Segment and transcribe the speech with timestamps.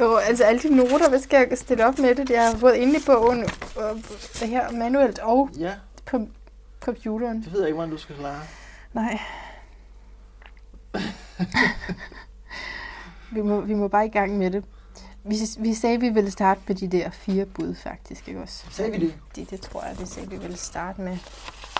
[0.00, 2.30] Jo, altså alle de noter, hvad skal jeg stille op med det?
[2.30, 3.44] Jeg har både inde i bogen,
[3.76, 3.94] og
[4.40, 5.74] det her manuelt og Ja,
[6.06, 6.18] på
[6.80, 7.42] computeren.
[7.42, 8.40] det ved jeg ikke, hvordan du skal klare.
[8.92, 9.18] Nej.
[13.32, 14.64] vi, må, vi må bare i gang med det.
[15.24, 18.64] Vi, vi sagde, at vi ville starte med de der fire bud, faktisk, ikke også?
[18.70, 19.14] Sagde vi det?
[19.36, 21.18] Det, det tror jeg, vi sagde, vi ville starte med.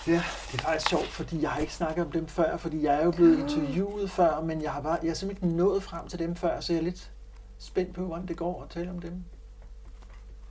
[0.07, 0.23] Ja,
[0.53, 3.05] det er faktisk sjovt, fordi jeg har ikke snakket om dem før, fordi jeg er
[3.05, 6.19] jo blevet interviewet før, men jeg har, bare, jeg har simpelthen ikke nået frem til
[6.19, 7.11] dem før, så jeg er lidt
[7.59, 9.25] spændt på, hvordan det går at tale om dem.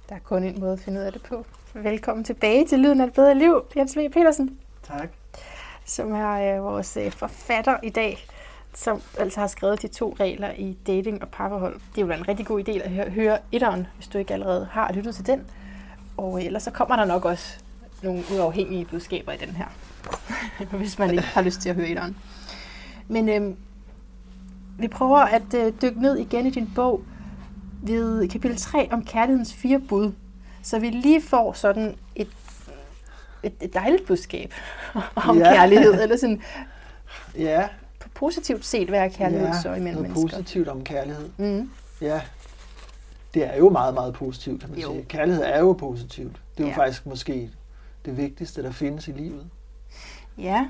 [0.10, 1.46] Der er kun en måde at finde ud af det på.
[1.74, 4.10] Velkommen tilbage til Lyden af et bedre liv, Jens V.
[4.12, 5.10] Petersen, Tak.
[5.86, 8.26] som er øh, vores øh, forfatter i dag,
[8.74, 11.74] som altså har skrevet de to regler i dating og parforhold.
[11.96, 14.66] Det er jo en rigtig god idé at høre, høre etteren, hvis du ikke allerede
[14.72, 15.48] har lyttet til den.
[16.18, 17.60] Og øh, ellers så kommer der nok også
[18.04, 19.68] nogle uafhængige budskaber i den her,
[20.78, 22.18] hvis man ikke har lyst til at høre etteren.
[23.08, 23.56] Men øh,
[24.80, 27.02] vi prøver at øh, dykke ned igen i din bog
[27.82, 30.12] ved kapitel 3 om kærlighedens fire bud.
[30.64, 32.28] Så vi lige får sådan et,
[33.44, 34.54] et, et dejligt budskab
[35.30, 35.54] om Ja.
[35.54, 36.42] kærlighed, eller sådan
[37.38, 37.68] Ja,
[38.00, 40.38] på positivt set, hvad er kærlighed ja så imellem noget mennesker?
[40.38, 41.30] positivt om kærlighed.
[41.38, 41.70] Mm.
[42.02, 42.22] Ja,
[43.34, 44.92] det er jo meget, meget positivt, kan man Jo.
[44.92, 45.04] sige.
[45.04, 46.42] Kærlighed er jo positivt.
[46.58, 46.78] Det er jo Ja.
[46.78, 47.50] faktisk måske
[48.06, 49.50] det vigtigste, der findes i livet.
[50.38, 50.68] Ja,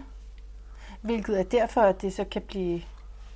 [1.02, 2.82] hvilket er derfor, at det så kan blive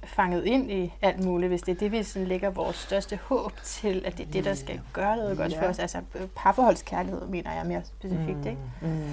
[0.08, 3.52] fanget ind i alt muligt, hvis det er det, vi sådan lægger vores største håb
[3.64, 5.62] til, at det er det, der skal gøre noget godt Ja.
[5.62, 5.80] for os.
[5.80, 6.02] Altså
[6.36, 8.58] parforholdskærlighed, mener jeg mere specifikt, ikke?
[8.82, 9.04] Mm.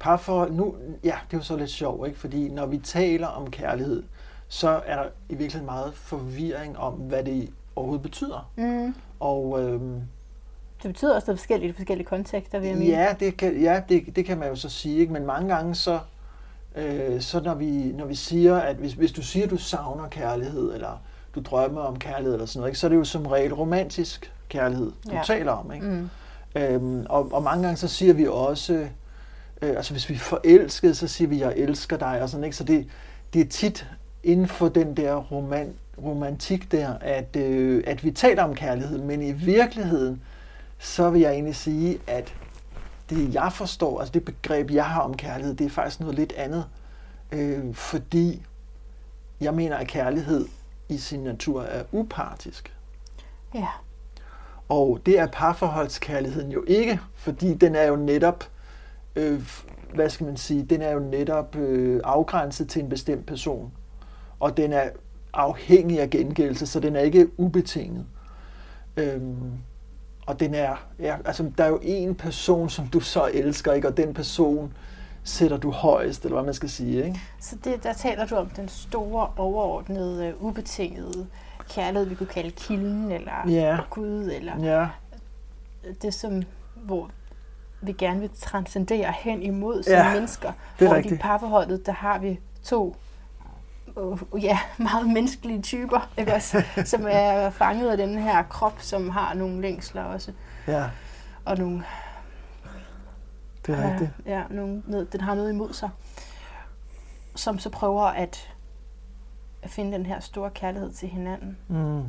[0.00, 2.18] Parforhold, nu, ja, det er jo så lidt sjovt, ikke?
[2.20, 4.02] fordi når vi taler om kærlighed,
[4.48, 8.50] så er der i virkeligheden meget forvirring om, hvad det overhovedet betyder.
[8.56, 8.94] Mm.
[9.20, 9.94] Og øhm,
[10.82, 12.90] Det betyder også noget forskelligt i forskellige kontekster, vil jeg mene.
[12.90, 15.12] ja, det kan, ja det, det kan man jo så sige, ikke?
[15.12, 16.00] men mange gange så,
[16.76, 20.08] øh, så når, vi, når vi siger, at hvis, hvis du siger, at du savner
[20.08, 21.02] kærlighed, eller
[21.34, 22.78] du drømmer om kærlighed, eller sådan noget, ikke?
[22.78, 25.22] så er det jo som regel romantisk kærlighed, du Ja.
[25.26, 25.72] taler om.
[25.72, 25.86] Ikke?
[25.86, 26.10] Mm.
[26.56, 28.72] Øhm, og, og mange gange så siger vi også,
[29.62, 32.56] øh, altså hvis vi er forelskede, så siger vi, jeg elsker dig, og sådan, ikke?
[32.56, 32.86] Så det,
[33.34, 33.86] det er tit
[34.24, 39.22] inden for den der roman, romantik der, at, øh, at vi taler om kærlighed, men
[39.22, 40.22] i virkeligheden,
[40.78, 42.34] så vil jeg egentlig sige, at
[43.10, 46.32] det jeg forstår, altså det begreb, jeg har om kærlighed, det er faktisk noget lidt
[46.32, 46.64] andet.
[47.32, 48.46] Øh, fordi
[49.40, 50.46] jeg mener, at kærlighed
[50.88, 52.74] i sin natur er upartisk.
[53.54, 53.68] Ja.
[54.68, 58.44] Og det er parforholdskærligheden jo ikke, fordi den er jo netop,
[59.16, 59.42] øh,
[59.94, 63.72] hvad skal man sige, den er jo netop øh, afgrænset til en bestemt person.
[64.40, 64.90] Og den er
[65.32, 68.06] afhængig af gengældelse, så den er ikke ubetinget.
[68.96, 69.52] Øhm,
[70.28, 73.88] og den er, ja, altså der er jo en person, som du så elsker, ikke?
[73.88, 74.72] og den person
[75.24, 77.04] sætter du højest, eller hvad man skal sige.
[77.04, 77.20] Ikke?
[77.40, 81.26] Så det, der taler du om den store, overordnede, øh, ubetingede
[81.68, 83.78] kærlighed, vi kunne kalde kilden, eller Ja.
[83.90, 84.88] Gud, eller Ja,
[86.02, 86.42] det, som,
[86.74, 87.10] hvor
[87.80, 90.52] vi gerne vil transcendere hen imod som Ja, mennesker.
[90.78, 91.14] det er hvor rigtigt.
[91.14, 92.96] i parforholdet, der har vi to
[93.98, 96.62] uh, ja, meget menneskelige typer, ikke også?
[96.84, 100.32] som er fanget af den her krop, som har nogle længsler også,
[100.66, 100.90] ja,
[101.44, 101.84] og nogle,
[103.66, 104.10] det er rigtigt.
[104.26, 105.90] ja, nogle, noget, den har noget imod sig,
[107.36, 108.54] som så prøver at,
[109.62, 111.56] at finde den her store kærlighed til hinanden.
[111.68, 112.02] Mm.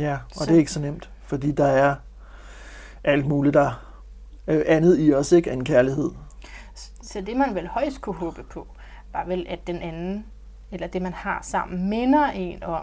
[0.00, 1.94] Ja, og Så- det er ikke så nemt, fordi der er
[3.04, 3.82] alt muligt der
[4.46, 6.10] øh, andet i os, ikke, end kærlighed.
[7.02, 8.66] Så det, man vel højst kunne håbe på,
[9.16, 10.26] var vel, at den anden,
[10.72, 12.82] eller det, man har sammen, minder en om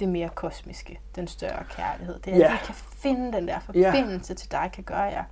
[0.00, 2.18] det mere kosmiske, den større kærlighed.
[2.24, 2.48] Det er, at Ja.
[2.50, 5.24] jeg kan finde den der forbindelse til dig, kan gøre, at jeg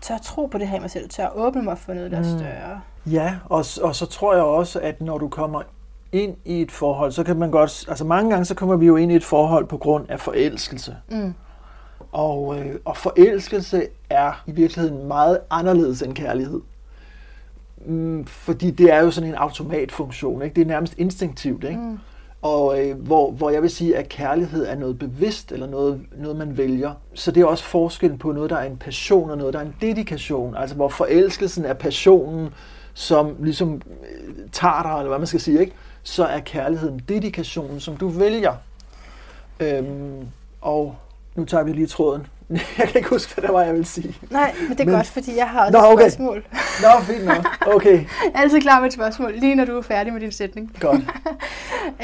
[0.00, 2.32] tør tro på det her i mig selv, tør åbne mig for noget, der er
[2.32, 2.38] Mm.
[2.38, 2.80] større.
[3.06, 5.62] Ja, og, og så tror jeg også, at når du kommer
[6.12, 8.96] ind i et forhold, så kan man godt, altså mange gange så kommer vi jo
[8.96, 10.96] ind i et forhold på grund af forelskelse.
[11.10, 11.34] Mm.
[12.12, 16.60] Og, øh, og forelskelse er i virkeligheden meget anderledes end kærlighed.
[17.86, 20.54] Mm, fordi det er jo sådan en automatfunktion, ikke?
[20.54, 21.64] det er nærmest instinktivt.
[21.64, 21.76] Ikke?
[21.76, 21.98] Mm.
[22.42, 26.36] Og øh, hvor, hvor jeg vil sige, at kærlighed er noget bevidst, eller noget, noget
[26.36, 26.94] man vælger.
[27.14, 29.64] Så det er også forskellen på noget, der er en passion, og noget, der er
[29.64, 30.56] en dedikation.
[30.56, 32.48] Altså hvor forelskelsen er passionen,
[32.94, 35.72] som ligesom øh, tager dig, eller hvad man skal sige, ikke?
[36.02, 38.54] så er kærligheden dedikationen, som du vælger.
[39.60, 40.28] Øhm,
[40.60, 40.96] og
[41.34, 42.26] nu tager vi lige tråden.
[42.78, 44.16] Jeg kan ikke huske, hvad det var, jeg vil sige.
[44.30, 46.02] Nej, men det er Men- godt, fordi jeg har også Nå, et okay.
[46.02, 46.44] spørgsmål.
[46.82, 47.46] Nå, fint nok.
[47.74, 50.32] Okay, Jeg er altid klar med et spørgsmål, lige når du er færdig med din
[50.32, 50.76] sætning.
[50.80, 51.00] godt.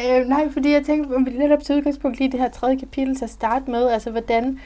[0.09, 3.17] Øh, nej, fordi jeg tænker, om vi netop til udgangspunkt lige det her tredje kapitel
[3.17, 4.61] til at starte med, altså hvordan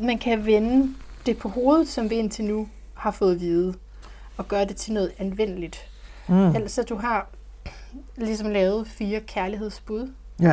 [0.00, 0.94] man kan vende
[1.26, 3.74] det på hovedet, som vi indtil nu har fået at vide,
[4.36, 5.88] og gøre det til noget anvendeligt.
[6.28, 6.34] Mm.
[6.46, 7.28] Ellers så Altså, du har
[8.16, 10.52] ligesom lavet fire kærlighedsbud, Ja, der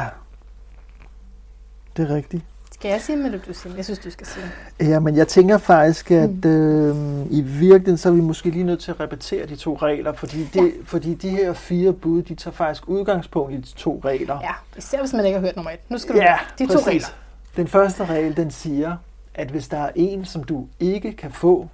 [1.98, 2.44] der det er rigtigt.
[2.74, 3.78] Skal jeg sige dem, eller du sige dem?
[3.78, 4.46] Jeg synes, du skal sige
[4.80, 4.88] dem.
[4.88, 6.96] Ja, men jeg tænker faktisk, at øh,
[7.30, 10.44] i virkeligheden, så er vi måske lige nødt til at repetere de to regler, fordi,
[10.44, 10.70] det, ja.
[10.86, 14.40] fordi de her fire bud, de tager faktisk udgangspunkt i de to regler.
[14.42, 15.80] Ja, især hvis man ikke har hørt nummer et.
[15.90, 16.82] Nu skal du ja, de præcis.
[16.82, 17.08] to regler.
[17.56, 18.98] Den første regel, den siger,
[19.34, 21.68] at hvis der er en, som du ikke kan få,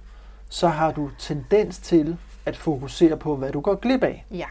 [0.48, 2.16] så har du tendens til
[2.46, 4.24] at fokusere på, hvad du går glip af.
[4.30, 4.46] Ja.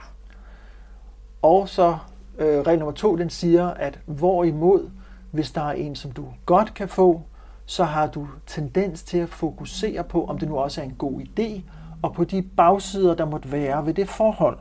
[1.41, 1.97] Og så
[2.39, 4.89] øh, regel nummer to, den siger, at hvorimod,
[5.31, 7.21] hvis der er en, som du godt kan få,
[7.65, 11.21] så har du tendens til at fokusere på, om det nu også er en god
[11.21, 11.61] idé,
[12.01, 14.59] og på de bagsider, der måtte være ved det forhold.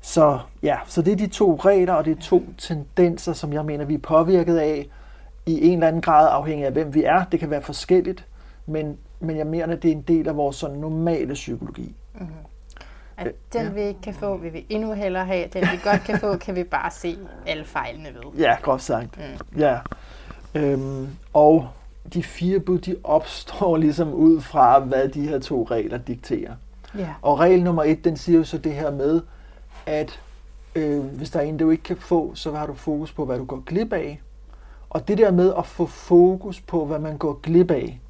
[0.00, 3.64] Så ja, så det er de to regler, og det er to tendenser, som jeg
[3.64, 4.86] mener, vi er påvirket af
[5.46, 7.24] i en eller anden grad, afhængig af hvem vi er.
[7.24, 8.26] Det kan være forskelligt,
[8.66, 11.94] men, men jeg mener, at det er en del af vores sådan normale psykologi.
[12.14, 12.34] Mm-hmm.
[13.26, 13.70] At den, ja.
[13.70, 15.48] vi ikke kan få, vil vi endnu hellere have.
[15.52, 18.38] Den, vi godt kan få, kan vi bare se alle fejlene ved.
[18.38, 19.18] Ja, groft sagt.
[19.18, 19.58] Mm.
[19.60, 19.78] Ja.
[20.54, 21.68] Øhm, og
[22.14, 26.52] de fire bud, de opstår ligesom ud fra, hvad de her to regler dikterer.
[26.98, 27.08] Ja.
[27.22, 29.22] Og regel nummer et, den siger jo så det her med,
[29.86, 30.20] at
[30.74, 33.38] øh, hvis der er en, du ikke kan få, så har du fokus på, hvad
[33.38, 34.20] du går glip af.
[34.90, 38.00] Og det der med at få fokus på, hvad man går glip af,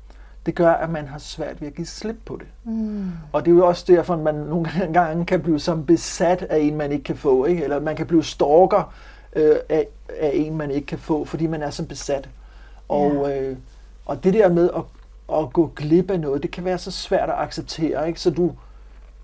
[0.47, 2.47] det gør, at man har svært ved at give slip på det.
[2.65, 3.11] Mm.
[3.33, 6.59] Og det er jo også derfor, at man nogle gange kan blive som besat af
[6.59, 7.45] en, man ikke kan få.
[7.45, 7.65] Ikke?
[7.65, 8.95] Eller man kan blive stalker
[9.37, 9.87] øh, af,
[10.19, 12.29] af en, man ikke kan få, fordi man er så besat.
[12.89, 13.51] Og, yeah.
[13.51, 13.57] øh,
[14.07, 14.83] og det der med at,
[15.39, 18.09] at gå glip af noget, det kan være så svært at acceptere.
[18.09, 18.21] Ikke?
[18.21, 18.53] Så du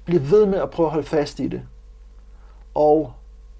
[0.05, 1.63] bliver ved med at prøve at holde fast i det.
[2.75, 3.13] Og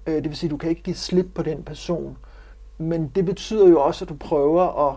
[0.07, 2.17] øh, det vil sige, at du kan ikke give slip på den person.
[2.77, 4.95] Men det betyder jo også, at du prøver at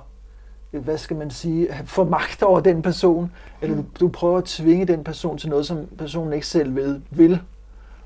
[0.72, 4.86] hvad skal man sige, få magt over den person, eller du, du prøver at tvinge
[4.86, 7.40] den person til noget, som personen ikke selv ved, vil,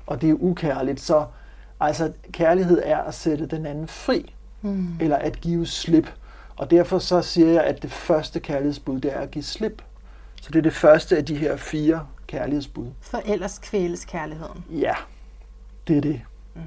[0.07, 0.99] og det er ukærligt.
[0.99, 1.25] Så
[1.79, 4.97] altså, kærlighed er at sætte den anden fri, mm.
[4.99, 6.13] eller at give slip.
[6.55, 9.83] Og derfor så siger jeg, at det første kærlighedsbud, det er at give slip.
[10.41, 12.87] Så det er det første af de her fire kærlighedsbud.
[13.01, 14.65] For ellers kvæles kærligheden.
[14.69, 14.95] Ja,
[15.87, 16.21] det er det.
[16.55, 16.61] Mm.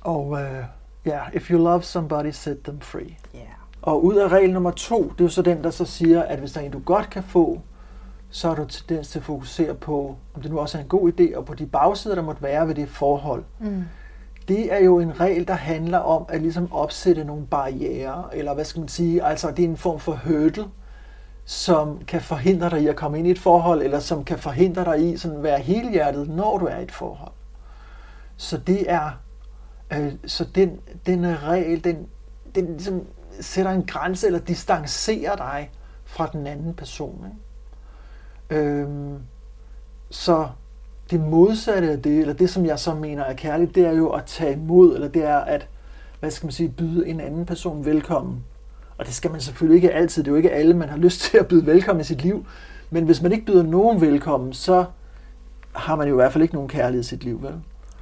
[0.00, 0.64] Og uh, ja,
[1.06, 3.16] yeah, if you love somebody, set them free.
[3.34, 3.61] Yeah.
[3.82, 6.38] Og ud af regel nummer to, det er jo så den, der så siger, at
[6.38, 7.60] hvis der er en, du godt kan få,
[8.30, 11.12] så er du tendens til at fokusere på, om det nu også er en god
[11.12, 13.44] idé, og på de bagsider, der måtte være ved det forhold.
[13.60, 13.84] Mm.
[14.48, 18.64] Det er jo en regel, der handler om at ligesom opsætte nogle barriere, eller hvad
[18.64, 20.64] skal man sige, altså det er en form for hurdle,
[21.44, 24.84] som kan forhindre dig i at komme ind i et forhold, eller som kan forhindre
[24.84, 27.32] dig i sådan at være helhjertet, når du er i et forhold.
[28.36, 29.10] Så det er,
[29.92, 32.06] øh, så den, den regel, den,
[32.54, 33.02] den ligesom
[33.40, 35.70] sætter en grænse eller distancerer dig
[36.04, 37.26] fra den anden person.
[37.26, 38.62] Ikke?
[38.62, 39.18] Øhm,
[40.10, 40.48] så
[41.10, 44.08] det modsatte af det, eller det som jeg så mener er kærligt, det er jo
[44.08, 45.68] at tage imod, eller det er at,
[46.20, 48.44] hvad skal man sige, byde en anden person velkommen.
[48.98, 51.20] Og det skal man selvfølgelig ikke altid, det er jo ikke alle, man har lyst
[51.20, 52.46] til at byde velkommen i sit liv.
[52.90, 54.84] Men hvis man ikke byder nogen velkommen, så
[55.72, 57.54] har man jo i hvert fald ikke nogen kærlighed i sit liv, vel?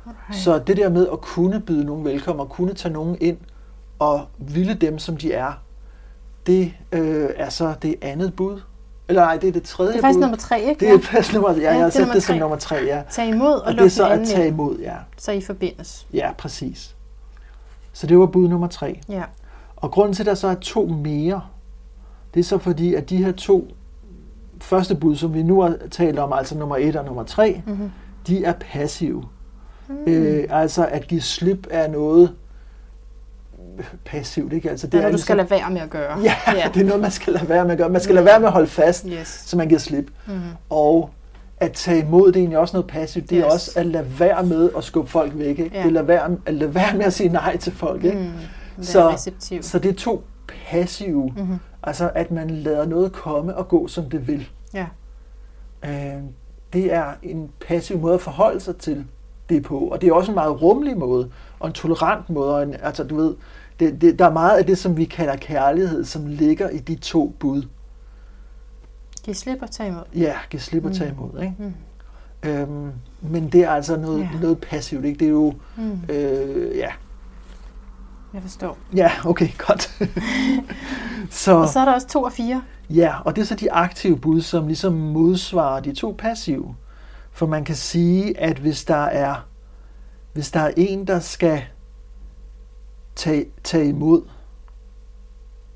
[0.07, 0.39] Okay.
[0.39, 3.39] Så det der med at kunne byde nogen velkommen, og kunne tage nogen ind,
[4.01, 5.53] og ville dem, som de er,
[6.47, 8.61] det øh, er så det andet bud.
[9.09, 9.93] Eller nej, det er det tredje bud.
[9.93, 10.21] Det er faktisk bud.
[10.21, 10.87] nummer tre, ikke?
[10.87, 13.03] Det er faktisk nummer, ja, ja jeg har sat det som nummer tre, ja.
[13.11, 14.95] Tag imod og, og det er så at tage imod, ja.
[15.17, 16.07] Så I forbindes.
[16.13, 16.97] Ja, præcis.
[17.93, 19.01] Så det var bud nummer tre.
[19.09, 19.23] Ja.
[19.77, 21.43] Og grunden til, at der så er to mere,
[22.35, 23.69] det er så fordi, at de her to
[24.61, 27.91] første bud, som vi nu har talt om, altså nummer et og nummer tre, mm-hmm.
[28.27, 29.25] de er passive.
[29.89, 29.97] Mm.
[30.07, 32.35] Øh, altså at give slip er noget,
[34.05, 34.53] passivt.
[34.53, 34.71] Ikke?
[34.71, 36.19] Altså, det, det er noget, du skal lade være med at gøre.
[36.19, 37.89] Ja, ja, det er noget, man skal lade være med at gøre.
[37.89, 39.29] Man skal lade være med at holde fast, yes.
[39.47, 40.11] så man giver slip.
[40.27, 40.41] Mm-hmm.
[40.71, 41.11] Og
[41.57, 43.31] at tage imod, det er egentlig også noget passivt.
[43.31, 43.45] Det yes.
[43.45, 45.59] er også at lade være med at skubbe folk væk.
[45.59, 45.63] Ikke?
[45.63, 45.69] Ja.
[45.69, 48.05] Det er at lade, være, at lade være med at sige nej til folk.
[48.05, 48.19] Ikke?
[48.77, 50.25] Mm, så, så det er to
[50.71, 51.33] passive.
[51.37, 51.59] Mm-hmm.
[51.83, 54.49] Altså at man lader noget komme og gå, som det vil.
[54.75, 54.87] Ja.
[55.85, 56.23] Øh,
[56.73, 59.05] det er en passiv måde at forholde sig til
[59.49, 59.79] det på.
[59.79, 62.55] Og det er også en meget rummelig måde, og en tolerant måde.
[62.55, 63.35] Og en, altså, du ved,
[63.81, 66.95] det, det, der er meget af det, som vi kalder kærlighed, som ligger i de
[66.95, 67.63] to bud.
[69.23, 70.03] Giv slip og tage imod.
[70.15, 71.17] Ja, giv slip og tage mm.
[71.17, 71.43] imod.
[71.43, 71.55] Ikke?
[71.59, 71.75] Mm.
[72.43, 74.41] Øhm, men det er altså noget, ja.
[74.41, 75.05] noget passivt.
[75.05, 75.19] Ikke?
[75.19, 76.01] Det er jo, mm.
[76.09, 76.91] øh, ja.
[78.35, 78.79] Jeg forstår.
[78.97, 80.01] Ja, okay, godt.
[81.31, 82.63] så, og så er der også to og fire.
[82.91, 86.75] Ja, og det er så de aktive bud, som ligesom modsvarer de to passive.
[87.33, 89.47] For man kan sige, at hvis der er,
[90.33, 91.63] hvis der er en, der skal
[93.21, 94.23] tage, tage imod,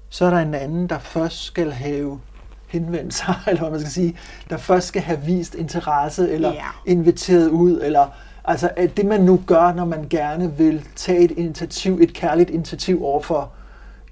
[0.09, 2.21] så er der en anden, der først skal have
[2.69, 4.19] henvendt sig, eller hvad man skal sige,
[4.51, 6.65] der først skal have vist interesse, eller yeah.
[6.87, 8.09] inviteret ud, eller
[8.45, 13.05] altså det man nu gør, når man gerne vil tage et initiativ, et kærligt initiativ
[13.05, 13.53] over for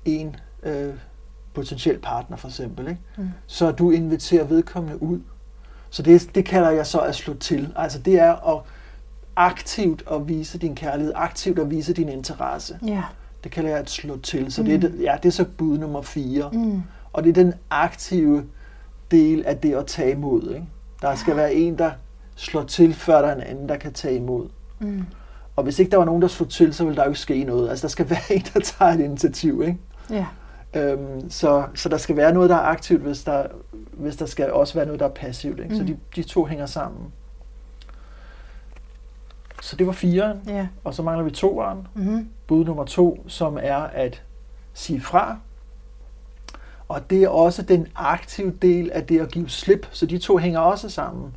[0.04, 0.94] en øh,
[1.54, 3.00] potentiel partner for eksempel, ikke?
[3.16, 3.28] Mm.
[3.46, 5.20] så du inviterer vedkommende ud.
[5.90, 7.72] Så det, det kalder jeg så at slå til.
[7.76, 8.62] Altså det er at
[9.36, 12.78] aktivt at vise din kærlighed, aktivt at vise din interesse.
[12.86, 13.02] Ja.
[13.44, 14.52] Det kalder jeg at slå til.
[14.52, 14.68] Så Mm.
[14.68, 16.50] det, er, ja, det er så bud nummer fire.
[16.52, 16.82] Mm.
[17.12, 18.44] Og det er den aktive
[19.11, 20.50] del af det at tage imod.
[20.54, 20.66] Ikke?
[21.02, 21.90] Der skal være en, der
[22.37, 24.49] slår til, før der er en anden, der kan tage imod.
[24.80, 25.04] Mm.
[25.56, 27.44] Og hvis ikke der var nogen, der slog til, så ville der jo ikke ske
[27.44, 27.70] noget.
[27.70, 29.62] Altså der skal være en, der tager et initiativ.
[29.66, 29.78] Ikke?
[30.11, 30.26] Ja.
[30.76, 33.46] Øhm, så, så der skal være noget, der er aktivt, hvis der,
[33.92, 35.61] hvis der skal også være noget, der er passivt.
[35.61, 35.76] Ikke?
[35.76, 35.87] Så Mm.
[35.87, 37.00] de, de to hænger sammen.
[39.62, 40.66] Så det var fire, Ja.
[40.84, 41.87] og så mangler vi toeren.
[41.94, 42.28] Mm-hmm.
[42.52, 44.23] Bud nummer to, som er at
[44.73, 45.37] sige fra.
[46.88, 50.37] Og det er også den aktive del af det at give slip, så de to
[50.37, 51.35] hænger også sammen.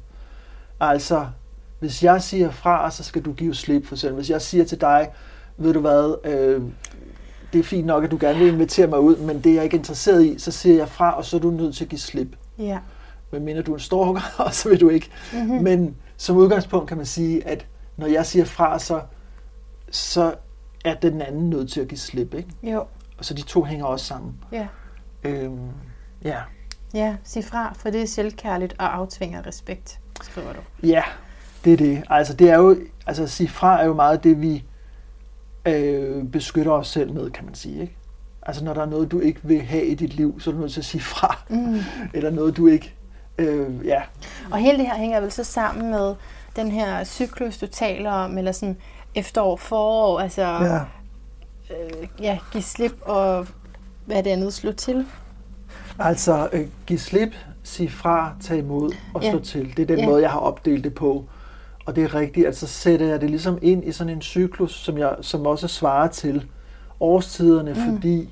[0.79, 1.27] Altså,
[1.79, 4.15] hvis jeg siger fra, så skal du give slip for eksempel.
[4.15, 5.09] Hvis jeg siger til dig,
[5.57, 6.61] ved du hvad, øh,
[7.53, 9.63] det er fint nok, at du gerne vil invitere mig ud, men det er jeg
[9.63, 11.99] ikke interesseret i, så siger jeg fra, og så er du nødt til at give
[11.99, 12.35] slip.
[12.57, 12.79] Ja.
[13.31, 15.09] Men mener du er en stalker, og så vil du ikke.
[15.33, 15.63] Mm-hmm.
[15.63, 17.65] Men som udgangspunkt kan man sige, at
[17.97, 19.01] når jeg siger fra, så,
[19.91, 20.35] så
[20.85, 22.33] er den anden nødt til at give slip.
[22.33, 22.49] Ikke?
[22.63, 22.85] Jo.
[23.17, 24.33] Og så de to hænger også sammen.
[24.51, 24.67] Ja.
[25.23, 25.69] Øhm,
[26.23, 26.37] ja.
[26.93, 30.87] Ja, sig fra, for det er selvkærligt og aftvinger respekt, skriver du.
[30.87, 31.03] ja,
[31.65, 32.03] det er det.
[32.09, 34.63] Altså det er jo, altså sige fra er jo meget det, vi
[35.65, 37.81] øh, beskytter os selv med, kan man sige.
[37.81, 37.97] Ikke?
[38.41, 40.59] Altså når der er noget, du ikke vil have i dit liv, så er du
[40.59, 41.43] nødt til at sige fra.
[41.49, 41.79] Mm.
[42.13, 42.93] Eller noget, du ikke...
[43.37, 44.01] Øh, ja,
[44.51, 46.15] Og hele det her hænger vel så sammen med
[46.55, 48.77] den her cyklus, du taler om, eller sådan
[49.15, 50.75] efterår, forår, altså ja.
[51.75, 53.47] øh, ja, give slip og
[54.05, 55.05] hvad det andet, slå til.
[55.99, 59.29] Altså, øh, give slip, sige fra, tage imod og Ja.
[59.31, 59.73] slå til.
[59.77, 60.05] Det er den Ja.
[60.05, 61.25] måde, jeg har opdelt det på.
[61.85, 64.75] Og det er rigtigt, at så sætter jeg det ligesom ind i sådan en cyklus,
[64.83, 66.45] som, jeg, som også svarer til
[66.99, 67.79] årstiderne, mm.
[67.95, 68.29] fordi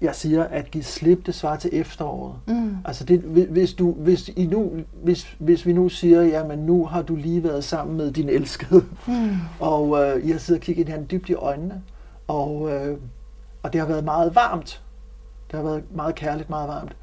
[0.00, 2.34] jeg siger, at give slip, det svarer til efteråret.
[2.46, 2.76] Mm.
[2.84, 7.02] Altså, det, hvis, du, hvis, I nu, hvis, hvis vi nu siger, jamen nu har
[7.02, 9.36] du lige været sammen med din elskede, Mm.
[9.60, 11.82] og øh, I har siddet og kigget hinanden dybt i øjnene,
[12.28, 12.96] og, øh,
[13.62, 14.82] og det har været meget varmt.
[15.50, 16.96] Det har været meget kærligt, meget varmt.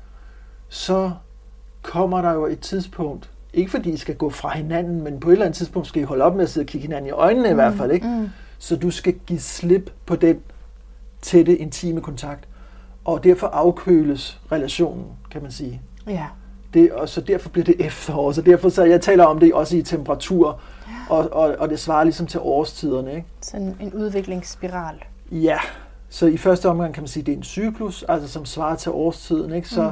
[0.69, 1.11] Så
[1.81, 5.31] kommer der jo et tidspunkt, ikke fordi I skal gå fra hinanden, men på et
[5.31, 7.49] eller andet tidspunkt skal I holde op med at sidde og kigge hinanden i øjnene
[7.49, 8.07] i hvert fald, ikke?
[8.07, 8.29] Mm.
[8.57, 10.39] Så du skal give slip på den
[11.21, 12.47] tætte, intime kontakt,
[13.05, 15.81] og derfor afkøles relationen, kan man sige.
[16.07, 16.25] Ja.
[16.73, 18.31] Det, og så derfor bliver det efterår.
[18.31, 20.59] Så derfor så jeg taler om det også i temperatur,
[21.09, 23.15] og, og, og det svarer ligesom til årstiderne.
[23.15, 23.27] Ikke?
[23.41, 24.95] Sådan en udviklingsspiral.
[25.31, 25.57] Ja,
[26.09, 28.75] så i første omgang kan man sige, at det er en cyklus, altså som svarer
[28.75, 29.53] til årstiden.
[29.53, 29.69] Ikke?
[29.69, 29.91] Så Mm.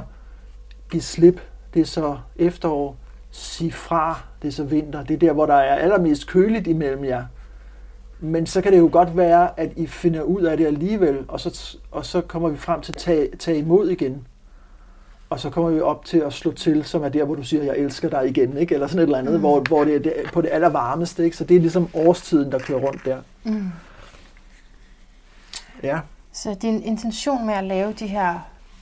[0.92, 1.42] giv slip,
[1.74, 2.96] det er så efterår.
[3.32, 5.04] Sig fra, det er så vinter.
[5.04, 7.26] Det er der, hvor der er allermest køligt imellem jer.
[8.24, 11.40] Men så kan det jo godt være, at I finder ud af det alligevel, og
[11.40, 14.28] så, og så kommer vi frem til at tage, tage imod igen.
[15.30, 17.64] Og så kommer vi op til at slå til, som er der, hvor du siger,
[17.64, 18.74] jeg elsker dig igen, ikke?
[18.74, 19.40] eller sådan et eller andet, Mm.
[19.40, 21.24] hvor, hvor det er det- på det allervarmeste.
[21.24, 21.38] Ikke?
[21.38, 23.18] Så det er ligesom årstiden, der kører rundt der.
[23.44, 23.70] Mm.
[25.84, 26.00] Ja.
[26.34, 28.40] Så din intention med at lave de her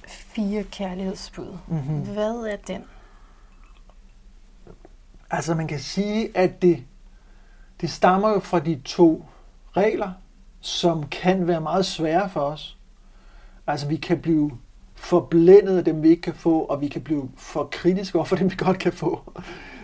[0.07, 1.99] fire kærlighedsbud, Mm-hmm.
[2.13, 2.83] hvad er den?
[5.31, 6.83] Altså man kan sige, at det,
[7.81, 9.25] det stammer jo fra de to
[9.77, 10.11] regler,
[10.61, 12.77] som kan være meget svære for os.
[13.67, 14.51] Altså vi kan blive
[14.95, 18.35] forblændet af dem, vi ikke kan få, og vi kan blive for kritiske over for
[18.35, 19.33] dem, vi godt kan få.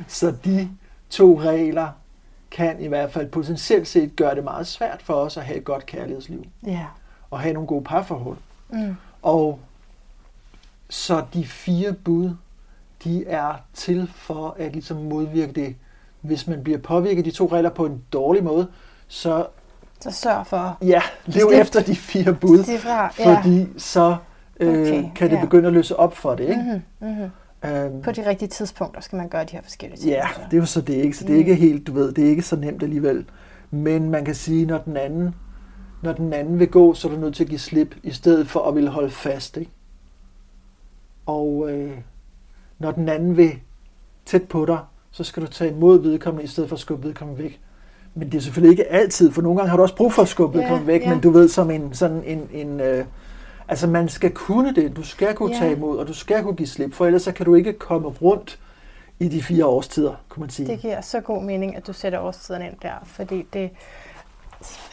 [0.07, 0.69] Så de
[1.09, 1.89] to regler
[2.51, 5.63] kan i hvert fald potentielt set gøre det meget svært for os at have et
[5.65, 6.85] godt kærlighedsliv Ja.
[7.31, 8.37] og have nogle gode parforhold.
[8.69, 8.95] Mm.
[9.21, 9.59] Og
[10.89, 12.35] så de fire bud,
[13.03, 15.75] de er til for at ligesom modvirke det.
[16.21, 18.67] Hvis man bliver påvirket af de to regler på en dårlig måde,
[19.07, 19.45] så
[20.00, 21.62] Så sørg for ja, lev Slip.
[21.62, 23.13] efter de fire bud, fra.
[23.19, 23.39] Ja.
[23.39, 24.15] fordi så
[24.59, 25.41] øh, Okay, kan det ja.
[25.41, 26.43] begynde at løse op for det.
[26.50, 26.81] Ikke?
[27.00, 27.09] Mm-hmm.
[27.09, 27.69] Mm-hmm.
[27.69, 30.09] Øhm, På de rigtige tidspunkter skal man gøre de her forskellige ting.
[30.12, 30.41] Ja, altså.
[30.51, 31.17] det er jo så det ikke.
[31.17, 31.39] Så det er Mm.
[31.39, 33.25] ikke helt, du ved, det er ikke så nemt alligevel.
[33.71, 35.36] Men man kan sige, når den anden,
[36.03, 38.47] når den anden vil gå, så er du nødt til at give slip, i stedet
[38.50, 39.57] for at ville holde fast.
[39.57, 39.71] Ikke?
[41.25, 41.97] Og øh,
[42.79, 43.51] når den anden vil
[44.25, 44.79] tæt på dig,
[45.17, 47.59] så skal du tage imod vedkommende, i stedet for at skubbe vedkommende væk.
[48.15, 50.27] Men det er selvfølgelig ikke altid, for nogle gange har du også brug for at
[50.27, 51.09] skubbe Ja, væk, ja.
[51.09, 53.05] men du ved, som en, sådan en, en øh,
[53.67, 55.59] altså man skal kunne det, du skal kunne Ja.
[55.59, 58.07] tage imod, og du skal kunne give slip, for ellers så kan du ikke komme
[58.07, 58.59] rundt
[59.19, 60.67] i de fire årstider, kunne man sige.
[60.67, 63.69] Det giver så god mening, at du sætter årstiderne ind der, fordi det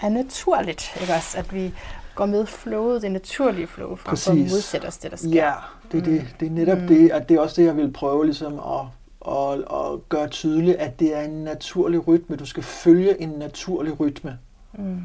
[0.03, 1.75] er naturligt, ikke også, at vi
[2.15, 4.53] går med flowet, det naturlige flow, for at Præcis.
[4.53, 5.29] modsætte os det, der sker.
[5.31, 5.53] Ja,
[5.93, 6.27] det er, det.
[6.41, 6.83] det er netop Mm.
[6.83, 6.89] mm.
[6.89, 8.81] det, at det er også det, jeg vil prøve ligesom at,
[9.29, 12.37] at, at gøre tydeligt, at det er en naturlig rytme.
[12.37, 14.39] Du skal følge en naturlig rytme.
[14.73, 15.03] Mm.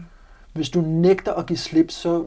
[0.53, 2.25] Hvis du nægter at give slip, så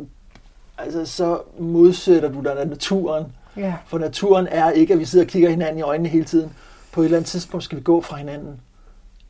[0.79, 3.33] altså, så modsætter du dig naturen.
[3.57, 3.75] Ja.
[3.87, 6.53] For naturen er ikke, at vi sidder og kigger hinanden i øjnene hele tiden.
[6.93, 8.61] På et eller andet tidspunkt skal vi gå fra hinanden,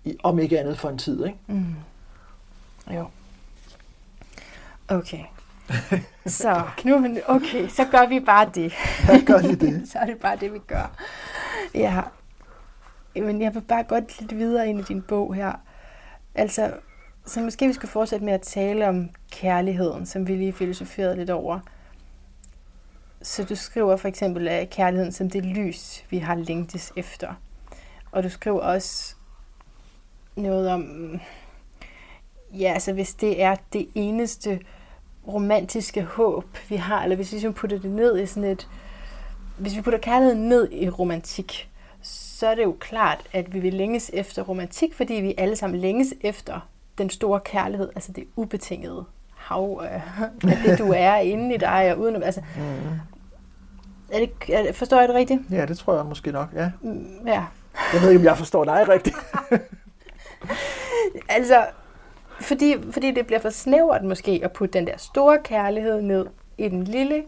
[0.05, 1.25] i, om ikke andet for en tid.
[1.27, 1.39] Ikke?
[1.47, 1.75] Mm.
[2.95, 3.07] Jo.
[4.89, 5.25] Okay.
[6.27, 8.73] Så nu, okay, så gør vi bare det.
[9.09, 9.83] Ja, gør de det?
[9.93, 10.91] så er det bare det, vi gør.
[11.75, 12.01] Ja.
[13.15, 15.53] Men jeg vil bare godt lidt videre ind i din bog her.
[16.35, 16.75] Altså,
[17.27, 21.31] så måske vi skal fortsætte med at tale om kærligheden, som vi lige filosoferede lidt
[21.31, 21.61] over.
[23.23, 27.35] Så du skriver for eksempel af kærligheden som det lys, vi har længtes efter.
[28.13, 29.15] Og du skriver også
[30.37, 31.21] noget om,
[32.53, 34.61] ja, altså hvis det er det eneste
[35.29, 38.69] romantiske håb, vi har, eller hvis vi ligesom putter det ned i sådan et,
[39.59, 41.72] hvis vi putter kærligheden ned i romantik,
[42.43, 45.81] så er det jo klart, at vi vil længes efter romantik, fordi vi alle sammen
[45.81, 46.69] længes efter
[46.99, 50.03] den store kærlighed, altså det ubetingede hav af,
[50.49, 52.91] af det, du er inde i dig, og uden altså, mm.
[54.13, 55.41] er det, er det, forstår jeg det rigtigt?
[55.51, 56.71] Ja, det tror jeg måske nok, ja.
[56.81, 57.45] Mm, ja.
[57.93, 59.17] Jeg ved ikke, om jeg forstår dig rigtigt.
[61.39, 61.67] altså,
[62.41, 66.27] fordi, fordi det bliver for snævert måske at putte den der store kærlighed ned
[66.59, 67.25] i den lille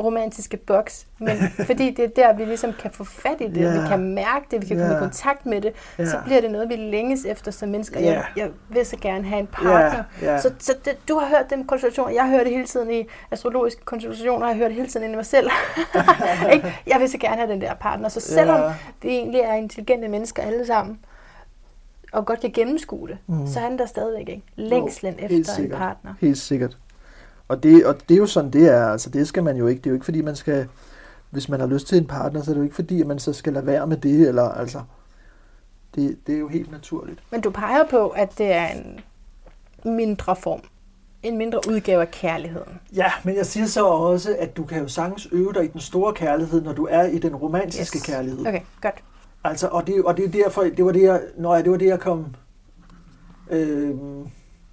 [0.00, 1.36] romantiske boks, men
[1.68, 3.82] fordi det er der, vi ligesom kan få fat i det, yeah.
[3.82, 4.88] vi kan mærke det, vi kan yeah.
[4.88, 6.10] komme i kontakt med det, yeah.
[6.10, 8.00] så bliver det noget, vi længes efter som mennesker.
[8.00, 8.12] Yeah.
[8.12, 10.04] Jeg, jeg vil så gerne have en partner.
[10.22, 10.24] Yeah.
[10.24, 10.40] Yeah.
[10.40, 13.84] Så, så det, du har hørt den konsultation, jeg hører det hele tiden i astrologiske
[13.84, 15.50] konsultationer, jeg hører det hele tiden i mig selv.
[16.92, 18.08] jeg vil så gerne have den der partner.
[18.08, 18.72] Så selvom yeah.
[19.02, 20.98] vi egentlig er intelligente mennesker alle sammen,
[22.12, 23.46] og godt kan gennemskue det, mm.
[23.46, 24.42] så er den der stadigvæk ikke.
[24.56, 26.14] Længslen jo, efter en partner.
[26.20, 26.76] Helt sikkert.
[27.50, 28.86] Og det, og det er jo sådan, det er.
[28.86, 29.78] Altså, det skal man jo ikke.
[29.78, 30.68] Det er jo ikke, fordi man skal...
[31.30, 33.18] Hvis man har lyst til en partner, så er det jo ikke, fordi at man
[33.18, 34.82] så skal lade være med det, eller altså...
[35.94, 37.20] Det, det er jo helt naturligt.
[37.30, 39.00] Men du peger på, at det er en
[39.84, 40.60] mindre form.
[41.22, 42.80] En mindre udgave af kærligheden.
[42.94, 45.80] Ja, men jeg siger så også, at du kan jo sagtens øve dig i den
[45.80, 48.06] store kærlighed, når du er i den romantiske yes.
[48.06, 48.40] kærlighed.
[48.40, 48.94] Okay, godt.
[49.44, 51.78] Altså, og det, og det er derfor, det var det, jeg, når jeg, det var
[51.78, 52.26] det, jeg kom...
[53.50, 53.94] Øh,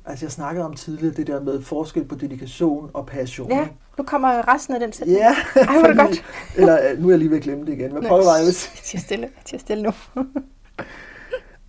[0.07, 3.51] Altså jeg snakkede om tidligere det der med forskel på dedikation og passion.
[3.51, 3.67] Ja,
[3.97, 5.17] nu kommer resten af den sætning.
[5.19, 6.25] Ja, Ej, var det godt.
[6.55, 7.91] eller øh, nu er jeg lige ved at glemme det igen.
[7.91, 8.99] Hvad prøver jeg at sige?
[9.07, 9.91] stille, jeg stille nu.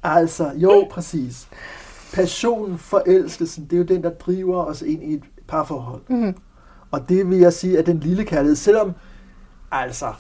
[0.03, 1.49] altså, jo, præcis.
[2.15, 6.03] Passionen, forelskelsen, det er jo den, der driver os ind i et parforhold.
[6.09, 6.35] Mm-hmm.
[6.91, 8.93] Og det vil jeg sige, at den lille kærlighed, selvom
[9.71, 10.13] altså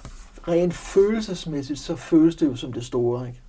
[0.49, 3.29] rent følelsesmæssigt, så føles det jo som det store.
[3.29, 3.43] Ikke?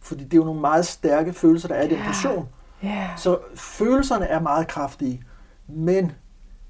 [0.00, 2.48] Fordi det er jo nogle meget stærke følelser, der er i den passion.
[2.84, 3.18] Yeah.
[3.18, 5.22] Så følelserne er meget kraftige,
[5.66, 6.12] men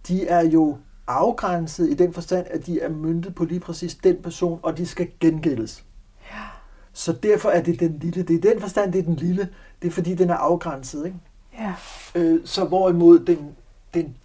[0.08, 4.22] de er jo afgrænset i den forstand, at de er myndet på lige præcis den
[4.22, 5.84] person, og de skal gengældes.
[6.32, 6.46] Yeah.
[6.92, 8.22] Så derfor er det den lille.
[8.22, 9.48] Det er den forstand, det er den lille.
[9.82, 11.06] Det er fordi, den er afgrænset.
[11.06, 11.18] Ikke?
[11.60, 11.74] Yeah.
[12.14, 13.56] Øh, så hvorimod den,
[13.94, 14.16] den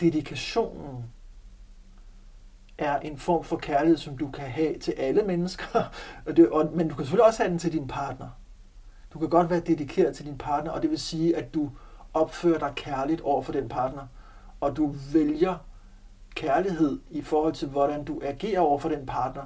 [0.00, 1.04] dedikationen
[2.78, 5.90] er en form for kærlighed, som du kan have til alle mennesker.
[6.26, 8.28] Og det, og, men du kan selvfølgelig også have den til din partner.
[9.12, 11.70] Du kan godt være dedikeret til din partner, og det vil sige, at du
[12.14, 14.02] opfører dig kærligt over for den partner,
[14.60, 15.54] og du vælger
[16.34, 19.42] kærlighed i forhold til, hvordan du agerer over for den partner.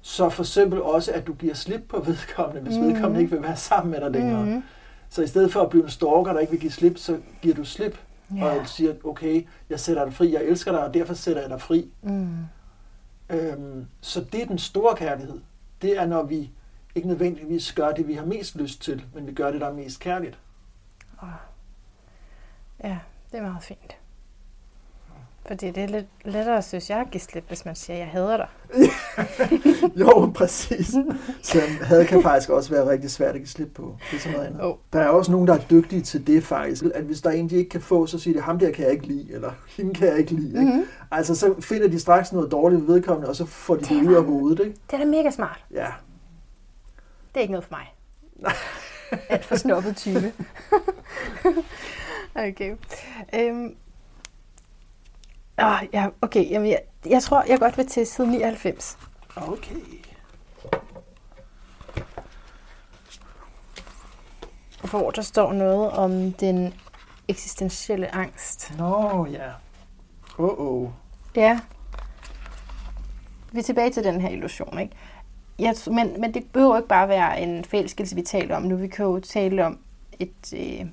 [0.00, 2.82] Så for eksempel også, at du giver slip på vedkommende, hvis mm.
[2.82, 4.44] vedkommende ikke vil være sammen med dig længere.
[4.44, 4.62] Mm.
[5.08, 7.54] Så i stedet for at blive en stalker, der ikke vil give slip, så giver
[7.54, 7.98] du slip
[8.36, 8.60] yeah.
[8.60, 11.60] og siger, okay, jeg sætter dig fri, jeg elsker dig, og derfor sætter jeg dig
[11.60, 11.90] fri.
[12.02, 12.36] Mm.
[13.30, 15.40] Øhm, så det er den store kærlighed.
[15.82, 16.50] Det er, når vi
[16.98, 19.72] ikke nødvendigvis gør det, vi har mest lyst til, men vi gør det, der er
[19.72, 20.38] mest kærligt.
[22.84, 22.98] Ja,
[23.32, 23.96] det er meget fint.
[25.46, 28.08] Fordi det er lidt lettere, synes jeg, at give slip, hvis man siger, at jeg
[28.08, 28.48] hader dig.
[30.00, 30.94] jo, præcis.
[31.42, 33.96] Så had kan faktisk også være rigtig svært at give slip på.
[34.10, 34.64] Det er sådan noget andet.
[34.64, 34.74] Oh.
[34.92, 36.84] Der er også nogen, der er dygtige til det faktisk.
[36.94, 38.84] At hvis der er en, de ikke kan få, så siger de, ham der kan
[38.84, 40.48] jeg ikke lide, eller hende kan jeg ikke lide.
[40.48, 40.72] Ikke?
[40.72, 40.84] Mm-hmm.
[41.10, 44.06] Altså, så finder de straks noget dårligt ved vedkommende, og så får de det, det
[44.06, 44.60] ud af hovedet.
[44.60, 44.76] Ikke?
[44.90, 45.64] Det er da mega smart.
[45.70, 45.88] Ja,
[47.38, 47.94] det er ikke noget for mig.
[49.34, 50.32] At for snobbet type.
[52.48, 52.76] okay.
[53.34, 53.76] Øhm.
[55.58, 56.50] Oh, ja, okay.
[56.50, 58.98] Jamen, jeg, jeg tror, jeg godt vil til side 99.
[59.36, 59.74] Okay.
[64.90, 66.74] Hvor der står noget om den
[67.28, 68.72] eksistentielle angst.
[68.78, 69.48] Nå, ja.
[70.38, 70.90] Åh, oh, oh.
[71.36, 71.60] Ja.
[73.52, 74.96] Vi er tilbage til den her illusion, ikke?
[75.58, 78.76] Ja, men, men det behøver ikke bare være en forelskelse, vi taler om nu.
[78.76, 79.78] Vi kan jo tale om
[80.18, 80.86] et øh,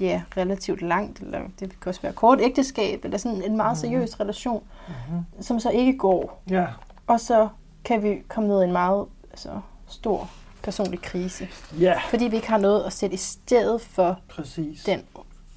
[0.00, 3.80] ja, relativt langt, eller det kan også være kort ægteskab, eller sådan en meget mhm.
[3.80, 4.20] seriøs mm-hmm.
[4.20, 5.24] relation, mm-hmm.
[5.40, 6.42] som så ikke går.
[6.50, 6.66] Ja.
[7.06, 7.48] Og så
[7.84, 10.30] kan vi komme ned i en meget altså, stor
[10.62, 11.48] personlig krise.
[11.80, 12.00] Ja.
[12.10, 14.84] Fordi vi ikke har noget at sætte i stedet for Præcis.
[14.84, 15.02] den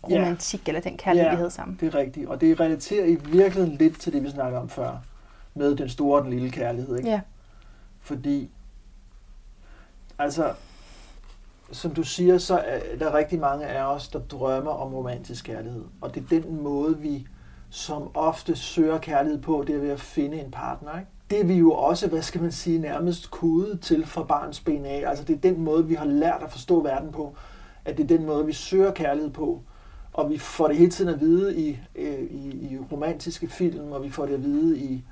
[0.03, 0.71] romantik, ja.
[0.71, 1.77] eller den kærlighed, ja, vi havde sammen.
[1.81, 2.27] det er rigtigt.
[2.27, 4.97] Og det relaterer i virkeligheden lidt til det, vi snakker om før,
[5.53, 6.97] med den store og den lille kærlighed.
[6.97, 7.09] Ikke?
[7.09, 7.19] Ja.
[8.07, 8.49] Fordi,
[10.19, 10.53] altså,
[11.71, 15.83] som du siger, så er der rigtig mange af os, der drømmer om romantisk kærlighed.
[16.01, 17.27] Og det er den måde, vi
[17.69, 20.99] som ofte søger kærlighed på, det er ved at finde en partner.
[20.99, 21.11] Ikke?
[21.29, 24.85] Det er vi jo også, hvad skal man sige, nærmest kodet til fra barns ben
[24.85, 25.03] af.
[25.07, 27.35] Altså det er den måde, vi har lært at forstå verden på.
[27.85, 29.61] At det er den måde, vi søger kærlighed på.
[30.13, 34.03] Og vi får det hele tiden at vide i, øh, i, i romantiske film, og
[34.03, 35.03] vi får det at vide i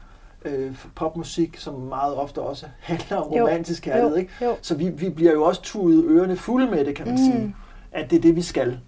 [0.46, 4.10] øh, popmusik, som meget ofte også handler om romantisk kærlighed.
[4.10, 4.32] jo, Ikke?
[4.42, 4.56] jo.
[4.62, 7.18] Så vi, vi bliver jo også tudet ørerne fulde med det, kan man Mm.
[7.32, 7.56] sige.
[7.92, 8.80] At det er det, vi skal.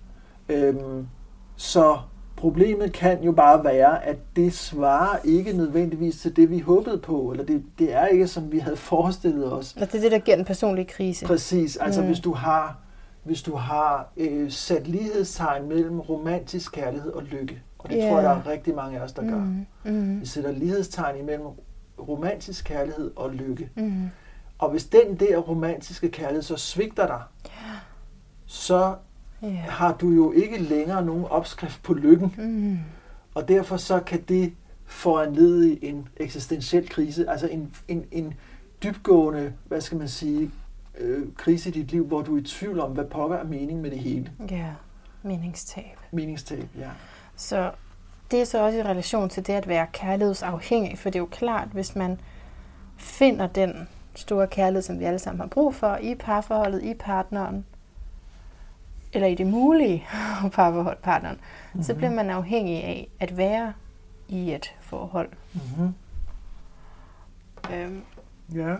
[0.49, 1.07] Øhm,
[1.55, 1.97] så
[2.35, 7.31] problemet kan jo bare være, at det svarer ikke nødvendigvis til det, vi håbede på,
[7.31, 9.75] eller det, det er ikke, som vi havde forestillet os.
[9.81, 11.25] Og det er det, der giver den personlige krise.
[11.25, 11.77] Præcis.
[11.77, 12.07] Altså Mm.
[12.07, 12.77] hvis du har,
[13.23, 18.09] hvis du har øh, sat lighedstegn mellem romantisk kærlighed og lykke, og det Ja.
[18.09, 19.39] tror jeg, der er rigtig mange af os, der gør.
[19.39, 21.47] Mm, mm, Vi sætter lighedstegn imellem
[21.99, 23.69] romantisk kærlighed og lykke.
[23.75, 24.09] mm.
[24.59, 27.21] Og hvis den der romantiske kærlighed så svigter dig,
[28.45, 28.95] så
[29.41, 29.47] Ja.
[29.49, 32.77] har du jo ikke længere nogen opskrift på lykken, Mm.
[33.35, 34.53] og derfor så kan det
[34.85, 38.33] foranlede en eksistentiel krise, altså en, en, en
[38.83, 40.51] dybgående, hvad skal man sige,
[40.97, 43.81] øh, krise i dit liv, hvor du er i tvivl om, hvad pokker er mening
[43.81, 44.31] med det hele.
[44.49, 44.69] ja,
[45.23, 45.97] meningstab.
[46.11, 46.89] Meningstab, ja.
[47.37, 47.71] Så
[48.31, 51.29] det er så også i relation til det at være kærlighedsafhængig, for det er jo
[51.31, 52.19] klart, hvis man
[52.97, 57.65] finder den store kærlighed, som vi alle sammen har brug for i parforholdet, i partneren,
[59.13, 60.05] eller i det mulige
[60.53, 61.83] parforhold, partneren, mm-hmm.
[61.83, 63.73] så bliver man afhængig af at være
[64.27, 65.29] i et forhold.
[65.53, 65.93] Mm-hmm.
[67.73, 68.01] Øhm,
[68.55, 68.75] Ja.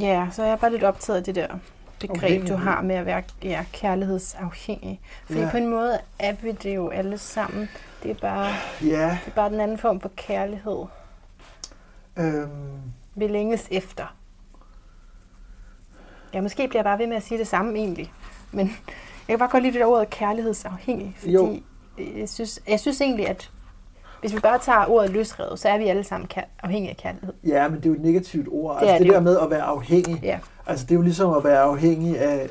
[0.00, 1.58] ja, så er jeg bare lidt optaget af det der
[2.00, 2.56] begreb, du Afhængighed.
[2.56, 5.00] har med at være ja, kærlighedsafhængig.
[5.26, 5.50] Fordi Ja.
[5.50, 7.68] på en måde er vi det jo alle sammen.
[8.02, 10.84] Det er bare, Ja, det er bare den anden form for kærlighed.
[12.16, 12.82] øhm,
[13.14, 14.14] vi længes efter.
[16.34, 18.12] Ja, måske bliver jeg bare ved med at sige det samme egentlig.
[18.52, 18.66] Men
[19.28, 21.14] jeg kan bare godt lide det der ordet kærlighedsafhængig.
[21.18, 21.60] Fordi Jo.
[22.16, 23.50] Jeg, synes, jeg synes egentlig, at
[24.20, 26.28] hvis vi bare tager ordet løsrevet, så er vi alle sammen
[26.62, 27.32] afhængige af kærlighed.
[27.46, 28.80] ja, men det er jo et negativt ord.
[28.80, 29.24] Det er altså det, det der jo.
[29.24, 32.48] med at være afhængig, Ja, altså det er jo ligesom at være afhængig af,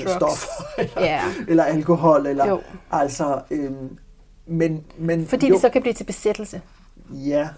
[0.00, 0.12] Drugs.
[0.12, 0.48] stoffer,
[0.78, 1.20] eller, ja.
[1.48, 2.60] eller alkohol, eller Jo.
[2.90, 3.98] altså, øhm,
[4.46, 6.60] men, men fordi jo, det så kan blive til besættelse.
[7.10, 7.48] Ja,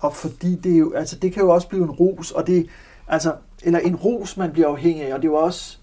[0.00, 2.66] og fordi det er jo, altså det kan jo også blive en ros, og det,
[3.08, 5.78] altså, eller en ros, man bliver afhængig af, og det er jo også,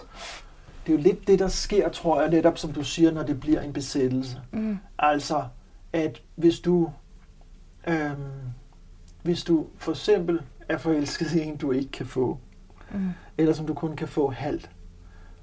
[0.87, 3.39] det er jo lidt det, der sker, tror jeg, netop som du siger, når det
[3.39, 4.37] bliver en besættelse.
[4.51, 4.77] Mm.
[4.99, 5.43] Altså,
[5.93, 6.91] at hvis du,
[7.87, 8.15] øhm,
[9.23, 12.37] hvis du for eksempel er forelsket i en, du ikke kan få,
[12.93, 13.09] Mm.
[13.37, 14.69] eller som du kun kan få halvt.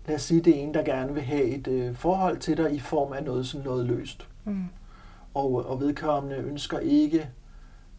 [0.06, 2.72] Lad os sige, det er en, der gerne vil have et øh, forhold til dig
[2.74, 4.28] i form af noget sådan noget løst.
[4.44, 4.64] Mm.
[5.34, 7.28] Og, og vedkommende ønsker ikke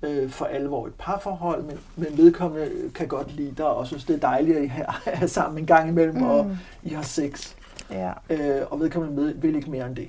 [0.04, 4.16] øh, for alvor et parforhold, men, men vedkommende kan godt lide dig og synes, det
[4.16, 4.72] er dejligt, at I
[5.24, 6.24] er, sammen en gang imellem, mm.
[6.24, 6.58] og.
[6.84, 7.56] I har sex.
[7.92, 8.12] Ja.
[8.30, 10.08] Øh, og vedkommende med, vil ikke mere end det.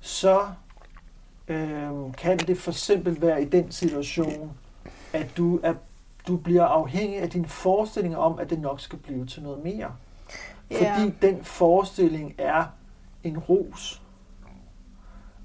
[0.00, 0.40] Så
[1.48, 4.52] øh, kan det for eksempel være i den situation,
[5.12, 5.74] at du, er,
[6.28, 9.92] du bliver afhængig af dine forestillinger om, at det nok skal blive til noget mere.
[10.70, 10.94] Ja.
[10.94, 12.64] Fordi den forestilling er
[13.24, 14.02] en ros.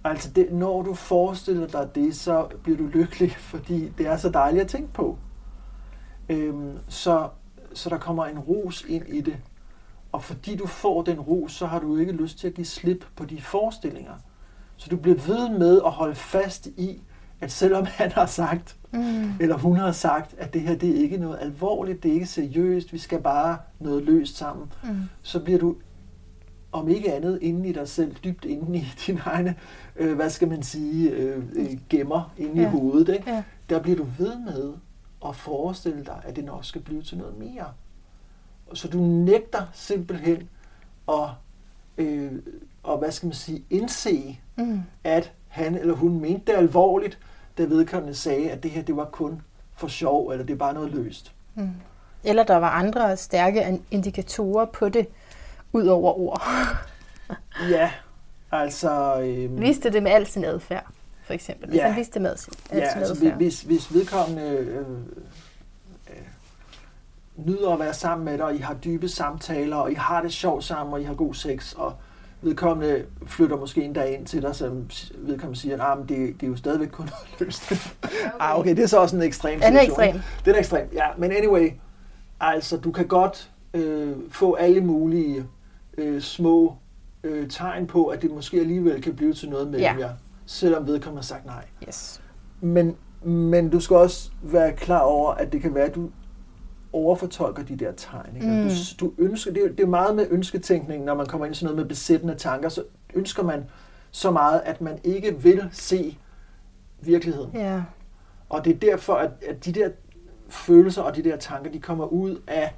[0.04, 4.30] Altså, det, når du forestiller dig det, så bliver du lykkelig, fordi det er så
[4.30, 5.18] dejligt at tænke på.
[6.30, 7.30] Øhm, så,
[7.74, 9.38] så der kommer en ros ind i det.
[10.12, 13.06] Og fordi du får den ros, så har du ikke lyst til at give slip
[13.16, 14.14] på de forestillinger.
[14.82, 17.02] Så du bliver ved med at holde fast i,
[17.42, 19.32] at selvom han har sagt, Mm.
[19.40, 22.26] eller hun har sagt, at det her det er ikke noget alvorligt, det er ikke
[22.26, 24.90] seriøst, vi skal bare noget løst sammen, Mm.
[25.22, 25.76] så bliver du
[26.72, 29.56] om ikke andet inde i dig selv, dybt inde i dine egne,
[29.96, 32.62] øh, hvad skal man sige, øh, øh, gemmer inde ja.
[32.62, 32.68] Ja.
[32.68, 33.10] i hovedet.
[33.14, 33.32] Ikke?
[33.32, 33.44] Ja.
[33.70, 34.74] Der bliver du ved med
[35.28, 37.66] at forestille dig, at det nok skal blive til noget mere.
[38.74, 40.50] Så du nægter simpelthen
[41.10, 41.30] at,
[41.98, 42.32] øh,
[42.84, 44.82] og hvad skal man sige, indse, Mm.
[45.04, 47.18] at han eller hun mente det alvorligt,
[47.58, 49.42] da vedkommende sagde, at det her det var kun
[49.76, 51.32] for sjov, eller det er bare noget løst.
[51.56, 51.70] Mm.
[52.24, 55.08] Eller der var andre stærke indikatorer på det,
[55.74, 56.42] ud over ord.
[57.70, 57.92] Ja,
[58.52, 59.22] altså...
[59.22, 60.86] Øh, Viste det med al sin adfærd,
[61.24, 61.70] for eksempel.
[61.70, 61.88] Hvis Ja.
[61.88, 63.34] han viste det med al sin, Ja, sin altså adfærd.
[63.38, 64.78] hvis, hvis vedkommende øh,
[66.10, 66.16] øh,
[67.36, 70.34] nyder at være sammen med dig, og I har dybe samtaler, og I har det
[70.34, 71.94] sjovt sammen, og I har god sex, og
[72.42, 76.42] vedkommende flytter måske en dag ind til dig, som vedkommende siger, at ah, men det,
[76.42, 77.72] det er jo stadigvæk kun løst.
[78.40, 80.04] ah, okay, det er så også en ekstrem Den er situation.
[80.16, 80.22] ekstrem.
[80.46, 81.06] Det er ekstremt, ja.
[81.18, 81.70] Men anyway,
[82.40, 85.46] altså du kan godt øh, få alle mulige
[85.98, 86.76] øh, små
[87.24, 90.08] øh, tegn på, at det måske alligevel kan blive til noget mellem Ja.
[90.08, 90.14] jer,
[90.46, 91.64] selvom vedkommende har sagt nej.
[91.88, 92.22] Yes.
[92.62, 96.10] Men, men du skal også være klar over, at det kan være, at du
[96.94, 98.36] overfortolker de der tegn.
[98.36, 98.48] Ikke?
[98.48, 98.70] Mm.
[99.00, 101.58] Du, du ønsker, det, er, det er meget med ønsketænkning, når man kommer ind i
[101.58, 103.64] sådan noget med besættende tanker, så ønsker man
[104.12, 106.18] så meget, at man ikke vil se
[107.02, 107.52] virkeligheden.
[107.54, 107.84] Ja.
[108.50, 109.90] Og det er derfor, at, at de der
[110.50, 112.76] følelser og de der tanker, de kommer ud af,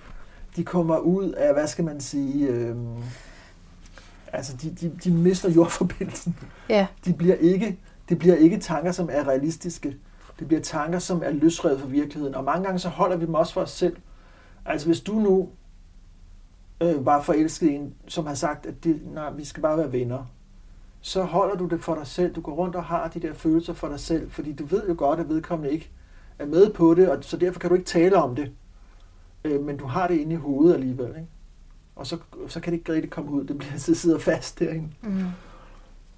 [0.55, 3.03] de kommer ud af, hvad skal man sige, øhm,
[4.33, 6.37] altså de, de, de mister jordforbindelsen.
[6.69, 6.87] Ja.
[7.05, 9.95] De bliver ikke, det bliver ikke tanker, som er realistiske.
[10.43, 12.35] Det bliver tanker, som er løsrevet fra virkeligheden.
[12.35, 13.97] Og mange gange så holder vi dem også for os selv.
[14.65, 15.49] Altså hvis du nu
[16.81, 19.91] øh, var forelsket i en, som har sagt, at det, nej, vi skal bare være
[19.91, 20.25] venner,
[21.01, 22.35] så holder du det for dig selv.
[22.35, 24.95] Du går rundt og har de der følelser for dig selv, fordi du ved jo
[24.97, 25.91] godt, at vedkommende ikke
[26.39, 28.51] er med på det, og så derfor kan du ikke tale om det.
[29.43, 31.07] Øh, men du har det inde i hovedet alligevel.
[31.07, 31.27] Ikke?
[31.95, 33.43] Og så, så kan det ikke rigtig komme ud.
[33.43, 34.89] Det bliver så sidder fast derinde.
[35.01, 35.25] Mm.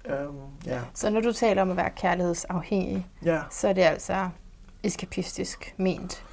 [0.08, 0.80] Øhm, ja.
[0.94, 3.40] Så når du taler om at være kærlighedsafhængig, ja.
[3.50, 4.28] så er det altså
[4.82, 6.24] eskapistisk ment.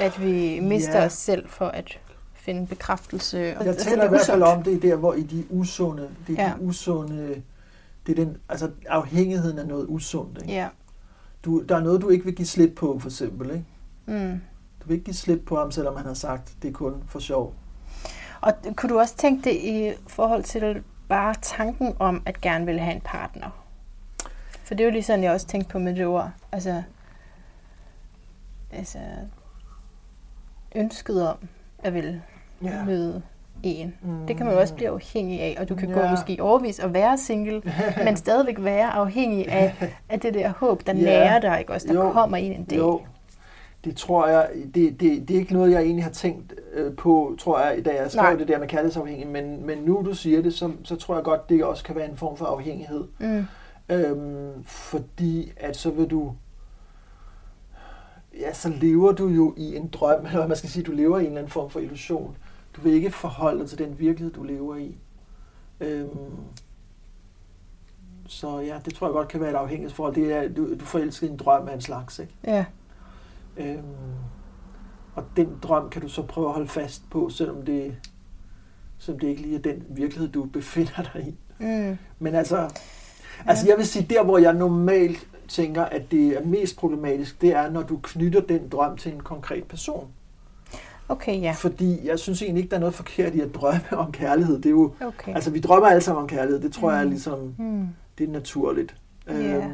[0.00, 1.04] At vi mister Ja.
[1.06, 1.98] os selv for at
[2.34, 3.36] finde bekræftelse.
[3.38, 6.08] Og- Jeg altså, taler i er hvert fald om det der, hvor i de usunde,
[6.26, 6.52] det er Ja.
[6.58, 7.42] de usunde,
[8.06, 10.38] det er den, altså afhængigheden af noget usundt.
[10.42, 10.52] Ikke?
[10.54, 10.68] Ja.
[11.44, 13.50] Du, der er noget, du ikke vil give slip på, for eksempel.
[13.50, 13.64] Ikke?
[14.24, 14.40] Mm.
[14.82, 17.18] Du vil ikke give slip på ham, selvom han har sagt, det er kun for
[17.18, 17.54] sjov.
[18.40, 22.80] Og kunne du også tænke det i forhold til bare tanken om at gerne vil
[22.80, 23.64] have en partner?
[24.64, 26.30] For det er jo lige sådan, jeg også tænkte på med det ord.
[26.52, 26.82] Altså,
[28.72, 28.98] altså
[30.74, 31.36] ønsket om
[31.78, 32.20] at vil
[32.62, 32.84] Ja.
[32.84, 33.22] møde
[33.62, 33.94] en.
[34.02, 34.26] Mm.
[34.26, 35.94] Det kan man jo også blive afhængig af, og du kan ja.
[35.94, 36.10] gå Ja.
[36.10, 37.62] måske overvis og være single,
[38.04, 39.74] men stadigvæk være afhængig af,
[40.08, 41.02] af det der håb, der Ja.
[41.02, 41.86] nærer dig, ikke også?
[41.88, 42.12] Der Jo.
[42.12, 42.76] kommer en en dag.
[42.78, 43.02] Jo,
[43.84, 47.36] det tror jeg, det, det, det er ikke noget, jeg egentlig har tænkt øh, på,
[47.38, 48.34] tror jeg, da jeg skrev Nej.
[48.34, 51.48] det der med kærlighedsafhængig, men, men nu du siger det, så, så tror jeg godt,
[51.48, 53.04] det også kan være en form for afhængighed.
[53.18, 53.44] Mm.
[53.88, 56.34] Øhm, fordi at så vil du,
[58.38, 61.18] ja, så lever du jo i en drøm, eller hvad man skal sige, du lever
[61.18, 62.36] i en eller anden form for illusion.
[62.76, 64.98] Du vil ikke forholde dig til den virkelighed, du lever i.
[65.80, 66.08] Øhm,
[68.26, 70.14] så ja, det tror jeg godt kan være et afhængighedsforhold.
[70.14, 72.34] Det er, du, du forelsker en drøm af en slags, ikke?
[72.44, 72.64] Ja.
[73.58, 73.82] Øhm,
[75.14, 77.94] og den drøm kan du så prøve at holde fast på, selvom det,
[78.98, 81.34] selvom det ikke lige er den virkelighed, du befinder dig i.
[81.64, 81.96] Mm.
[82.18, 82.70] Men altså,
[83.46, 87.52] altså jeg vil sige, der hvor jeg normalt tænker, at det er mest problematisk, det
[87.54, 90.08] er, når du knytter den drøm til en konkret person.
[91.08, 91.52] Okay, ja.
[91.58, 94.56] Fordi jeg synes egentlig ikke, der er noget forkert i at drømme om kærlighed.
[94.56, 95.34] Det er jo, Okay.
[95.34, 97.10] altså vi drømmer alle sammen om kærlighed, det tror jeg er Mm.
[97.10, 97.86] ligesom, Mm.
[98.18, 98.96] det er naturligt.
[99.28, 99.56] Ja.
[99.56, 99.70] Øhm,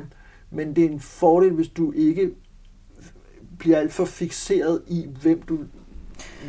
[0.50, 2.30] men det er en fordel, hvis du ikke
[3.58, 5.58] bliver alt for fixeret i, hvem du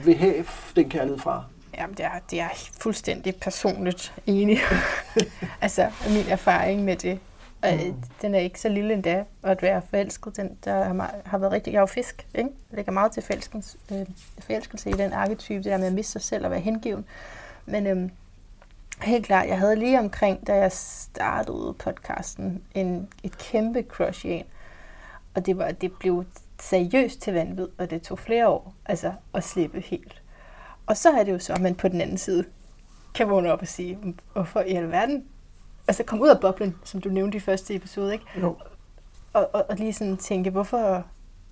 [0.05, 1.43] vil have den kærlighed fra.
[1.77, 4.57] Jamen, det er, det er fuldstændig personligt enig.
[5.61, 7.19] altså, min erfaring med det.
[7.61, 7.87] Og Mm.
[7.87, 7.93] mm.
[8.21, 11.37] den er ikke så lille endda, og at være forelsket, den, der har, meget- har
[11.37, 12.49] været rigtig, jeg er jo fisk, ikke?
[12.71, 14.05] Jeg lægger meget til forelskelse, øh,
[14.39, 17.05] forelskelse i den arketype, det der med at miste sig selv og være hengiven.
[17.65, 18.09] Men øhm,
[19.01, 24.29] helt klart, jeg havde lige omkring, da jeg startede podcasten, en, et kæmpe crush i
[24.31, 24.43] en.
[25.35, 26.25] Og det, var, det blev
[26.59, 30.21] seriøst til vanvid, og det tog flere år altså, at slippe helt.
[30.85, 32.45] Og så er det jo så, at man på den anden side
[33.13, 35.25] kan vågne op og sige, hvorfor i alverden?
[35.87, 38.25] Altså komme ud af boblen, som du nævnte i første episode, ikke?
[38.41, 38.57] Jo.
[39.33, 41.03] Og, og, og lige sådan tænke, hvorfor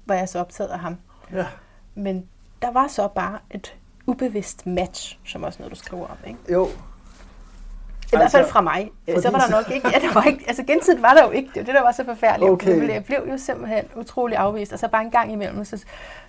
[0.05, 0.97] var jeg så optaget af ham?
[1.31, 1.45] Ja.
[1.95, 2.29] Men
[2.61, 3.75] der var så bare et
[4.07, 6.39] ubevidst match, som også noget, du skriver om, ikke?
[6.53, 6.67] Jo.
[8.13, 8.91] I hvert fald Altså, fra mig.
[9.13, 11.32] fra Så var der nok ikke, ja, der var ikke, altså gensidigt var der jo
[11.32, 12.52] ikke, det var det, der var så forfærdeligt.
[12.52, 12.89] Okay.
[12.93, 15.84] Jeg blev jo simpelthen utrolig afvist, og så bare en gang imellem, så,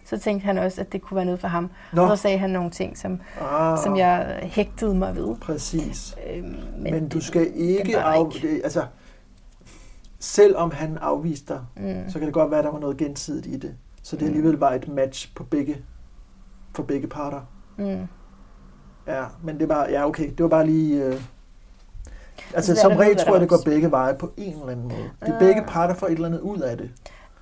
[0.04, 1.70] så tænkte han også, at det kunne være noget for ham.
[1.92, 2.02] Nå.
[2.02, 5.36] Og så sagde han nogle ting, som, Ah, som jeg hægtede mig ved.
[5.36, 6.16] Præcis.
[6.34, 8.18] Øhm, Men, men du skal ikke af...
[8.34, 8.48] ikke.
[8.48, 8.84] Det, altså,
[10.18, 12.10] selvom han afviste dig, Mm.
[12.10, 13.74] så kan det godt være, at der var noget gensidigt i det.
[14.02, 14.28] Så det Mm.
[14.28, 15.76] alligevel var et match på begge,
[16.74, 17.40] for begge parter.
[17.76, 18.06] Mm.
[19.06, 21.04] Ja, men det var, ja okay, det var bare lige...
[21.04, 21.20] Øh,
[22.54, 25.10] altså er som regel tror jeg, det går begge veje på en eller anden måde.
[25.20, 25.38] Det er Ah.
[25.38, 26.90] begge parter får et eller andet ud af det.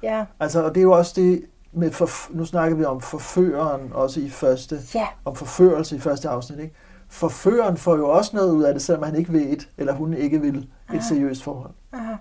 [0.03, 3.81] Ja, Altså, og det er jo også det med, forf- nu snakker vi om forføreren
[3.95, 6.75] også i første, ja, om forførelse i første afsnit, ikke?
[7.09, 10.15] Forføreren får jo også noget ud af det, selvom han ikke vil et, eller hun
[10.15, 11.03] ikke vil et Ah.
[11.03, 11.71] seriøst forhold.
[11.93, 12.13] aha.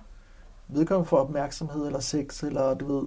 [0.67, 3.03] Vedkommende får opmærksomhed, eller sex, eller du ved,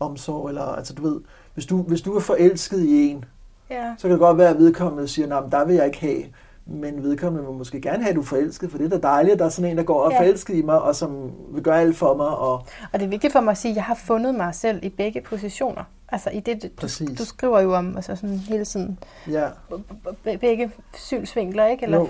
[0.00, 1.20] omsorg, eller altså du ved,
[1.54, 3.24] hvis du, hvis du er forelsket i en,
[3.70, 3.94] ja.
[3.98, 6.22] så kan det godt være, at vedkommende siger, nej, der vil jeg ikke have.
[6.68, 9.32] Men vedkommende vil måske gerne have, at du er forelsket, for det er da dejligt,
[9.32, 10.20] at der er sådan en, der går og Ja.
[10.20, 12.26] forelsket i mig, og som vil gøre alt for mig.
[12.28, 12.52] Og,
[12.92, 14.88] Og det er vigtigt for mig at sige, at jeg har fundet mig selv i
[14.88, 15.84] begge positioner.
[16.08, 17.18] Altså i det, du, Præcis.
[17.18, 18.98] du skriver jo om altså sådan hele tiden
[19.30, 19.48] ja,
[20.40, 21.84] begge synsvinkler, ikke?
[21.84, 22.08] Eller Jo.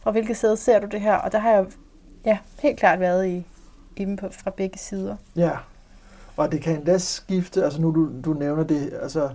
[0.00, 1.14] fra hvilket sted ser du det her?
[1.14, 1.66] Og der har jeg
[2.24, 3.46] ja, helt klart været i,
[3.96, 5.16] i dem på, fra begge sider.
[5.36, 5.50] Ja,
[6.36, 9.28] og det kan endda skifte, altså nu du, du nævner det, altså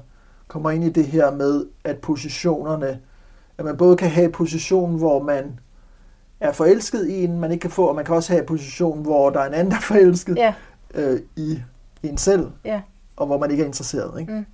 [0.47, 2.99] kommer ind i det her med, at positionerne,
[3.57, 5.59] at man både kan have position, hvor man
[6.39, 9.01] er forelsket i en, man ikke kan få, og man kan også have en position,
[9.01, 10.53] hvor der er en anden, der er forelsket Ja,
[10.93, 11.59] øh, i
[12.03, 12.81] en selv, ja.
[13.17, 14.19] og hvor man ikke er interesseret.
[14.19, 14.33] Ikke?
[14.33, 14.45] Mm.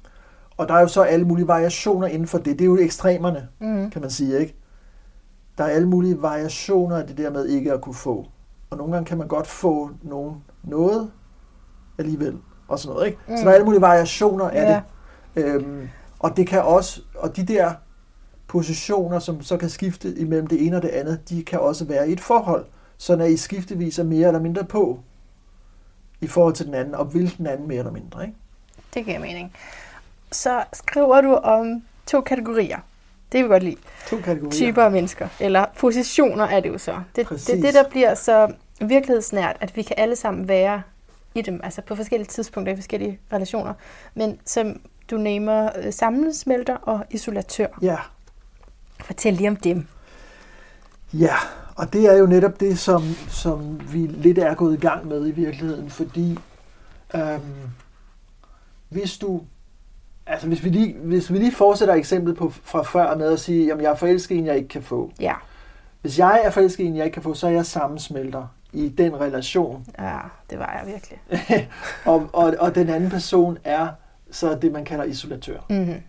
[0.57, 2.45] Og der er jo så alle mulige variationer inden for det.
[2.45, 3.89] Det er jo ekstremerne, Mm.
[3.89, 4.39] kan man sige.
[4.39, 4.55] ikke.
[5.57, 8.27] Der er alle mulige variationer af det der med ikke at kunne få.
[8.69, 11.11] Og nogle gange kan man godt få nogen, noget
[11.97, 12.37] alligevel,
[12.67, 13.07] og sådan noget.
[13.07, 13.19] Ikke?
[13.27, 13.37] Mm.
[13.37, 14.81] Så der er alle mulige variationer af Ja.
[15.35, 15.45] det.
[15.45, 17.71] Øhm, og det kan også, og de der
[18.51, 22.09] positioner, som så kan skifte imellem det ene og det andet, de kan også være
[22.09, 22.65] i et forhold,
[22.97, 24.99] så at I skiftevis er mere eller mindre på
[26.21, 28.23] i forhold til den anden, og vil den anden mere eller mindre.
[28.23, 28.35] Ikke?
[28.93, 29.53] Det giver mening.
[30.31, 32.79] Så skriver du om to kategorier.
[33.31, 33.75] Det vil vi godt lide.
[34.07, 34.51] To kategorier.
[34.51, 35.27] Typer af mennesker.
[35.39, 36.91] Eller positioner er det jo så.
[36.91, 37.61] Det, det er Præcis.
[37.61, 40.81] det, der bliver så virkelighedsnært, at vi kan alle sammen være
[41.35, 43.73] i dem, altså på forskellige tidspunkter i forskellige relationer.
[44.13, 47.67] Men som du nævner, øh, sammensmelter og isolatør.
[47.81, 47.97] Ja,
[49.05, 49.87] Fortæl lige om dem.
[51.13, 51.35] Ja,
[51.75, 55.27] og det er jo netop det, som, som vi lidt er gået i gang med
[55.27, 56.39] i virkeligheden, fordi
[57.15, 57.41] øhm,
[58.89, 59.41] hvis du,
[60.25, 63.73] altså hvis vi lige, hvis vi lige fortsætter eksemplet på, fra før med at sige,
[63.73, 65.11] at jeg er forelsket en, jeg ikke kan få.
[65.19, 65.33] Ja,
[66.01, 69.19] Hvis jeg er forelsket en, jeg ikke kan få, så er jeg sammensmelter i den
[69.19, 70.17] relation, ja
[70.49, 71.19] det var jeg virkelig.
[72.13, 73.87] og, og, og den anden person er
[74.31, 75.59] så det, man kalder isolatør.
[75.69, 76.01] Mm-hmm.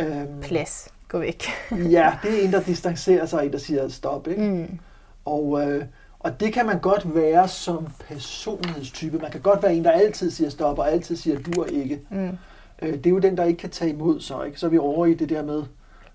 [0.00, 0.88] Øhm, Plads.
[1.08, 1.44] Gå væk.
[1.70, 4.42] ja, det er en, der distancerer sig, en, der siger stop, ikke?
[4.42, 4.78] Mm.
[5.24, 5.84] Og, øh,
[6.18, 9.18] og det kan man godt være som personlighedstype.
[9.18, 12.00] Man kan godt være en, der altid siger stop, og altid siger du og ikke.
[12.10, 12.38] Mm.
[12.82, 14.42] Øh, det er jo den, der ikke kan tage imod så.
[14.42, 14.60] Ikke?
[14.60, 15.62] Så er vi over i det der med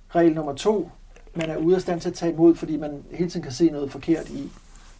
[0.10, 0.89] regel nummer to.
[1.36, 3.69] Man er ude af stand til at tage imod, fordi man hele tiden kan se
[3.69, 4.52] noget forkert i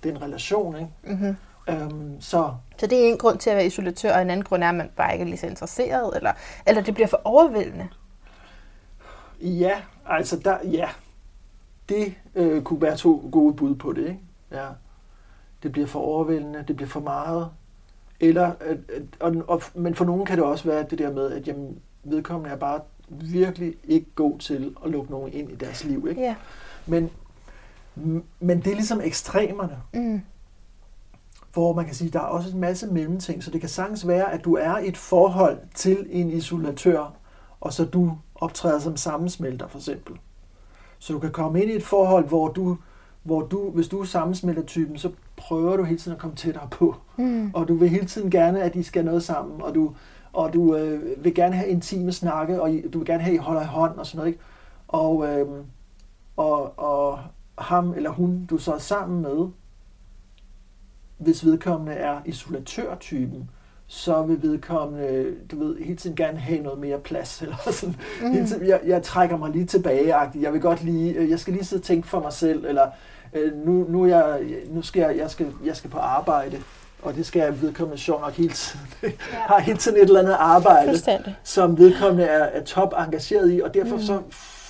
[0.04, 0.76] den relation.
[0.76, 0.90] Ikke?
[1.04, 1.36] Mm-hmm.
[1.70, 4.64] Øhm, så Så det er en grund til at være isolatør, og en anden grund
[4.64, 6.32] er, at man bare ikke er lige så interesseret, eller,
[6.68, 7.88] eller det bliver for overvældende.
[9.42, 10.90] Ja, altså der, ja,
[11.90, 14.02] det øh, kunne være to gode bud på det.
[14.08, 14.20] Ikke?
[14.52, 14.68] Ja.
[15.64, 17.50] Det bliver for overvældende, det bliver for meget.
[18.20, 21.32] Eller, at, at, og, og, men for nogen kan det også være det der med,
[21.32, 25.84] at jamen, vedkommende er bare virkelig ikke god til at lukke nogen ind i deres
[25.84, 26.08] liv.
[26.10, 26.22] Ikke?
[26.22, 26.36] Ja.
[26.86, 27.10] Men,
[28.40, 30.22] men det er ligesom ekstremerne, Mm.
[31.54, 33.44] hvor man kan sige, at der er også en masse mellemting.
[33.44, 37.14] Så det kan sagtens være, at du er i et forhold til en isolatør,
[37.62, 40.16] og så du optræder som sammensmelter for eksempel.
[41.00, 42.78] Så du kan komme ind i et forhold, hvor du,
[43.24, 46.96] hvor du hvis du er sammensmeltertypen, så prøver du hele tiden at komme tættere på.
[47.18, 47.52] Mm.
[47.54, 49.94] Og du vil hele tiden gerne, at de skal noget sammen, og du,
[50.34, 53.42] og du øh, vil gerne have intime snakke, og I- du vil gerne have, at
[53.42, 54.28] I holder i hånd og sådan noget.
[54.28, 54.40] Ikke?
[54.88, 55.48] Og, øh,
[56.38, 57.20] og, og
[57.58, 59.48] ham eller hun, du så er sammen med,
[61.18, 63.50] hvis vedkommende er isolatørtypen,
[63.92, 67.40] så vil vedkommende, du ved, hele tiden gerne have noget mere plads.
[67.42, 67.96] Eller sådan.
[68.22, 68.32] Mm.
[68.32, 70.42] Hele tiden, jeg, jeg trækker mig lige tilbage -agtigt.
[70.42, 72.88] Jeg vil godt lige, øh, jeg skal lige sidde og tænke for mig selv, eller
[73.34, 76.60] øh, nu, nu, jeg, nu skal jeg, jeg, skal, jeg skal på arbejde,
[77.02, 78.86] og det skal jeg vedkommende sjovt nok hele tiden.
[79.04, 79.10] Ja.
[79.32, 81.36] har hele tiden et eller andet arbejde, Fuldstændig.
[81.44, 84.02] som vedkommende er, er top engageret i, og derfor mm.
[84.02, 84.22] så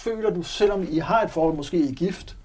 [0.03, 2.36] føler du, selvom I har et forhold, måske I er gift,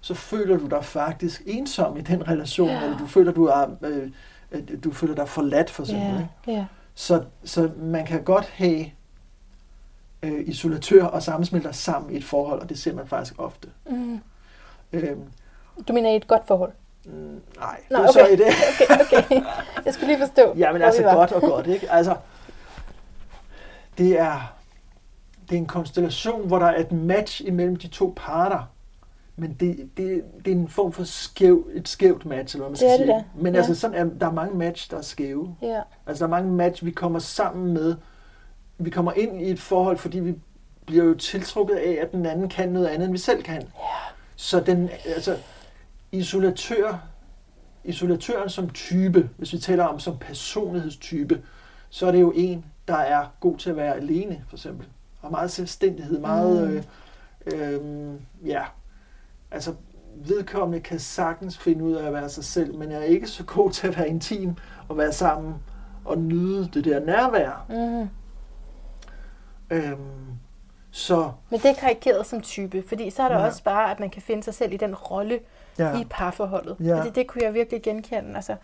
[0.00, 2.84] så føler du dig faktisk ensom i den relation, Ja.
[2.84, 4.08] eller du føler, du er, øh,
[4.84, 6.10] du føler dig forladt for eksempel.
[6.46, 6.58] Ikke?
[6.60, 6.66] ja.
[6.94, 8.86] Så, så man kan godt have
[10.22, 13.68] øh, isolatør og sammensmelter sammen i et forhold, og det ser man faktisk ofte.
[13.90, 14.20] Mm.
[14.92, 15.20] Øhm,
[15.88, 16.72] Du mener i et godt forhold?
[17.04, 18.32] mm, nej, Nå, det er så okay.
[18.32, 18.46] i det.
[19.00, 19.42] Okay, okay.
[19.84, 21.90] Jeg skulle lige forstå, Ja, men altså godt og godt, ikke?
[21.92, 22.16] Altså,
[23.98, 24.54] det er,
[25.48, 28.70] det er en konstellation, hvor der er et match imellem de to parter.
[29.36, 32.76] Men det, det, det er en form for skæv, et skævt match, eller hvad man
[32.76, 33.14] skal Det er det sige.
[33.36, 33.58] da, Men ja.
[33.58, 35.56] altså, sådan er, der er mange match, der er skæve.
[35.62, 35.80] Ja.
[36.06, 37.94] Altså, der er mange match, vi kommer sammen med.
[38.78, 40.34] Vi kommer ind i et forhold, fordi vi
[40.86, 43.62] bliver jo tiltrukket af, at den anden kan noget andet, end vi selv kan.
[43.62, 43.68] Ja.
[44.36, 45.36] Så den, altså,
[46.12, 46.98] isolatør,
[47.84, 51.42] isolatøren som type, hvis vi taler om som personlighedstype,
[51.90, 54.86] så er det jo en, der er god til at være alene, for eksempel.
[55.22, 56.82] Og meget selvstændighed, meget, Mm.
[57.52, 58.14] øh, øh,
[58.48, 58.62] ja,
[59.54, 59.74] altså
[60.16, 63.70] vedkommende kan sagtens finde ud af at være sig selv, men er ikke så god
[63.70, 64.54] til at være intim
[64.88, 65.54] og være sammen
[66.04, 67.66] og nyde det der nærvær.
[67.68, 68.08] Mm.
[69.70, 69.96] Øhm,
[70.90, 73.46] så Men det er karikeret som type, fordi så er der Ja.
[73.46, 75.40] også bare, at man kan finde sig selv i den rolle
[75.78, 76.76] ja, i parforholdet.
[76.80, 77.02] Ja.
[77.02, 78.36] Det, det kunne jeg virkelig genkende.
[78.36, 78.56] Altså,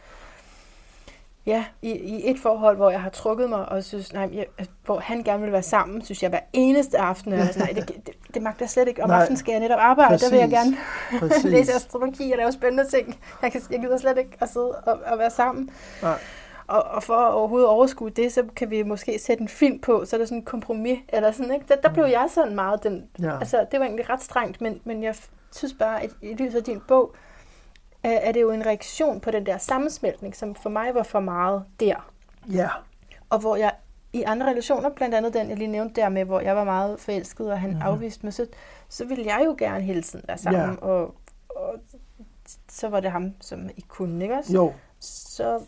[1.51, 4.47] ja, i, i et forhold, hvor jeg har trukket mig og synes, nej, jeg,
[4.85, 7.89] hvor han gerne vil være sammen, synes jeg hver eneste aften, og jeg nej, det,
[7.89, 9.03] det, det magter jeg slet ikke.
[9.03, 9.19] Om Nej.
[9.21, 10.79] aftenen skal jeg netop arbejde, der vil jeg Præcis.
[11.11, 11.45] gerne Præcis.
[11.45, 13.19] læse astrologi og lave spændende ting.
[13.43, 15.71] Jeg, kan, jeg gider slet ikke at sidde og, og være sammen.
[16.03, 16.19] Nej.
[16.67, 20.05] Og, og for at overhovedet overskue det, så kan vi måske sætte en film på,
[20.05, 21.67] så er der sådan en kompromis, eller sådan, ikke?
[21.69, 23.39] Der, der blev jeg sådan meget den, Ja.
[23.39, 25.15] altså det var egentlig ret strengt, men, men jeg
[25.53, 27.15] synes bare, at i lyset af din bog,
[28.03, 31.21] er, er det jo en reaktion på den der sammensmeltning, som for mig var for
[31.21, 32.11] meget der.
[32.53, 32.69] Ja.
[33.31, 33.73] Og hvor jeg
[34.13, 37.01] i andre relationer, blandt andet den, jeg lige nævnte der med, hvor jeg var meget
[37.01, 37.83] forelsket, og han mm-hmm.
[37.87, 38.47] afviste mig, så,
[38.89, 40.77] så ville jeg jo gerne hele tiden være sammen, Ja.
[40.87, 41.15] og,
[41.49, 41.75] og
[42.69, 44.53] så var det ham, som ikke kunne, ikke også?
[44.55, 44.73] Jo.
[45.01, 45.61] Så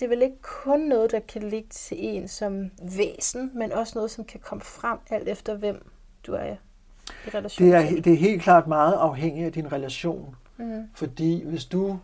[0.00, 3.92] det er vel ikke kun noget, der kan ligge til en som væsen, men også
[3.94, 5.90] noget, som kan komme frem alt efter, hvem
[6.26, 6.44] du er
[7.26, 8.04] i relation Det er, til.
[8.04, 10.36] det er helt klart meget afhængigt af din relation.
[10.60, 10.88] Mm.
[10.94, 11.98] Fordi hvis du,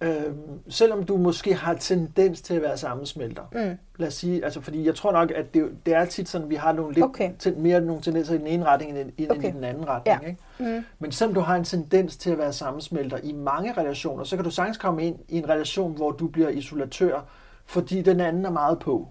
[0.00, 0.22] øh,
[0.68, 3.78] selvom du måske har tendens til at være sammensmelter, Mm.
[3.96, 6.50] lad os sige, altså fordi jeg tror nok, at det, det er tit sådan, at
[6.50, 7.30] vi har nogle lidt Okay.
[7.38, 9.48] ten, mere nogle tendenser i den ene retning end, end Okay.
[9.48, 10.22] i den anden retning.
[10.22, 10.28] Ja.
[10.28, 10.40] Ikke?
[10.78, 10.84] Mm.
[10.98, 14.44] Men selvom du har en tendens til at være sammensmelter i mange relationer, så kan
[14.44, 17.20] du sagtens komme ind i en relation, hvor du bliver isolatør,
[17.66, 19.08] fordi den anden er meget på.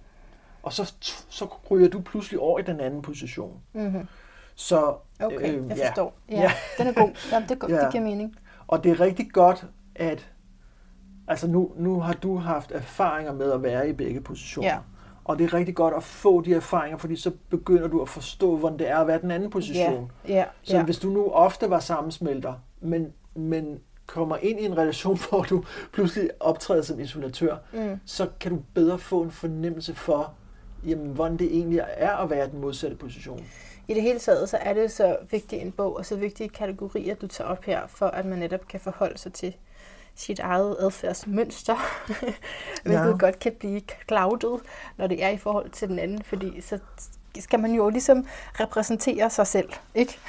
[0.64, 0.94] Og så,
[1.30, 3.54] så ryger du pludselig over i den anden position.
[3.74, 4.08] Mm-hmm.
[4.56, 5.88] Så, Okay, øh, jeg ja.
[5.90, 6.14] forstår.
[6.30, 6.42] Ja, Ja.
[6.42, 6.52] ja.
[6.78, 7.10] Den er god.
[7.32, 7.58] Jamen, det.
[7.70, 7.76] Ja.
[7.84, 8.36] det giver mening.
[8.68, 9.66] Og det er rigtig godt,
[9.96, 10.30] at
[11.28, 14.70] altså nu, nu har du haft erfaringer med at være i begge positioner.
[14.70, 14.78] Ja.
[15.24, 18.58] Og det er rigtig godt at få de erfaringer, fordi så begynder du at forstå,
[18.58, 20.12] hvordan det er at være den anden position.
[20.28, 20.84] Ja, ja, Så ja.
[20.84, 25.64] hvis du nu ofte var sammensmelter, men, men kommer ind i en relation, hvor du
[25.94, 28.00] pludselig optræder som isolatør, Mm.
[28.06, 30.34] så kan du bedre få en fornemmelse for,
[30.86, 33.44] jamen, hvordan det egentlig er at være den modsatte position.
[33.88, 37.16] I det hele taget, så er det så vigtig en bog, og så vigtige kategorier,
[37.16, 39.56] du tager op her, for at man netop kan forholde sig til
[40.16, 41.76] sit eget adfærdsmønster,
[42.84, 43.18] hvilket Ja.
[43.20, 44.62] godt kan blive cloudet,
[44.98, 46.80] når det er i forhold til den anden, fordi så
[47.40, 48.28] skal man jo ligesom
[48.60, 50.20] repræsentere sig selv, ikke?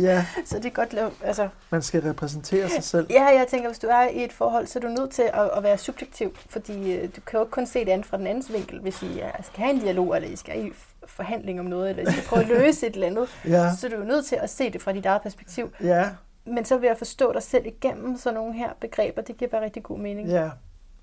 [0.00, 3.06] Ja, Så det er godt lavet, altså, man skal repræsentere sig selv.
[3.10, 5.50] ja, jeg tænker, hvis du er i et forhold, så er du nødt til at,
[5.56, 8.26] at være subjektiv, fordi øh, du kan jo ikke kun se det andet fra den
[8.26, 10.72] andens vinkel, hvis I skal have en dialog, eller I skal i
[11.06, 13.90] forhandling om noget, eller I skal prøve at løse et eller andet, Ja, så er
[13.90, 15.70] du jo nødt til at se det fra dit eget perspektiv.
[15.80, 16.10] ja,
[16.44, 19.62] Men så ved at forstå dig selv igennem sådan nogle her begreber, det giver bare
[19.64, 20.28] rigtig god mening.
[20.28, 20.50] ja,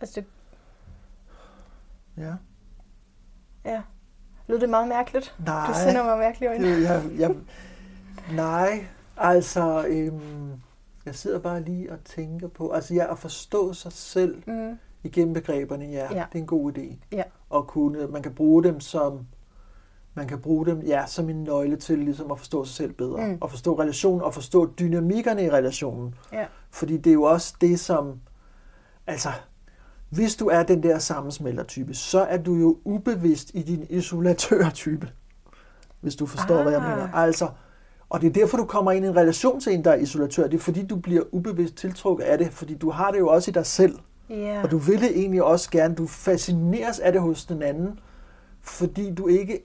[0.02, 0.24] Altså,
[2.18, 2.34] ja.
[3.66, 3.82] ja.
[4.48, 5.36] Lød det meget mærkeligt?
[5.46, 5.68] Nej.
[5.68, 6.68] Du sender mig mærkeligt øjne.
[6.76, 7.36] Det, jeg, jeg,
[8.34, 8.86] nej,
[9.18, 10.52] altså, øhm,
[11.06, 14.80] jeg sidder bare lige og tænker på, altså ja, at forstå sig selv Mm.
[15.04, 16.26] igennem begreberne, ja, Ja.
[16.32, 16.96] det er en god idé.
[17.12, 17.24] Ja.
[17.50, 19.28] Og kunne, man kan bruge dem som,
[20.14, 23.28] man kan bruge dem, ja, som en nøgle til ligesom at forstå sig selv bedre.
[23.28, 23.38] Mm.
[23.42, 26.16] Og forstå relationen, og forstå dynamikkerne i relationen.
[26.34, 26.46] Ja.
[26.72, 28.14] Fordi det er jo også det, som,
[29.08, 29.30] altså,
[30.10, 35.10] hvis du er den der sammensmeltertype, så er du jo ubevidst i din isolatørtype.
[36.02, 36.64] Hvis du forstår, ah.
[36.64, 36.90] hvad jeg Ah.
[36.98, 37.14] mener.
[37.14, 37.50] Altså,
[38.10, 40.48] og det er derfor, du kommer ind i en relation til en, der er isolatør.
[40.48, 43.52] Det er fordi, du bliver ubevidst tiltrukket af det, fordi du har det jo også
[43.52, 44.00] i dig selv.
[44.30, 44.62] Ja.
[44.64, 45.96] Og du vil det egentlig også gerne.
[45.96, 48.00] Du fascineres af det hos den anden,
[48.62, 49.60] fordi du ikke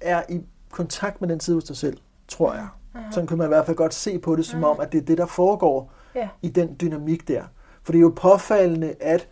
[0.00, 0.40] er i
[0.70, 1.96] kontakt med den side hos dig selv,
[2.28, 2.68] tror jeg.
[3.10, 5.04] Sådan kan man i hvert fald godt se på det, som om, at det er
[5.04, 6.28] det, der foregår Ja.
[6.42, 7.42] i den dynamik der.
[7.82, 9.28] For det er jo påfaldende, at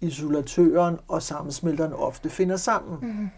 [0.00, 2.98] isolatøren og sammensmelteren ofte finder sammen.
[3.02, 3.28] Mm.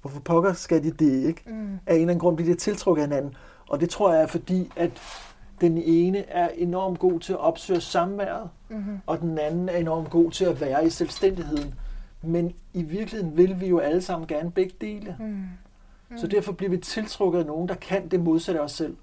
[0.00, 1.42] Hvorfor pokker skal de det, ikke?
[1.46, 1.52] Mm.
[1.52, 3.34] Af en eller anden grund bliver de tiltrukket af hinanden.
[3.68, 4.90] Og det tror jeg er fordi, at
[5.60, 8.98] den ene er enormt god til at opsøge samværet, Mm-hmm.
[9.06, 11.74] og den anden er enormt god til at være i selvstændigheden.
[12.22, 15.16] Men i virkeligheden vil vi jo alle sammen gerne begge dele.
[15.20, 15.42] Mm.
[16.12, 16.18] Mm.
[16.18, 18.96] Så derfor bliver vi tiltrukket af nogen, der kan det modsatte af os selv.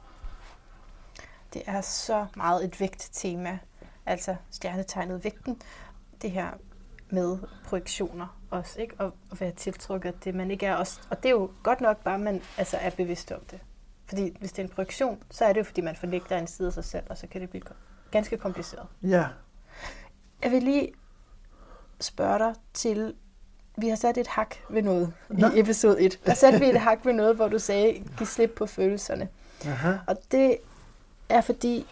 [1.53, 3.59] Det er så meget et vægttema,
[4.05, 5.61] altså stjernetegnet vægten.
[6.21, 6.47] Det her
[7.09, 8.95] med projektioner også, ikke?
[8.99, 10.99] Og at være tiltrukket af det, man ikke er også.
[11.09, 13.59] Og det er jo godt nok bare, at man altså, er bevidst om det.
[14.05, 16.67] Fordi hvis det er en projektion, så er det jo, fordi man fornægter en side
[16.67, 17.63] af sig selv, og så kan det blive
[18.11, 18.87] ganske kompliceret.
[19.01, 19.27] Ja,
[20.43, 20.91] Jeg vil lige
[21.99, 23.15] spørge dig til,
[23.81, 25.47] vi har sat et hak ved noget Nå.
[25.47, 26.19] i episode 1.
[26.25, 29.27] Der satte vi et hak ved noget, hvor du sagde, giv slip på følelserne.
[29.65, 29.93] Aha.
[30.07, 30.57] Og det
[31.29, 31.85] er fordi,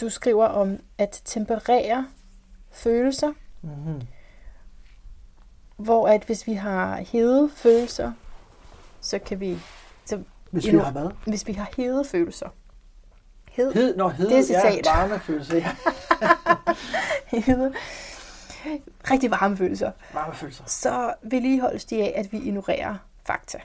[0.00, 2.06] du skriver om at temperere
[2.72, 3.32] følelser,
[3.62, 4.00] Mm-hmm.
[5.76, 8.12] hvor at hvis vi har hede følelser,
[9.00, 9.58] så kan vi,
[10.04, 10.18] så
[10.50, 11.08] Hvis vi Endnu- har hvad?
[11.26, 12.48] hvis vi har hede følelser,
[13.50, 14.86] hed, Hed, når hed, Det er citat.
[14.86, 15.70] ja, varmefølelse, ja.
[17.40, 17.72] hede,
[19.10, 20.64] rigtig varme følelser, Varmefølelser.
[20.66, 22.96] så vedligeholdes de af, at vi ignorerer
[23.26, 23.58] fakta.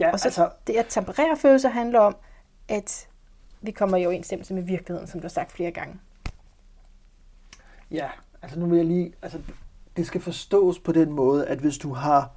[0.00, 2.16] Ja, Og så altså, det at temperere følelser handler om,
[2.68, 3.08] at
[3.60, 5.98] vi kommer i overensstemmelse med virkeligheden, som du har sagt flere gange.
[7.90, 8.08] ja,
[8.42, 9.38] altså nu vil jeg lige, altså
[9.96, 12.30] det skal forstås på den måde, at hvis du har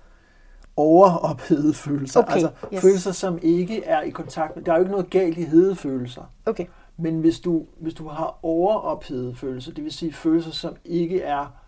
[0.75, 2.19] overophedede følelser.
[2.19, 2.82] Okay, Altså yes.
[2.82, 4.63] følelser, som ikke er i kontakt med...
[4.65, 6.23] Der er jo ikke noget galt i hedefølelser.
[6.45, 6.65] Okay.
[6.97, 11.59] Men hvis du, hvis du har overophedede følelser, det vil sige følelser, som ikke er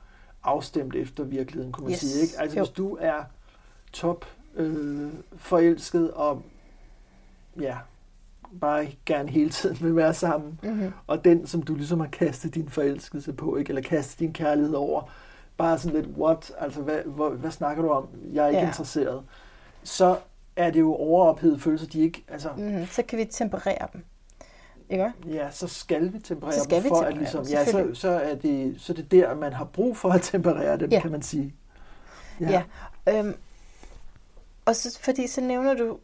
[0.43, 1.99] afstemt efter virkeligheden, kunne man Yes.
[1.99, 2.21] sige.
[2.21, 2.33] Ikke?
[2.39, 2.63] Altså Jo.
[2.63, 3.23] hvis du er
[3.93, 4.25] top
[4.55, 6.41] øh, forelsket og
[7.59, 7.77] ja,
[8.61, 10.91] bare gerne hele tiden vil være sammen, Mm-hmm.
[11.07, 13.69] og den, som du ligesom har kastet din forelskelse på, ikke?
[13.69, 15.01] eller kastet din kærlighed over,
[15.57, 18.07] bare sådan lidt, what, altså hvad, hvad, hvad snakker du om?
[18.33, 18.67] Jeg er ikke Ja.
[18.67, 19.23] interesseret.
[19.83, 20.17] Så
[20.55, 22.85] er det jo overophedede følelser, de ikke, altså, Mm-hmm.
[22.85, 24.03] Så kan vi temperere dem.
[24.91, 25.13] Ikke?
[25.25, 27.65] Ja, så skal vi temperere Så skal dem vi for temperere at ligesom, dem, ja,
[27.65, 30.89] så, så, er det, så er det der, man har brug for at temperere dem,
[30.91, 30.99] Ja.
[31.01, 31.55] kan man sige.
[32.39, 32.63] Ja.
[33.09, 33.35] Øhm,
[34.65, 35.99] og så, fordi så nævner du,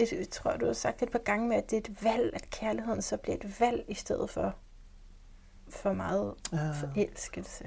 [0.00, 2.30] jeg jeg tror, du har sagt et par gange med, at det er et valg,
[2.34, 4.54] at kærligheden så bliver et valg i stedet for
[5.70, 6.58] for meget Ja.
[6.80, 7.64] forelskelse.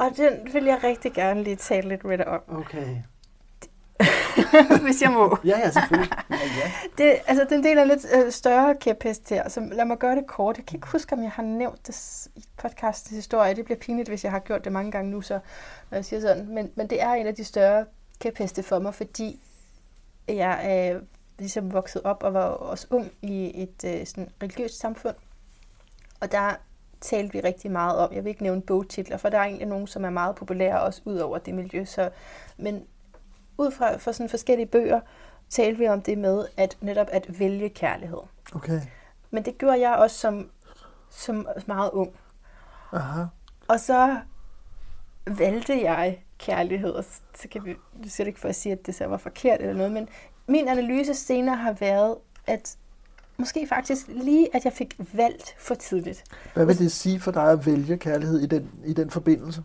[0.00, 2.96] og den vil jeg rigtig gerne lige tale lidt med dig om, Okay.
[4.84, 5.38] hvis jeg må.
[5.44, 6.12] Ja, ja, selvfølgelig.
[6.30, 6.72] Ja, ja.
[6.98, 10.26] Det, altså, den del er lidt øh, større kæphest her, så lad mig gøre det
[10.26, 10.56] kort.
[10.56, 13.54] Jeg kan ikke huske, om jeg har nævnt det i podcastens historie.
[13.54, 15.38] Det bliver pinligt, hvis jeg har gjort det mange gange nu, så,
[15.90, 16.46] når jeg siger sådan.
[16.48, 17.84] Men, men det er en af de større
[18.20, 19.40] kæpheste for mig, fordi
[20.28, 21.00] jeg er
[21.38, 25.14] ligesom vokset op og var også ung i et øh, sådan religiøst samfund.
[26.20, 26.56] Og der
[27.00, 29.86] talte vi rigtig meget om, jeg vil ikke nævne bogtitler, for der er egentlig nogen,
[29.86, 31.84] som er meget populære også ud over det miljø.
[31.84, 32.10] Så,
[32.56, 32.84] men
[33.58, 35.00] ud fra, fra sådan forskellige bøger,
[35.50, 38.18] talte vi om det med at netop at vælge kærlighed.
[38.54, 38.80] Okay.
[39.30, 40.50] Men det gjorde jeg også som,
[41.10, 42.10] som meget ung.
[42.92, 43.24] Aha.
[43.68, 44.16] Og så
[45.26, 47.74] valgte jeg kærlighed, og så kan vi,
[48.04, 50.08] du siger det ikke for at sige, at det så var forkert eller noget, men
[50.46, 52.76] min analyse senere har været, at
[53.36, 56.24] måske faktisk lige, at jeg fik valgt for tidligt.
[56.54, 59.62] Hvad vil det sige for dig at vælge kærlighed i den, i den forbindelse?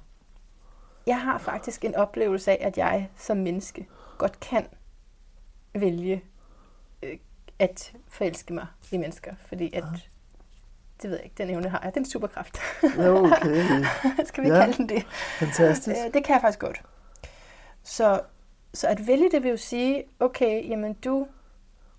[1.08, 3.88] Jeg har faktisk en oplevelse af, at jeg som menneske
[4.18, 4.68] godt kan
[5.74, 6.24] vælge
[7.04, 7.18] øh,
[7.60, 9.84] at forelske mig i mennesker, fordi at,
[11.02, 12.58] det ved jeg ikke, den evne har jeg, det er en superkraft.
[12.98, 13.84] Ja, okay.
[14.28, 14.60] Skal vi Ja.
[14.60, 15.06] kalde den det?
[15.40, 15.98] Fantastisk.
[16.06, 16.82] Øh, det kan jeg faktisk godt.
[17.84, 18.22] Så,
[18.74, 21.28] så at vælge det vil jo sige, okay, jamen du,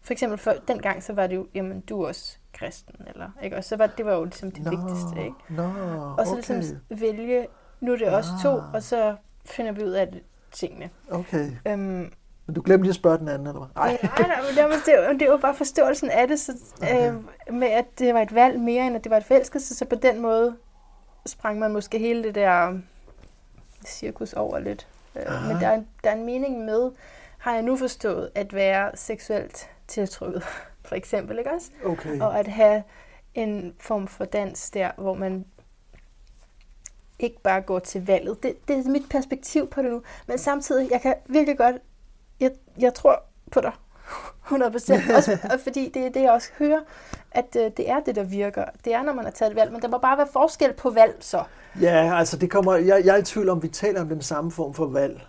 [0.03, 3.31] for eksempel for den gang, så var det jo, jamen du er også kristen, eller,
[3.43, 3.57] ikke?
[3.57, 5.37] Og så var det var jo ligesom det Nå, vigtigste, ikke?
[5.49, 5.63] Nå,
[6.19, 6.55] Og så okay.
[6.55, 7.47] ligesom vælge,
[7.81, 8.75] nu er det os to, Ah.
[8.75, 10.23] og så finder vi ud af det,
[10.53, 10.91] tingene.
[11.11, 11.51] Okay.
[11.67, 11.79] Øhm,
[12.47, 13.69] Men du glemte lige at spørge den anden, eller hvad?
[13.77, 14.37] nej, nej, nej,
[14.69, 16.53] men det, var, det, var, bare forståelsen af det, så,
[16.83, 17.13] Okay.
[17.49, 19.85] øh, med at det var et valg mere, end at det var et forelskelse, så
[19.85, 20.57] på den måde
[21.27, 22.79] sprang man måske hele det der
[23.87, 24.87] cirkus over lidt.
[25.17, 25.53] Øh, Aha.
[25.53, 26.91] men der er, der er en mening med,
[27.39, 30.43] har jeg nu forstået, at være seksuelt tiltrykket,
[30.85, 31.71] for eksempel, ikke også?
[31.85, 32.21] Okay.
[32.21, 32.83] Og at have
[33.35, 35.45] en form for dans der, hvor man
[37.19, 38.43] ikke bare går til valget.
[38.43, 40.03] Det, det er mit perspektiv på det nu.
[40.27, 41.77] Men samtidig, jeg kan virkelig godt,
[42.41, 43.73] jeg, jeg tror på dig.
[44.45, 45.11] 100 procent.
[45.17, 46.81] Også og fordi det er det, jeg også hører,
[47.31, 48.65] at øh, det er det, der virker.
[48.85, 49.73] Det er, når man har taget et valg.
[49.73, 51.45] Men der må bare være forskel på valg, så.
[51.81, 54.51] Ja, altså det kommer, jeg, jeg er i tvivl om, vi taler om den samme
[54.51, 55.21] form for valg.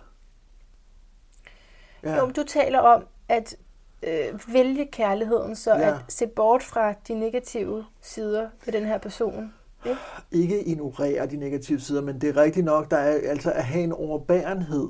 [2.02, 2.16] Ja.
[2.16, 3.56] Jo, du taler om at
[4.02, 5.88] øh, vælge kærligheden, så ja.
[5.88, 9.54] at se bort fra de negative sider ved den her person.
[9.84, 9.98] Ikke?
[10.30, 13.84] ikke ignorere de negative sider, men det er rigtigt nok, der er altså at have
[13.84, 14.88] en overbærenhed,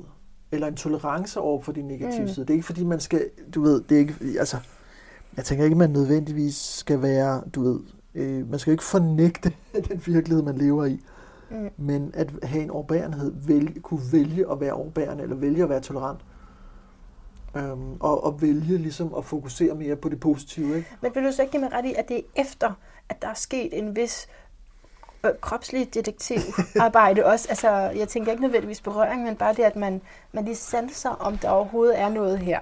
[0.51, 2.21] eller en tolerance over for de negative mm.
[2.21, 2.27] Mm.
[2.27, 2.45] sider.
[2.45, 4.57] Det er ikke fordi, man skal, du ved, det er ikke, altså,
[5.37, 7.79] jeg tænker ikke, man nødvendigvis skal være, du ved,
[8.15, 9.53] øh, man skal jo ikke fornægte
[9.89, 10.99] den virkelighed, man lever i,
[11.51, 11.69] Mm.
[11.77, 15.81] men at have en overbærenhed, vælge, kunne vælge at være overbærende, eller vælge at være
[15.81, 16.19] tolerant,
[17.57, 20.89] øhm, og, og vælge ligesom at fokusere mere på det positive, ikke?
[21.01, 22.73] Men vil du så ikke give mig ret i, at det er efter,
[23.09, 24.27] at der er sket en vis
[25.25, 27.45] øh, kropslig detektivarbejde også?
[27.49, 30.01] Altså, jeg tænker ikke nødvendigvis berøring, men bare det, at man,
[30.31, 32.59] man lige sanser, om der overhovedet er noget her.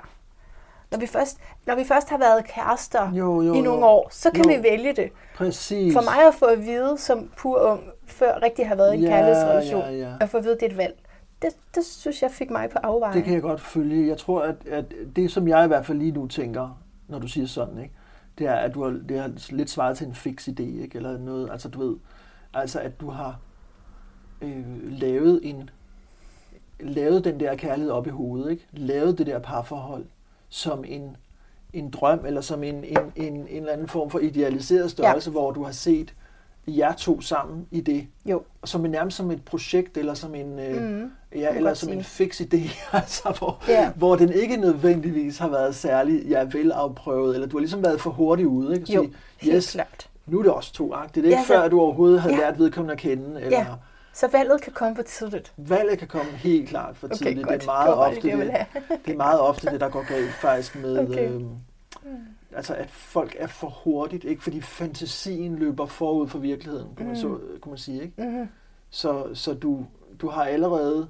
[0.91, 3.86] Når vi først, når vi først har været kærester Jo, jo, i nogle jo.
[3.86, 4.57] år, så kan Jo.
[4.57, 5.12] vi vælge det.
[5.36, 5.93] Præcis.
[5.93, 9.03] For mig at få at vide som pur ung, før rigtig har været i en
[9.03, 10.14] Ja, kærlighedsrelation, ja, ja.
[10.22, 10.95] at få at vide, at det er et valg.
[11.41, 13.14] Det, det synes jeg fik mig på afveje.
[13.14, 14.07] Det kan jeg godt følge.
[14.07, 14.86] Jeg tror, at, at
[15.16, 17.93] det, som jeg i hvert fald lige nu tænker, når du siger sådan, ikke,
[18.38, 20.91] det er, at du har, det har lidt svaret til en fix idé, ikke?
[20.95, 21.95] eller noget, altså du ved,
[22.54, 23.39] altså at du har
[24.41, 25.70] øh, lavet en,
[26.80, 28.66] lavet den der kærlighed op i hovedet, ikke?
[28.72, 30.06] lavet det der parforhold
[30.50, 31.18] som en,
[31.74, 35.32] en drøm, eller som en, en, en, en eller anden form for idealiseret størrelse, ja.
[35.32, 36.14] hvor du har set
[36.68, 38.43] jer to sammen i det, Jo.
[38.66, 41.12] som en, nærmest som et projekt, eller som en, øh, Mm.
[41.36, 41.97] Ja, eller som sige.
[41.97, 42.60] en fix idé,
[42.97, 43.91] altså, hvor, Ja.
[43.95, 48.10] hvor den ikke nødvendigvis har været særlig ja, velafprøvet, eller du har ligesom været for
[48.10, 48.84] hurtig ude, ikke?
[48.84, 50.10] Og Jo, sige, helt yes, klart.
[50.32, 51.24] Nu er det også to agtigt.
[51.24, 52.38] Det er Ja, ikke før, så- at du overhovedet har Ja.
[52.38, 53.66] lært vedkommende at kende, eller Ja.
[54.14, 55.54] Så valget kan komme for tidligt?
[55.58, 57.48] Valget kan komme helt klart for Okay, tidligt.
[57.48, 57.62] godt.
[57.62, 58.38] Det er meget bare ofte det,
[58.90, 61.00] det, det, er meget ofte det, der går galt faktisk med...
[61.10, 61.30] Okay.
[61.32, 61.50] Øhm,
[62.56, 64.44] altså at folk er for hurtigt, ikke?
[64.44, 67.16] Fordi fantasien løber forud for virkeligheden, man, Mm.
[67.16, 67.28] så,
[67.62, 68.02] kunne man sige.
[68.02, 68.14] Ikke?
[68.24, 68.48] Mm-hmm.
[68.90, 69.86] Så, så du,
[70.22, 71.08] du har allerede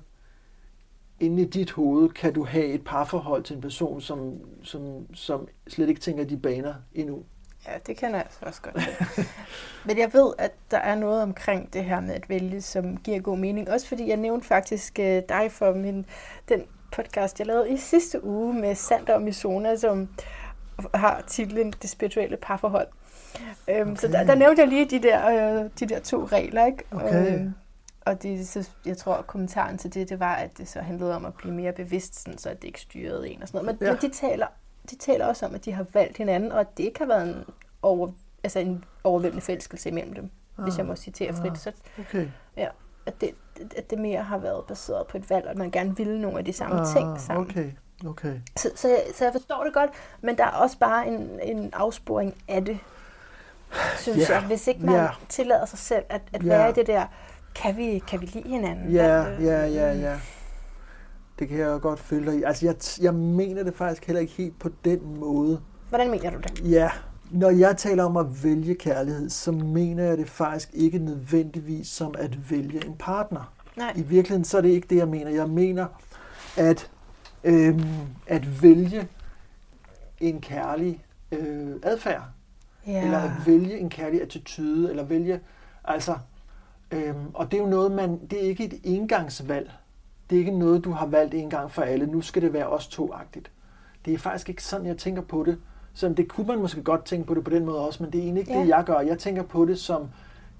[1.19, 4.81] inde i dit hoved, kan du have et parforhold til en person, som, som,
[5.13, 7.23] som slet ikke tænker de baner endnu.
[7.71, 8.89] Ja, det kan jeg altså også godt.
[9.85, 13.19] Men jeg ved, at der er noget omkring det her med at vælge, som giver
[13.19, 13.69] god mening.
[13.69, 16.05] Også fordi jeg nævnte faktisk øh, dig for min,
[16.49, 20.09] den podcast, jeg lavede i sidste uge med Sander og Misona, som
[20.93, 22.87] har titlen Det spirituelle parforhold.
[23.67, 24.19] Øhm, Så Okay.
[24.19, 25.29] der, der nævnte jeg lige de der,
[25.63, 26.83] øh, de der to regler, ikke?
[26.91, 27.33] Okay.
[27.35, 27.53] Øhm,
[28.05, 31.15] og det, så, jeg tror, at kommentaren til det, det var, at det så handlede
[31.15, 33.79] om at blive mere bevidst, sådan, så at det ikke styrede en og sådan noget.
[33.79, 33.93] Men, ja.
[33.93, 34.47] men de, taler,
[34.91, 37.27] de taler også om, at de har valgt hinanden, og at det ikke har været
[37.27, 37.43] en,
[37.81, 38.09] over,
[38.43, 40.63] altså en overvældende forelskelse imellem dem, ah.
[40.63, 41.51] hvis jeg må citere frit.
[41.51, 41.57] ah.
[41.57, 42.27] Så Okay.
[43.05, 43.31] at det,
[43.77, 46.37] at det mere har været baseret på et valg, og at man gerne ville nogle
[46.39, 47.45] af de samme ah, ting sammen.
[47.49, 47.71] Okay,
[48.07, 48.39] okay.
[48.57, 49.89] Så, så, jeg, så jeg forstår det godt,
[50.21, 52.79] men der er også bare en, en afsporing af det,
[53.97, 54.43] synes Ja, jeg.
[54.47, 55.07] Hvis ikke man ja.
[55.29, 56.47] tillader sig selv at, at Ja.
[56.47, 57.05] være i det der,
[57.55, 58.89] kan vi, kan vi lide hinanden?
[58.91, 60.19] Ja, øh, ja, ja, ja.
[61.39, 62.43] Det kan jeg godt følge dig i.
[62.43, 65.61] Altså, jeg, jeg mener det faktisk heller ikke helt på den måde.
[65.89, 66.71] Hvordan mener du det?
[66.71, 66.89] Ja,
[67.31, 72.15] når jeg taler om at vælge kærlighed, så mener jeg det faktisk ikke nødvendigvis som
[72.17, 73.53] at vælge en partner.
[73.77, 73.93] Nej.
[73.95, 75.31] I virkeligheden så er det ikke det, jeg mener.
[75.31, 75.85] Jeg mener
[76.57, 76.89] at,
[77.43, 77.83] øhm,
[78.27, 79.07] at vælge
[80.19, 82.21] en kærlig øh, adfærd,
[82.87, 83.03] Ja.
[83.03, 85.39] eller at vælge en kærlig attitude, eller vælge,
[85.83, 86.15] altså,
[86.91, 89.71] øhm, og det er jo noget, man, det er ikke et engangsvalg.
[90.29, 92.05] Det er ikke noget, du har valgt en gang for alle.
[92.07, 93.51] Nu skal det være os to-agtigt.
[94.05, 95.57] Det er faktisk ikke sådan, jeg tænker på det.
[95.93, 98.19] Så det kunne man måske godt tænke på det på den måde også, men det
[98.19, 98.59] er egentlig ikke Ja.
[98.61, 98.99] det, jeg gør.
[98.99, 100.09] Jeg tænker på det som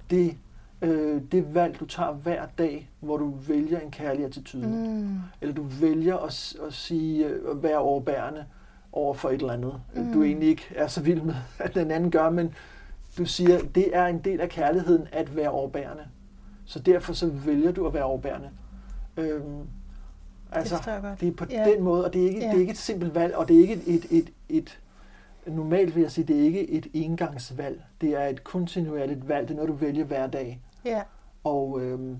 [0.09, 0.37] det,
[0.81, 4.67] øh, det valg, du tager hver dag, hvor du vælger en kærlig attitude.
[4.67, 5.17] Mm.
[5.41, 8.45] Eller du vælger at, at sige, øh, at være overbærende
[8.91, 10.13] over for et eller andet, mm.
[10.13, 12.53] du egentlig ikke er så vild med, at den anden gør, men
[13.17, 16.03] du siger, det er en del af kærligheden at være overbærende.
[16.65, 18.49] Så derfor så vælger du at være overbærende.
[19.19, 19.67] Øhm,
[20.51, 21.19] altså, godt.
[21.19, 21.65] det er på Ja.
[21.65, 22.47] den måde, og det er, ikke, Ja.
[22.47, 24.79] det er ikke et simpelt valg, og det er ikke et, et, et, et
[25.53, 27.81] normalt vil jeg sige, det er ikke et engangsvalg.
[28.01, 29.47] Det er et kontinuerligt valg.
[29.47, 30.61] Det er noget, du vælger hver dag.
[30.85, 31.01] Ja.
[31.43, 32.17] Og øhm,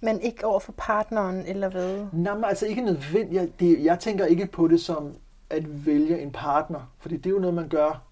[0.00, 2.06] Men ikke over for partneren, eller hvad?
[2.12, 3.32] Nej, men altså ikke nødvendigt.
[3.42, 5.14] Jeg, det, jeg tænker ikke på det som
[5.50, 8.02] at vælge en partner, fordi det er jo noget, man gør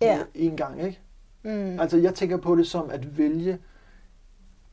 [0.00, 0.18] Ja.
[0.34, 1.00] en gang, ikke?
[1.42, 1.80] Mm.
[1.80, 3.58] Altså jeg tænker på det som at vælge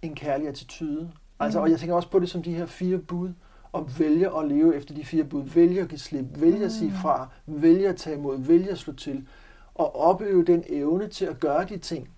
[0.02, 1.12] en kærlig attitude.
[1.40, 1.64] Altså, Mhm.
[1.64, 3.30] Og jeg tænker også på det som de her fire bud,
[3.72, 5.44] og vælge at leve efter de fire bud.
[5.44, 6.96] Vælge at give slip, vælge at sige Mm.
[7.02, 9.28] fra, vælge at tage imod, vælge at slå til,
[9.76, 12.10] og opøve den evne til at gøre de ting.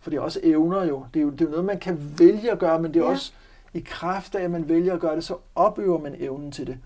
[0.00, 1.04] For det er også evner jo.
[1.14, 3.04] Det er jo, det er jo noget, man kan vælge at gøre, men det er
[3.04, 3.10] Ja.
[3.10, 3.32] også
[3.74, 6.78] i kraft af, at man vælger at gøre det, så opøver man evnen til det.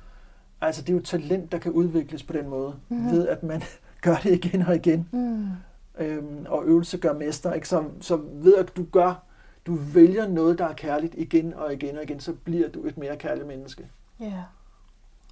[0.60, 3.10] Altså det er jo talent, der kan udvikles på den måde, mm-hmm.
[3.10, 3.62] ved at man
[4.04, 5.08] gør det igen og igen.
[5.12, 5.46] Mm.
[5.98, 7.52] Øhm, og øvelse gør mester.
[7.52, 7.68] Ikke?
[7.68, 9.22] Så, så ved at du gør,
[9.66, 12.96] du vælger noget, der er kærligt igen og igen og igen, så bliver du et
[12.98, 13.86] mere kærligt menneske.
[14.20, 14.42] Ja.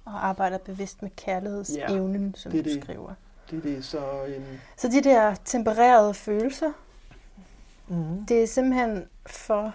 [0.05, 2.83] Og arbejder bevidst med kærlighedsevnen, som det du det.
[2.83, 3.13] skriver.
[3.51, 3.85] Det er det.
[3.85, 4.43] Så øhm,
[4.77, 6.71] Så de der tempererede følelser,
[7.87, 8.25] mm-hmm.
[8.25, 9.73] det er simpelthen for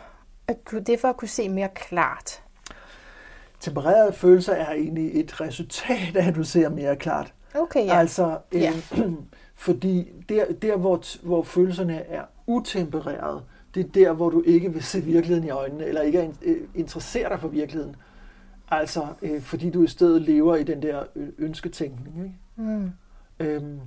[0.49, 2.43] at, det er for at kunne se mere klart.
[3.61, 7.35] tempererede følelser er egentlig et resultat af, at du ser mere klart.
[7.55, 7.99] Okay, ja.
[7.99, 8.73] Altså, øh, Ja.
[9.55, 13.43] fordi der, der hvor, hvor følelserne er utempererede,
[13.79, 16.57] det er der, hvor du ikke vil se virkeligheden i øjnene, eller ikke er øh,
[16.75, 17.97] interesserer dig for virkeligheden.
[18.71, 22.25] Altså, øh, fordi du i stedet lever i den der ø- ønsketænkning.
[22.25, 22.35] Ikke?
[22.57, 22.91] Mm.
[23.41, 23.81] Øhm,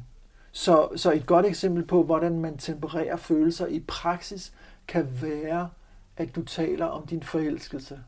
[0.51, 4.53] så, så et godt eksempel på, hvordan man tempererer følelser i praksis,
[4.87, 5.69] kan være,
[6.17, 7.99] at du taler om din forelskelse.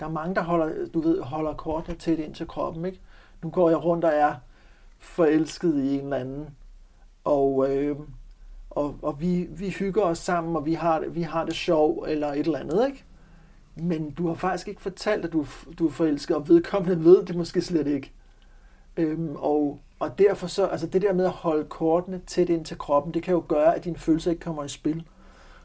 [0.00, 2.84] Der er mange, der holder, du ved, holder kortene tæt ind til kroppen.
[2.84, 3.00] Ikke?
[3.42, 4.34] Nu går jeg rundt og er
[4.98, 6.48] forelsket i en eller anden,
[7.24, 7.96] og, øh,
[8.70, 12.32] og, og vi, vi hygger os sammen, og vi har, vi har det sjov, eller
[12.32, 12.86] et eller andet.
[12.86, 13.04] Ikke?
[13.76, 15.46] Men du har faktisk ikke fortalt, at du,
[15.78, 18.12] du er forelsket, og vedkommende ved det måske slet ikke.
[18.96, 22.78] Øhm, og, og derfor så, altså det der med at holde kortene tæt ind til
[22.78, 25.04] kroppen, det kan jo gøre, at dine følelser ikke kommer i spil.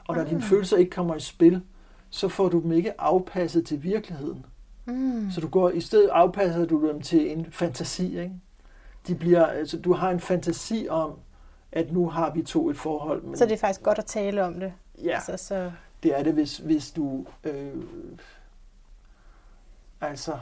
[0.07, 0.43] Og når dine Ah.
[0.43, 1.61] følelser ikke kommer i spil,
[2.09, 4.45] så får du dem ikke afpasset til virkeligheden.
[4.85, 5.31] Mm.
[5.31, 8.31] Så du går, i stedet afpasser du dem til en fantasi, ikke?
[9.07, 11.11] De bliver, altså, du har en fantasi om,
[11.75, 13.23] at nu har vi to et forhold.
[13.23, 14.73] Men, Så det er faktisk godt at tale om det.
[15.03, 15.71] ja, Altså, så,
[16.03, 17.25] det er det, hvis, hvis du...
[17.43, 17.73] Øh,
[20.01, 20.37] altså...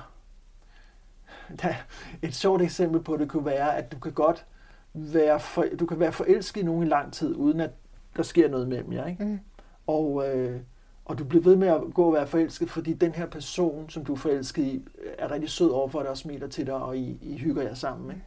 [1.62, 1.74] Der,
[2.22, 4.46] et sjovt eksempel på det kunne være, at du kan godt
[4.94, 7.70] være, for, du kan være forelsket i nogen i lang tid, uden at
[8.16, 9.08] der sker noget mellem jer.
[9.08, 9.26] Ikke?
[9.26, 9.40] mm.
[9.88, 10.62] Og, øh,
[11.06, 14.06] og du bliver ved med at gå og være forelsket, fordi den her person, som
[14.06, 17.18] du er forelsket i, er rigtig sød overfor dig og smiler til dig, og I,
[17.22, 18.10] I hygger jer sammen.
[18.12, 18.24] Ikke?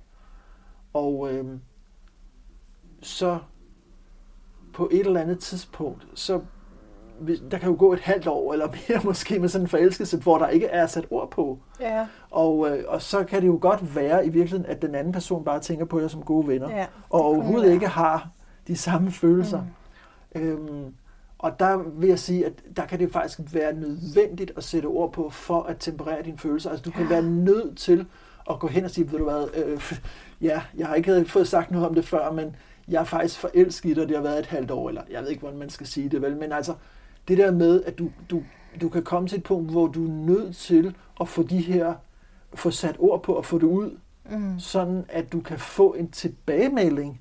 [0.92, 1.58] Og øh,
[3.02, 3.38] så
[4.74, 6.40] på et eller andet tidspunkt, så
[7.50, 10.38] der kan jo gå et halvt år eller mere måske med sådan en forelskelse, hvor
[10.38, 11.58] der ikke er sat ord på.
[11.80, 12.06] Ja.
[12.30, 15.44] Og, øh, og så kan det jo godt være i virkeligheden, at den anden person
[15.44, 18.30] bare tænker på jer som gode venner, Ja, og overhovedet ikke har
[18.66, 19.62] de samme følelser.
[20.34, 20.40] Mm.
[20.40, 20.94] Øhm,
[21.38, 25.12] og der vil jeg sige, at der kan det faktisk være nødvendigt at sætte ord
[25.12, 26.70] på, for at temperere dine følelser.
[26.70, 28.06] Altså du kan være nødt til
[28.50, 29.92] at gå hen og sige, ved du hvad, øh,
[30.40, 32.56] ja, jeg har ikke fået sagt noget om det før, men
[32.88, 35.28] jeg er faktisk forelsket i dig, det har været et halvt år, eller jeg ved
[35.28, 36.74] ikke, hvordan man skal sige det, vel, men altså
[37.28, 38.42] det der med, at du, du,
[38.80, 41.94] du kan komme til et punkt, hvor du er nødt til at få de her,
[42.54, 43.90] få sat ord på og få det ud,
[44.30, 44.58] Mm.
[44.60, 47.20] sådan at du kan få en tilbagemelding,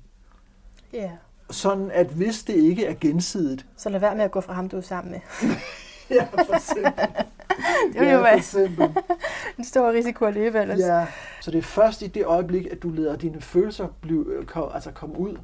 [0.92, 1.10] Ja.
[1.50, 4.68] sådan at hvis det ikke er gensidigt, Så lad være med at gå fra ham,
[4.68, 5.20] du er sammen med.
[6.16, 6.92] ja, for eksempel,
[7.92, 8.40] Det vil ja, jo være
[9.58, 10.70] en stor risiko alligevel.
[10.70, 10.86] altså.
[10.86, 11.06] Ja,
[11.40, 14.90] så det er først i det øjeblik, at du lader dine følelser blive, øh, altså
[14.90, 15.36] komme ud,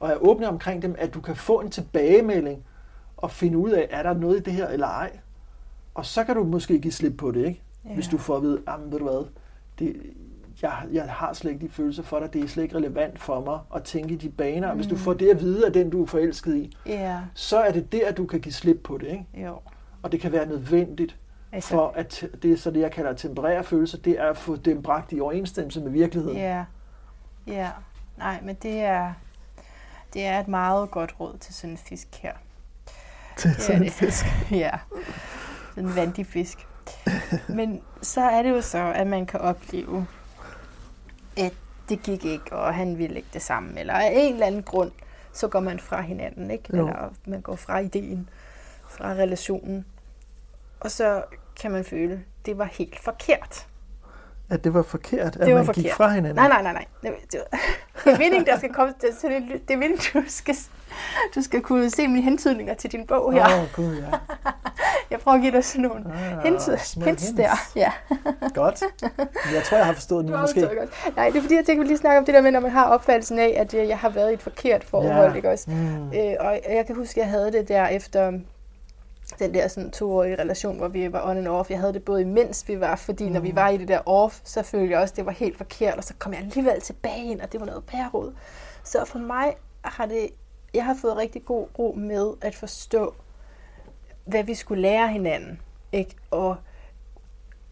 [0.00, 2.64] og er åbne omkring dem, at du kan få en tilbagemelding
[3.16, 5.18] og finde ud af, er der noget i det her eller ej.
[5.94, 7.62] Og så kan du måske give slip på det, ikke?
[7.88, 7.94] Ja.
[7.94, 9.26] Hvis du får at vide, jamen ved du hvad,
[9.78, 9.96] det,
[10.62, 13.40] jeg, jeg har slet ikke de følelser for dig, det er slet ikke relevant for
[13.40, 14.72] mig at tænke i de baner.
[14.72, 14.76] Mm.
[14.76, 17.72] Hvis du får det at vide af den, du er forelsket i, Ja, så er
[17.72, 19.26] det der, du kan give slip på det, ikke?
[19.34, 19.58] jo.
[20.02, 21.16] Og det kan være nødvendigt,
[21.52, 24.36] Altså, for at det er så det, jeg kalder at temperere følelser, det er at
[24.36, 26.36] få dem bragt i overensstemmelse med virkeligheden.
[26.36, 26.64] Ja,
[27.46, 27.70] ja.
[28.18, 29.12] Nej, men det er,
[30.14, 32.32] det er et meget godt råd til sådan en fisk her.
[33.36, 34.26] Til Det er det.
[34.64, 34.70] ja,
[35.74, 36.66] sådan en vandig fisk.
[37.48, 40.06] Men så er det jo så, at man kan opleve,
[41.36, 41.52] at
[41.88, 43.80] det gik ikke, og han ville ikke det samme.
[43.80, 44.90] Eller af en eller anden grund,
[45.32, 46.76] så går man fra hinanden, ikke?
[46.76, 46.86] Jo.
[46.86, 48.28] Eller man går fra ideen,
[48.88, 49.86] fra relationen.
[50.80, 51.24] Og så
[51.60, 53.66] kan man føle, at det var helt forkert.
[54.50, 55.92] At det var forkert, at Det var man gik forkert.
[55.96, 56.34] fra hinanden.
[56.36, 56.84] Nej, nej, nej, nej.
[57.02, 57.40] Det, det,
[58.04, 60.54] det er meningen, der skal komme til en, det er meningen, du skal,
[61.34, 63.46] du skal kunne se mine hentydninger til din bog her.
[63.46, 64.06] Åh, oh, gud, ja.
[65.10, 67.50] Jeg prøver at give dig sådan nogle Ah, hentyd, hints der.
[67.76, 67.92] Ja.
[68.54, 68.82] Godt.
[69.54, 70.60] Jeg tror, jeg har forstået Du nu, måske.
[70.60, 71.16] godt.
[71.16, 72.70] Nej, det er fordi, jeg tænker, vi lige snakke om det der med, når man
[72.70, 75.34] har opfattelsen af, at øh, jeg har været i et forkert forhold, Ja.
[75.34, 75.70] ikke også?
[75.70, 76.08] Mm.
[76.08, 78.32] Øh, og jeg kan huske, at jeg havde det der efter
[79.38, 81.70] den der sådan toårige relation, hvor vi var on and off.
[81.70, 84.40] Jeg havde det både imens vi var, fordi når vi var i det der off,
[84.44, 87.24] så følte jeg også, at det var helt forkert, og så kom jeg alligevel tilbage
[87.24, 88.32] ind, og det var noget pærerod.
[88.84, 90.28] Så for mig har det,
[90.74, 93.14] jeg har fået rigtig god ro med at forstå,
[94.24, 95.60] hvad vi skulle lære hinanden.
[95.92, 96.16] Ikke?
[96.30, 96.56] Og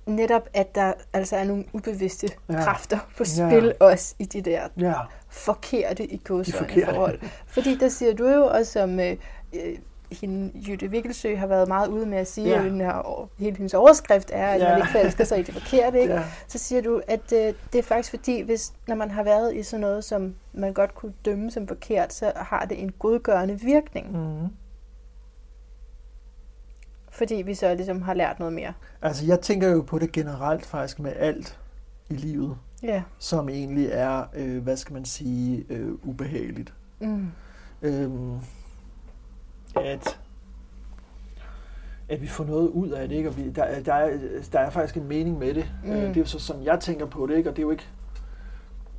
[0.06, 2.54] netop, at der altså er nogle ubevidste Ja.
[2.54, 2.64] ja.
[2.64, 3.48] kræfter på Ja.
[3.50, 4.94] spil også i de der Ja,
[5.28, 7.18] forkerte i gåsøjne forhold.
[7.46, 9.16] Fordi der siger du jo også, som øh,
[9.54, 9.78] øh,
[10.20, 12.58] hende, Jytte Vikkelsø har været meget ude med at sige, Ja.
[12.58, 14.68] at den her, hele hendes overskrift er, at Ja.
[14.68, 16.00] man ikke forelsker sig i det forkerte.
[16.00, 16.14] Ikke?
[16.14, 16.22] Ja.
[16.48, 19.62] Så siger du, at øh, det er faktisk fordi, hvis, når man har været i
[19.62, 24.12] sådan noget, som man godt kunne dømme som forkert, så har det en godgørende virkning.
[24.12, 24.48] Mm.
[27.10, 28.72] Fordi vi så ligesom har lært noget mere.
[29.02, 31.58] Altså, jeg tænker jo på det generelt faktisk med alt
[32.08, 33.02] i livet, Ja.
[33.18, 36.72] som egentlig er, øh, hvad skal man sige, øh, ubehageligt.
[37.00, 37.26] Mm.
[37.82, 38.38] Øhm,
[39.76, 40.20] at,
[42.08, 43.28] at vi får noget ud af det, ikke?
[43.28, 44.18] Og vi, der, der, er,
[44.52, 45.66] der er faktisk en mening med det.
[45.84, 45.90] Mm.
[45.90, 45.96] Mm.
[45.96, 47.50] Det er jo så sådan, jeg tænker på det, ikke?
[47.50, 47.86] Og det er jo ikke,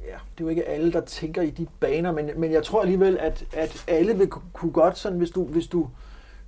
[0.05, 2.81] ja, det er jo ikke alle, der tænker i de baner, men, men jeg tror
[2.81, 5.89] alligevel, at, at alle vil ku- kunne godt sådan, hvis du, hvis du,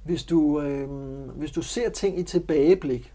[0.03, 0.89] hvis du, øh,
[1.35, 3.13] hvis du ser ting i tilbageblik,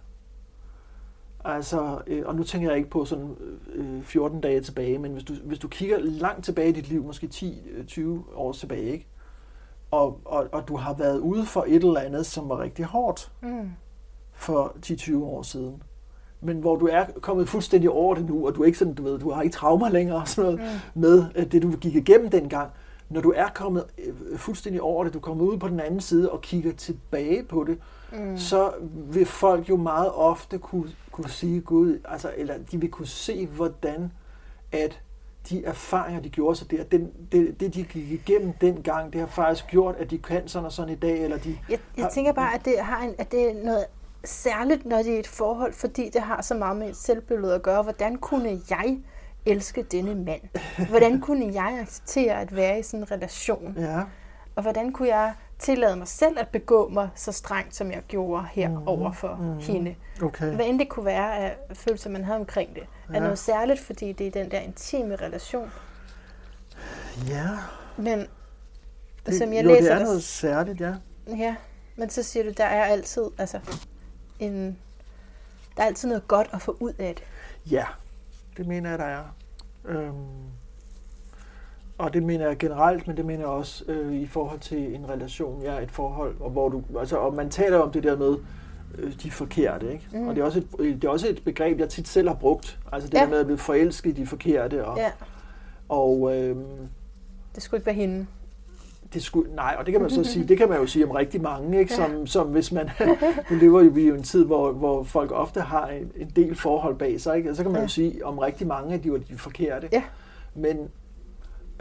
[1.45, 3.37] altså, øh, og nu tænker jeg ikke på sådan
[3.75, 7.05] øh, 14 dage tilbage, men hvis du, hvis du kigger langt tilbage i dit liv,
[7.05, 8.01] måske 10-20
[8.35, 9.07] år tilbage, ikke?
[9.93, 13.31] Og, og, og du har været ude for et eller andet, som var rigtig hårdt
[13.43, 13.71] Mm.
[14.33, 15.83] for 10-20 år siden,
[16.41, 19.03] men hvor du er kommet fuldstændig over det nu, og du er ikke sådan, du
[19.03, 21.01] ved, du har ikke traumer længere og sådan noget Mm.
[21.01, 22.71] med øh, det, du gik igennem dengang.
[23.09, 26.33] Når du er kommet øh, fuldstændig over det, du kommer ud på den anden side
[26.33, 27.79] og kigger tilbage på det,
[28.19, 28.39] Mm.
[28.39, 33.07] så vil folk jo meget ofte kunne, kunne sige Gud, altså, eller de vil kunne
[33.07, 34.13] se, hvordan
[34.73, 35.01] at
[35.51, 39.29] de erfaringer, de gjorde sig der, den, det, det, de gik igennem dengang, det har
[39.29, 41.59] faktisk gjort, at de kan sådan og sådan i dag, eller de...
[41.69, 43.85] Jeg, jeg har- tænker bare, at det, har en, at det er noget
[44.25, 47.63] særligt, når det er et forhold, fordi det har så meget med et selvbillede at
[47.63, 47.83] gøre.
[47.83, 48.99] Hvordan kunne jeg
[49.47, 50.41] elske denne mand?
[50.89, 53.75] Hvordan kunne jeg acceptere at være i sådan en relation?
[53.79, 54.01] Ja,
[54.57, 55.33] Og hvordan kunne jeg
[55.63, 59.35] tillade mig selv at begå mig så strengt, som jeg gjorde her mm, over for
[59.37, 59.95] mm, hende?
[60.23, 60.55] okay.
[60.55, 63.19] Hvad end det kunne være af følelser, man havde omkring det, er Ja.
[63.21, 65.71] noget særligt, fordi det er den der intime relation.
[67.29, 67.49] Ja,
[67.97, 68.27] Men
[69.27, 70.95] det, som jeg jo, læser det er noget særligt, ja.
[71.29, 71.57] Ja,
[71.97, 73.61] Men så siger du, der er altid, altså,
[74.39, 74.79] en,
[75.77, 77.25] der er altid noget godt at få ud af det.
[77.73, 77.85] Ja,
[78.57, 79.23] det mener jeg, der er.
[79.85, 80.15] Øhm,
[82.03, 85.09] og det mener jeg generelt, men det mener jeg også øh, i forhold til en
[85.09, 88.35] relation, ja, et forhold, og hvor du, altså, og man taler om det der med,
[88.99, 90.07] øh, de forkerte, ikke?
[90.13, 90.29] Mm.
[90.29, 92.79] Og det er, også et, det er også et begreb, jeg tit selv har brugt,
[92.93, 93.23] altså det Ja.
[93.25, 95.11] der med at blive forelsket i de forkerte, og, Ja,
[95.89, 96.57] og øh,
[97.55, 98.27] det skulle ikke være hende.
[99.15, 101.11] det skulle, nej, og det kan man så sige, det kan man jo sige om
[101.11, 101.95] rigtig mange, ikke?
[101.95, 102.27] Som, Ja.
[102.27, 102.91] som hvis man,
[103.51, 106.33] nu lever jo vi jo i en tid, hvor, hvor folk ofte har en, en
[106.37, 107.51] del forhold bag sig, ikke?
[107.51, 107.85] Og så kan man Ja.
[107.85, 109.89] jo sige om rigtig mange, at de var de forkerte.
[109.93, 110.03] Ja.
[110.55, 110.77] Men,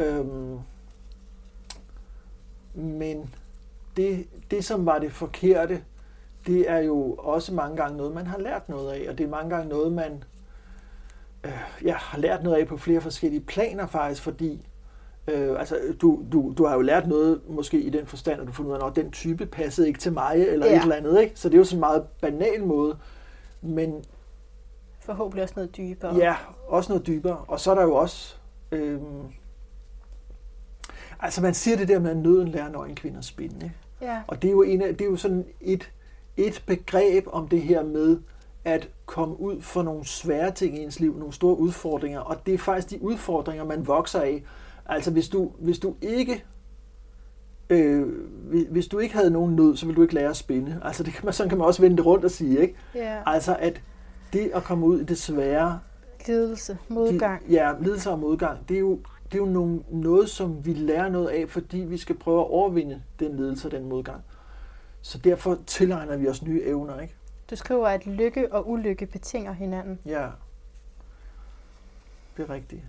[0.06, 0.60] øhm,
[2.74, 3.34] men
[3.98, 5.84] det, det, som var det forkerte,
[6.48, 9.30] det er jo også mange gange noget, man har lært noget af, og det er
[9.30, 10.24] mange gange noget, man
[11.44, 11.52] øh,
[11.84, 14.68] ja, har lært noget af på flere forskellige planer faktisk, fordi
[15.28, 18.52] øh, altså, du, du, du har jo lært noget måske i den forstand, at du
[18.52, 20.76] fundet ud af, at den type passede ikke til mig, eller Ja.
[20.76, 21.40] et eller andet, ikke?
[21.40, 22.98] Så det er jo sådan en meget banal måde,
[23.62, 24.04] men
[25.00, 26.16] Forhåbentlig også noget dybere.
[26.16, 26.36] Ja,
[26.68, 27.38] også noget dybere.
[27.48, 28.36] Og så er der jo også...
[28.72, 29.24] Øhm,
[31.22, 33.72] altså man siger det der med, at nøden lærer nøgen kvinder spinde.
[34.02, 34.22] Ja.
[34.28, 35.92] Og det er jo, en af, det er jo sådan et,
[36.38, 38.18] et begreb om det her med
[38.66, 42.20] at komme ud for nogle svære ting i ens liv, nogle store udfordringer.
[42.20, 44.44] Og det er faktisk de udfordringer, man vokser af.
[44.86, 46.44] Altså hvis du, hvis du ikke...
[47.70, 48.08] Øh,
[48.72, 50.80] hvis- du ikke havde nogen nød, så ville du ikke lære at spinde.
[50.84, 52.76] Altså det kan man, sådan kan man også vende det rundt og sige, ikke?
[52.96, 53.18] ja.
[53.26, 53.82] Altså at
[54.34, 55.80] det at komme ud i det svære,
[56.28, 57.48] Lidelse, modgang.
[57.48, 59.00] de, ja, lidelse og modgang, det er jo,
[59.32, 62.48] det er jo nogle, noget, som vi lærer noget af, fordi vi skal prøve at
[62.50, 64.22] overvinde den lidelse og den modgang.
[65.02, 67.16] Så derfor tilegner vi os nye evner, ikke?
[67.50, 70.00] Du skriver, at lykke og ulykke betinger hinanden.
[70.06, 70.28] Ja.
[72.38, 72.82] Det er rigtigt.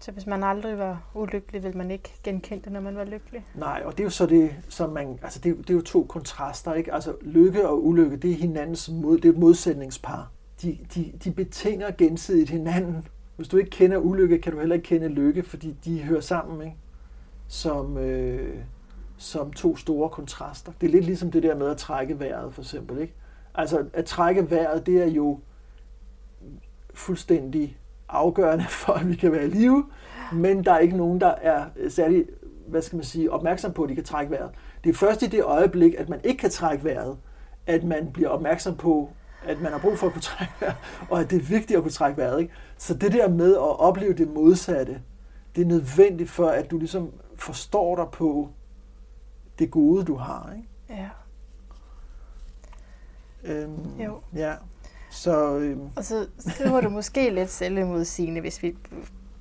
[0.00, 3.44] Så hvis man aldrig var ulykkelig, vil man ikke genkende det, når man var lykkelig.
[3.54, 5.74] Nej, og det er jo så det, som man, altså det, er jo- det er
[5.74, 6.94] jo to kontraster, ikke?
[6.94, 10.30] Altså lykke og ulykke, det er hinandens mod, det er et modsætningspar.
[10.62, 13.08] De, de, de betinger gensidigt hinanden.
[13.38, 16.62] Hvis du ikke kender ulykke, kan du heller ikke kende lykke, fordi de hører sammen,
[16.62, 16.76] ikke?
[17.48, 18.56] Som, øh,
[19.16, 20.72] som to store kontraster.
[20.80, 23.14] Det er lidt ligesom det der med at trække vejret, for eksempel, ikke?
[23.54, 25.40] Altså at trække vejret, det er jo
[26.94, 27.78] fuldstændig
[28.08, 29.84] afgørende for, at vi kan være i live,
[30.32, 32.26] men der er ikke nogen, der er særlig,
[32.66, 34.50] hvad skal man sige, opmærksom på, at de kan trække vejret.
[34.84, 37.16] Det er først i det øjeblik, at man ikke kan trække vejret,
[37.66, 39.10] at man bliver opmærksom på,
[39.44, 40.76] at man har brug for at kunne trække vejret,
[41.10, 42.40] og at det er vigtigt at kunne trække vejret.
[42.40, 42.52] Ikke?
[42.78, 45.02] Så det der med at opleve det modsatte,
[45.56, 48.48] det er nødvendigt for, at du ligesom forstår dig på
[49.58, 50.52] det gode, du har.
[50.56, 50.68] Ikke?
[51.02, 51.08] Ja.
[53.44, 54.20] Øhm, Jo.
[54.34, 54.54] Ja.
[55.10, 58.76] Så øhm, Og så skriver du måske lidt selvmodsigende, hvis vi...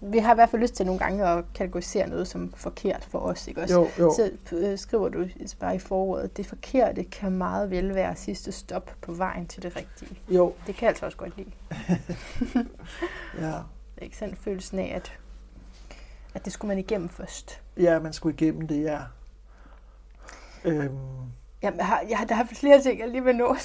[0.01, 3.19] Vi har i hvert fald lyst til nogle gange at kategorisere noget som forkert for
[3.19, 3.73] os, ikke også?
[3.73, 4.13] jo, jo.
[4.15, 5.27] Så øh, skriver du
[5.59, 9.75] bare i forordet, det forkerte kan meget vel være sidste stop på vejen til det
[9.75, 10.19] rigtige.
[10.29, 11.51] jo, Det kan jeg altså også godt lide.
[13.47, 13.53] ja.
[14.01, 15.13] Ikke sådan følelsen af, at,
[16.33, 17.61] at det skulle man igennem først.
[17.77, 18.99] Ja, man skulle igennem det, ja.
[20.65, 20.97] Øhm,
[21.63, 23.55] Jamen, jeg har, jeg har, der er flere ting, jeg lige vil nå.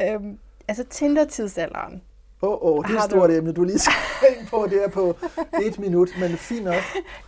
[0.00, 2.02] Øhm, altså Tinder-tidsalderen.
[2.42, 3.94] Åh, oh, oh, det er et du- stort emne, du lige skal
[4.38, 5.16] ind på der på
[5.62, 6.74] et minut, men fint nok.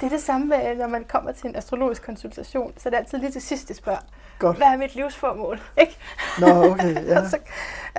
[0.01, 2.97] Det er det samme, med, når man kommer til en astrologisk konsultation, så er det
[2.99, 3.99] altid lige til sidst, de spørger,
[4.39, 4.57] Godt.
[4.57, 5.61] hvad er mit livsformål?
[5.81, 5.97] Ikke?
[6.41, 7.19] Nå, okay, ja.
[7.21, 7.39] Og så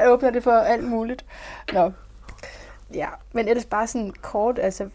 [0.05, 1.25] åbner det for alt muligt.
[1.73, 1.91] Nå.
[2.93, 4.89] Ja, men ellers bare sådan kort, altså,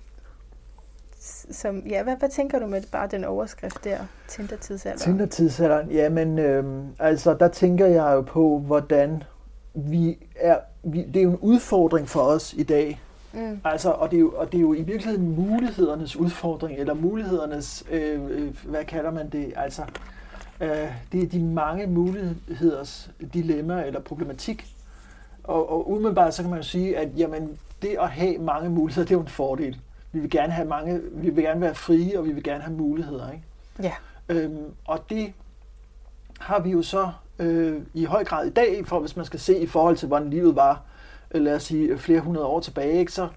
[1.50, 3.98] som, ja, hvad, hvad tænker du med bare den overskrift der,
[4.28, 4.98] Tinder-tidsalderen?
[5.00, 9.22] Tinder-tidsalderen, jamen, øhm, altså, der tænker jeg jo på, hvordan
[9.76, 13.00] vi er, vi, det er jo en udfordring for os i dag,
[13.36, 13.60] Mm.
[13.64, 17.84] Altså, og, det er jo, og det er jo i virkeligheden mulighedernes udfordring, eller mulighedernes,
[17.90, 19.82] øh, øh, hvad kalder man det, altså,
[20.60, 24.66] øh, det er de mange muligheders dilemma eller problematik.
[25.44, 29.06] Og, og umiddelbart så kan man jo sige, at jamen, det at have mange muligheder,
[29.06, 29.80] det er jo en fordel.
[30.12, 32.76] Vi vil gerne have mange, vi vil gerne være frie, og vi vil gerne have
[32.76, 33.44] muligheder, ikke?
[33.82, 33.92] Ja.
[34.28, 35.32] Øhm, og det
[36.40, 39.58] har vi jo så øh, i høj grad i dag, for hvis man skal se
[39.58, 40.82] i forhold til, hvordan livet var,
[41.30, 43.28] øh, lad os sige, flere hundrede år tilbage, ikke, så,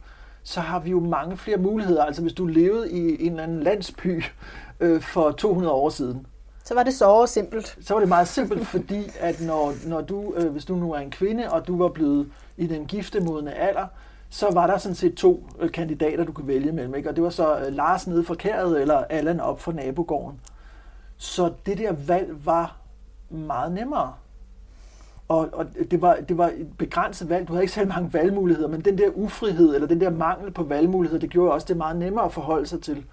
[0.43, 2.05] så har vi jo mange flere muligheder.
[2.05, 4.23] Altså hvis du levede i en eller anden landsby
[4.79, 6.27] øh, for 200 år siden,
[6.63, 7.77] Så var det så simpelt.
[7.81, 10.99] så var det meget simpelt, fordi at når, når du, øh, hvis du nu er
[10.99, 12.27] en kvinde, og du var blevet
[12.57, 13.85] i den giftemodne alder,
[14.29, 16.95] så var der sådan set to øh, kandidater, du kunne vælge mellem.
[16.95, 17.09] Ikke?
[17.09, 20.39] Og det var så øh, Lars nede fra Kæret, eller Allan op fra nabogården.
[21.17, 22.75] Så det der valg var
[23.29, 24.13] meget nemmere.
[25.27, 27.47] Og, og det, var, det var et begrænset valg.
[27.47, 30.63] Du havde ikke særlig mange valgmuligheder, men den der ufrihed, eller den der mangel på
[30.63, 33.05] valgmuligheder, det gjorde også det meget nemmere at forholde sig til.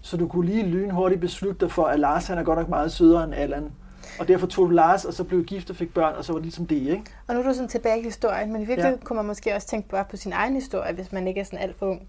[0.00, 2.92] Så du kunne lige lynhurtigt beslutte dig for, at Lars han er godt nok meget
[2.92, 3.72] sødere end Allan.
[4.18, 6.38] Og derfor tog du Lars, og så blev gift og fik børn, og så var
[6.38, 7.04] det ligesom det, ikke?
[7.28, 9.04] Og nu er du sådan tilbage i historien, men i virkeligheden ja.
[9.04, 11.58] kunne man måske også tænke bare på sin egen historie, hvis man ikke er sådan
[11.58, 12.08] alt for ung.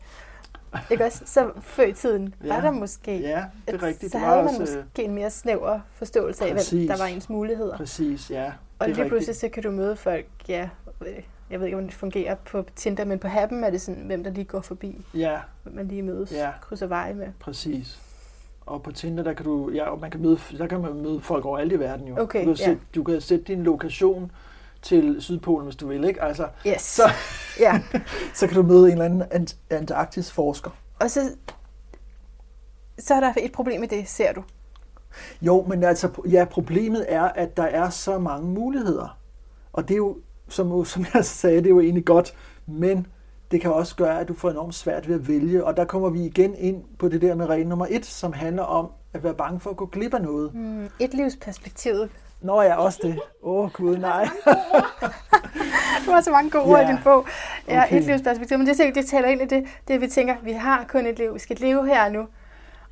[0.92, 1.24] Ikke også?
[1.26, 2.62] Så før i tiden var Ja.
[2.62, 3.20] der måske...
[3.22, 4.12] Ja, det er rigtigt.
[4.12, 6.90] Så Det var havde man også, øh, måske en mere snæver forståelse af, hvad Præcis.
[6.90, 7.78] der var ens muligheder.
[7.78, 8.52] Præcis, ja.
[8.80, 10.70] Og lige pludselig så kan du møde folk, ja,
[11.50, 14.24] jeg ved ikke, hvordan det fungerer på Tinder, men på Happen er det sådan, hvem
[14.24, 16.50] der lige går forbi, Ja, hvem man lige mødes, Ja.
[16.62, 17.28] krydser veje med.
[17.40, 18.00] præcis.
[18.66, 21.22] Og på Tinder, der kan du, ja, og man kan møde, der kan man møde
[21.22, 22.20] folk overalt i verden jo.
[22.20, 22.66] Okay, du, kan ja.
[22.66, 24.32] sætte, du kan sætte din lokation
[24.86, 26.22] til Sydpolen, hvis du vil, ikke?
[26.24, 26.82] Altså, Yes.
[26.82, 27.10] Så-
[27.60, 27.82] ja.
[28.36, 30.70] så kan du møde en eller anden ant- Antarktis-forsker.
[31.00, 31.20] Og så,
[33.00, 34.44] så er der et problem med det, ser du.
[35.42, 39.18] Jo, men altså, ja, problemet er, at der er så mange muligheder.
[39.74, 40.18] Og det er jo,
[40.50, 42.34] som, som jeg sagde, det er jo egentlig godt,
[42.66, 43.08] men
[43.52, 45.66] det kan også gøre, at du får enormt svært ved at vælge.
[45.66, 48.64] Og der kommer vi igen ind på det der med regel nummer et, som handler
[48.64, 50.52] om at være bange for at gå glip af noget.
[50.52, 51.94] Hmm, et livsperspektiv.
[52.46, 53.20] Nå ja, også det.
[53.44, 54.28] Åh, oh, gud, nej.
[56.06, 56.88] Du har så mange gode ord Ja.
[56.88, 57.26] i din bog.
[57.68, 57.98] Ja, Okay.
[57.98, 58.58] et livsperspektiv.
[58.58, 61.34] Men det, det taler ind i det, det, vi tænker, vi har kun et liv,
[61.34, 62.20] vi skal leve her nu.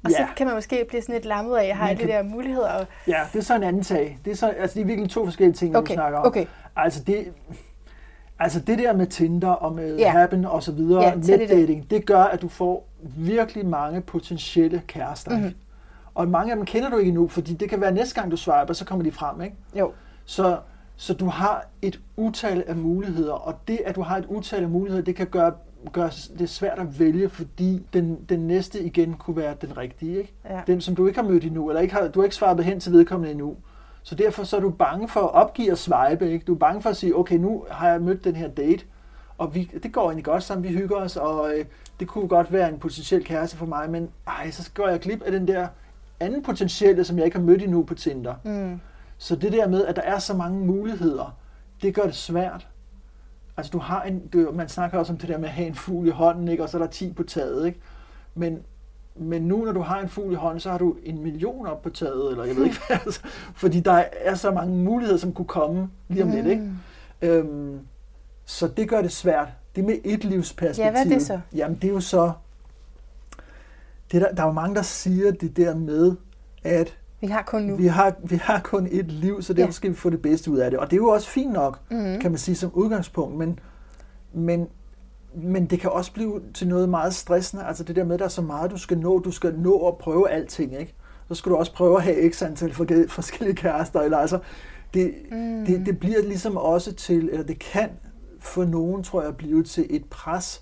[0.03, 0.27] Og så Ja.
[0.37, 2.35] kan man måske blive sådan lidt lammet af, at have Man alle de kan- der
[2.35, 2.69] muligheder.
[2.69, 4.19] Og, Ja, det er så en anden sag.
[4.25, 6.25] Det er, så, altså, det er virkelig to forskellige ting, Okay, vi snakker om.
[6.27, 6.45] okay.
[6.75, 7.33] Altså det,
[8.39, 10.09] altså det der med Tinder og med Ja.
[10.11, 12.87] Happen og så videre, Ja, tag det netdating, det gør, at du får
[13.17, 15.31] virkelig mange potentielle kærester.
[15.31, 15.39] Mhm.
[15.39, 15.55] Mm-hmm.
[16.15, 18.37] Og mange af dem kender du ikke endnu, fordi det kan være næste gang, du
[18.37, 19.41] swiper, så kommer de frem.
[19.41, 19.55] Ikke?
[19.79, 19.91] jo,
[20.25, 20.57] Så,
[20.95, 24.69] så du har et utal af muligheder, og det, at du har et utal af
[24.69, 25.53] muligheder, det kan gøre,
[25.91, 26.09] gøre
[26.39, 30.17] det svært at vælge, fordi den, den næste igen kunne være den rigtige.
[30.17, 30.33] Ikke?
[30.49, 30.61] ja.
[30.67, 32.79] Den, som du ikke har mødt endnu, eller ikke har, du har ikke svaret hen
[32.79, 33.55] til vedkommende endnu.
[34.03, 36.31] Så derfor så er du bange for at opgive at swipe.
[36.31, 36.45] Ikke?
[36.45, 38.85] Du er bange for at sige, okay, nu har jeg mødt den her date,
[39.37, 41.65] og vi, det går egentlig godt sammen, vi hygger os, og øh,
[41.99, 45.21] det kunne godt være en potentiel kæreste for mig, men ej, så går jeg glip
[45.21, 45.67] af den der
[46.23, 48.33] anden potentielle, som jeg ikke har mødt endnu på Tinder.
[48.43, 48.79] Mm.
[49.17, 51.37] Så det der med, at der er så mange muligheder,
[51.81, 52.67] det gør det svært.
[53.57, 55.75] Altså du har en, du, man snakker også om det der med at have en
[55.75, 56.63] fugl i hånden, ikke?
[56.63, 57.67] og så er der 10 på taget.
[57.67, 57.79] Ikke?
[58.35, 58.59] Men,
[59.15, 61.81] men nu, når du har en fugl i hånden, så har du en million op
[61.81, 62.97] på taget, eller jeg ved ikke hvad.
[63.05, 63.21] Altså,
[63.55, 66.47] fordi der er så mange muligheder, som kunne komme lige om lidt.
[66.47, 66.61] Ikke?
[66.61, 67.27] Mm.
[67.27, 67.79] Øhm,
[68.45, 69.47] så det gør det svært.
[69.75, 70.83] Det med et livsperspektiv.
[70.83, 71.39] Ja, hvad er det så?
[71.55, 72.31] Jamen det er jo så...
[74.13, 76.15] Det der, der er jo mange, der siger det der med,
[76.63, 77.75] at Vi har kun nu.
[77.75, 79.71] vi har, vi har kun et liv, så derfor Ja.
[79.71, 80.79] skal vi få det bedste ud af det.
[80.79, 82.19] Og det er jo også fint nok, Mhm.
[82.21, 83.37] kan man sige, som udgangspunkt.
[83.37, 83.59] Men,
[84.33, 84.67] men,
[85.35, 87.63] men det kan også blive til noget meget stressende.
[87.65, 89.19] Altså det der med, at der er så meget, du skal nå.
[89.19, 90.93] Du skal nå at prøve alting, ikke?
[91.27, 92.73] Så skal du også prøve at have x antal
[93.07, 94.01] forskellige kærester.
[94.01, 94.39] Eller altså,
[94.93, 95.65] det, Mm.
[95.65, 97.89] det, det bliver ligesom også til, eller det kan
[98.39, 100.61] for nogen, tror jeg, blive til et pres,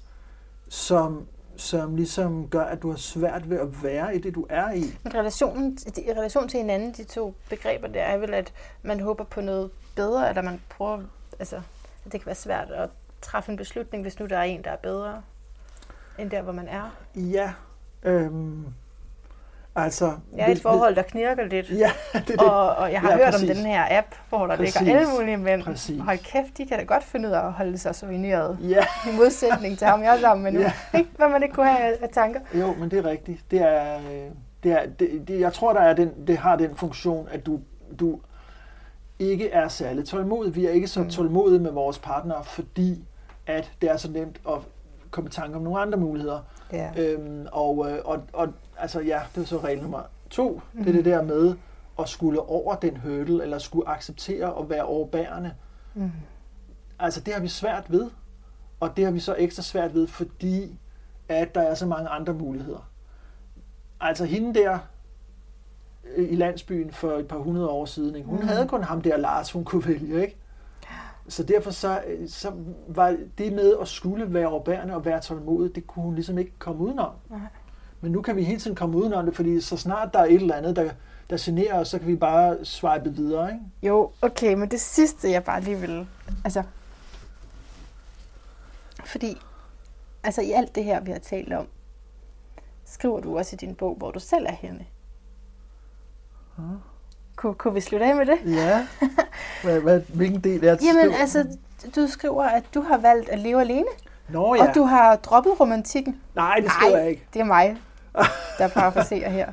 [0.70, 1.22] som,
[1.62, 4.84] som ligesom gør, at du har svært ved at være i det, du er i.
[5.04, 9.24] Men relationen, i relation til hinanden, de to begreber der, er vel, at man håber
[9.24, 11.02] på noget bedre, eller man prøver,
[11.40, 11.56] altså,
[12.06, 12.90] at det kan være svært at
[13.22, 15.22] træffe en beslutning, hvis nu der er en, der er bedre
[16.20, 16.96] end der, hvor man er.
[17.16, 17.54] Ja,
[18.04, 18.66] øhm,
[19.76, 20.12] altså...
[20.36, 21.70] Jeg er i et forhold, der knirker lidt.
[21.70, 22.40] Ja, det det.
[22.40, 23.50] Og, og jeg har Ja, ja, hørt præcis.
[23.50, 24.82] om den her app, hvor der Præcis.
[24.82, 25.64] ligger alle mulige mænd.
[25.64, 26.02] Præcis.
[26.02, 28.58] Hold kæft, de kan da godt finde ud af at holde sig souveniret.
[28.62, 30.60] Ja, I modsætning til ham, jeg er sammen med nu.
[30.60, 30.74] Ja.
[31.18, 32.40] Hvad man ikke kunne have af- tanker.
[32.54, 33.40] jo, men det er rigtigt.
[33.52, 34.32] Det er, øh,
[34.64, 37.60] det er, det, det, jeg tror, der er den, det har den funktion, at du,
[38.00, 38.20] du
[39.20, 40.56] ikke er særlig tålmodig.
[40.56, 41.10] Vi er ikke så Mm.
[41.10, 43.04] tålmodige med vores partnere, fordi
[43.48, 44.54] at det er så nemt at
[45.12, 46.40] komme i tanke om nogle andre muligheder.
[46.74, 46.90] Ja.
[46.98, 48.48] Øhm, og, øh, og, og
[48.82, 50.62] altså ja, det er så regel nummer to.
[50.74, 50.84] Mm.
[50.84, 51.04] Det er Mhm.
[51.04, 51.56] det der med
[52.00, 55.54] at skulle over den hurdle, eller skulle acceptere at være overbærende.
[55.94, 56.12] Mm.
[57.00, 58.10] Altså det har vi svært ved,
[58.80, 60.80] og det har vi så ekstra svært ved, fordi
[61.30, 62.90] at der er så mange andre muligheder.
[64.00, 64.80] Altså hende der
[66.16, 68.28] øh, i landsbyen for et par hundrede år siden, ikke?
[68.28, 68.42] hun Mm.
[68.42, 68.48] mm.
[68.48, 70.38] havde kun ham der Lars, hun kunne vælge, ikke?
[71.28, 72.52] Så derfor så, øh, så
[72.88, 76.52] var det med at skulle være overbærende og være tålmodig, det kunne hun ligesom ikke
[76.60, 77.12] komme udenom.
[77.30, 77.40] Nej.
[78.02, 80.34] Men nu kan vi hele tiden komme udenom det, fordi så snart der er et
[80.34, 80.92] eller andet, der,
[81.30, 83.62] der generer os, så kan vi bare swipe videre, ikke?
[83.84, 86.08] Jo, okay, men det sidste, jeg bare lige vil...
[86.44, 86.64] Altså,
[89.06, 89.38] fordi,
[90.24, 91.68] altså i alt det her, vi har talt om,
[92.86, 94.86] skriver du også i din bog, hvor du selv er henne.
[97.36, 98.38] Kunne, kunne vi slutte af med det?
[98.46, 98.88] Ja.
[99.64, 100.86] Hvad, hvad, hvilken del er det?
[100.86, 101.58] Jamen altså,
[101.96, 103.88] du skriver, at du har valgt at leve alene,
[104.30, 104.64] Nå ja.
[104.64, 104.70] ja.
[104.70, 106.22] og du har droppet romantikken.
[106.36, 107.02] Nej, det skriver Nej.
[107.02, 107.28] jeg ikke.
[107.34, 107.78] Det er mig,
[108.58, 109.52] der paraphraserer her.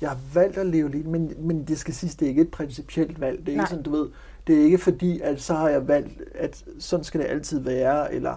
[0.00, 2.50] Jeg har valgt at leve lidt, men, men det skal siges, det er ikke et
[2.50, 3.38] principielt valg.
[3.38, 3.68] Det er ikke Nej.
[3.68, 4.08] sådan, du ved,
[4.46, 8.14] det er ikke fordi, at så har jeg valgt, at sådan skal det altid være,
[8.14, 8.34] eller,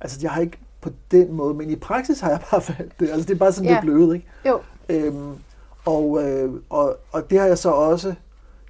[0.00, 3.10] altså jeg har ikke på den måde, men i praksis har jeg bare valgt det.
[3.10, 3.70] Altså det er bare sådan, Ja.
[3.70, 4.26] det er blevet, ikke?
[4.46, 5.32] Jo, Øhm,
[5.84, 8.14] og, øh, og, og det har jeg så også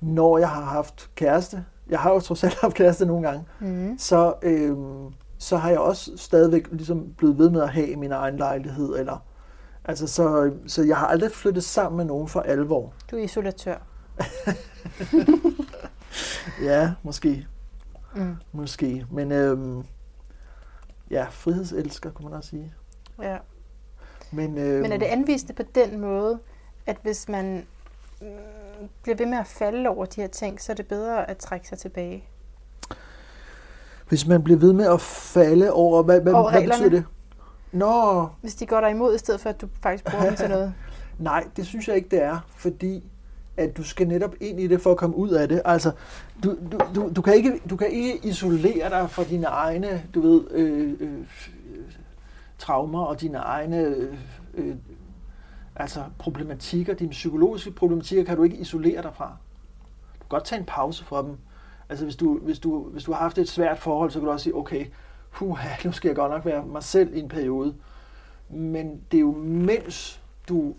[0.03, 3.99] når jeg har haft kæreste, jeg har jo trods alt haft kæreste nogle gange, Mm.
[3.99, 4.77] så, øh,
[5.39, 8.99] så har jeg også stadigvæk ligesom blevet ved med at have min egen lejlighed.
[8.99, 9.23] Eller,
[9.87, 12.93] altså, så, så jeg har aldrig flyttet sammen med nogen for alvor.
[13.11, 13.77] Du er isolatør.
[16.63, 17.47] Ja, måske.
[18.15, 18.37] Mm.
[18.53, 19.07] Måske.
[19.11, 19.85] Men øh,
[21.11, 22.75] ja, frihedselsker, kunne man også sige.
[23.23, 23.37] Ja.
[24.33, 26.39] Men, øh, Men er det anvist på den måde,
[26.87, 27.67] at hvis man
[28.21, 28.27] mm,
[29.03, 31.69] bliver ved med at falde over de her ting, så er det bedre at trække
[31.69, 32.25] sig tilbage?
[34.09, 37.05] Hvis man bliver ved med at falde over, hvad, hvad, Over hvad betyder det?
[37.73, 40.49] Nå, Hvis de går dig imod, i stedet for at du faktisk bruger dem til
[40.49, 40.75] noget.
[41.19, 43.05] nej, det synes jeg ikke, det er, fordi
[43.57, 45.63] at du skal netop ind i det for at komme ud af det.
[45.65, 45.93] Altså,
[46.45, 50.21] du, du, du, du, kan, ikke, du kan ikke isolere dig fra dine egne, du
[50.21, 51.25] ved, øh, øh,
[52.59, 54.15] traumer og dine egne øh,
[54.55, 54.75] øh,
[55.77, 59.37] altså problematikker, dine psykologiske problematikker, kan du ikke isolere dig fra.
[60.15, 61.37] Du kan godt tage en pause fra dem.
[61.89, 64.33] Altså hvis du, hvis du, hvis du har haft et svært forhold, så kan du
[64.33, 64.87] også sige, okay,
[65.37, 67.75] puha, nu skal jeg godt nok være mig selv i en periode.
[68.51, 70.75] Men det er jo mens du,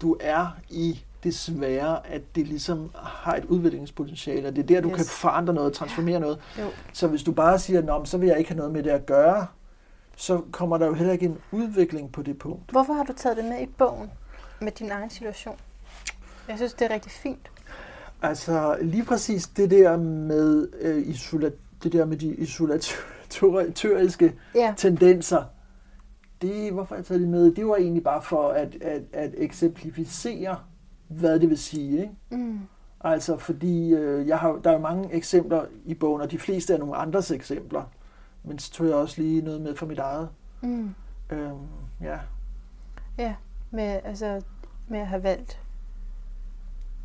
[0.00, 4.80] du er i det svære, at det ligesom har et udviklingspotentiale, og det er der,
[4.80, 4.96] du Yes.
[4.96, 6.38] kan forandre noget, transformere noget.
[6.58, 6.64] Jo.
[6.92, 9.06] Så hvis du bare siger, Nå, så vil jeg ikke have noget med det at
[9.06, 9.46] gøre,
[10.16, 12.70] så kommer der jo heller ikke en udvikling på det punkt.
[12.70, 14.10] Hvorfor har du taget det med i bogen
[14.60, 15.54] med din egen situation?
[16.48, 17.50] Jeg synes, det er rigtig fint.
[18.22, 21.50] Altså lige præcis det der med øh, isola,
[21.82, 22.34] det der med de
[23.36, 24.74] isolatoriske Ja.
[24.76, 25.44] tendenser,
[26.42, 27.54] det, hvorfor jeg taget det med?
[27.54, 30.58] Det var egentlig bare for at, at, at eksemplificere,
[31.08, 32.00] hvad det vil sige.
[32.00, 32.14] Ikke?
[32.30, 32.60] Mm.
[33.00, 36.74] Altså fordi øh, jeg har, der er jo mange eksempler i bogen, og de fleste
[36.74, 37.82] er nogle andres eksempler.
[38.44, 40.28] Men så tog jeg også lige noget med fra mit eget.
[40.62, 40.94] Mm.
[41.30, 41.56] Øhm,
[42.02, 42.18] ja.
[43.18, 43.34] Ja,
[43.70, 44.42] med, altså,
[44.88, 45.60] med at have valgt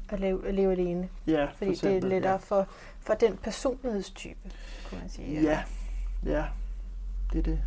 [0.10, 1.10] at leve, at leve alene.
[1.28, 2.68] ja for Fordi det eksempel, er lettere for,
[3.00, 4.52] for den personlighedstype,
[4.90, 5.42] kunne man sige.
[5.42, 5.64] Ja.
[6.26, 6.46] Ja,
[7.34, 7.60] det er det.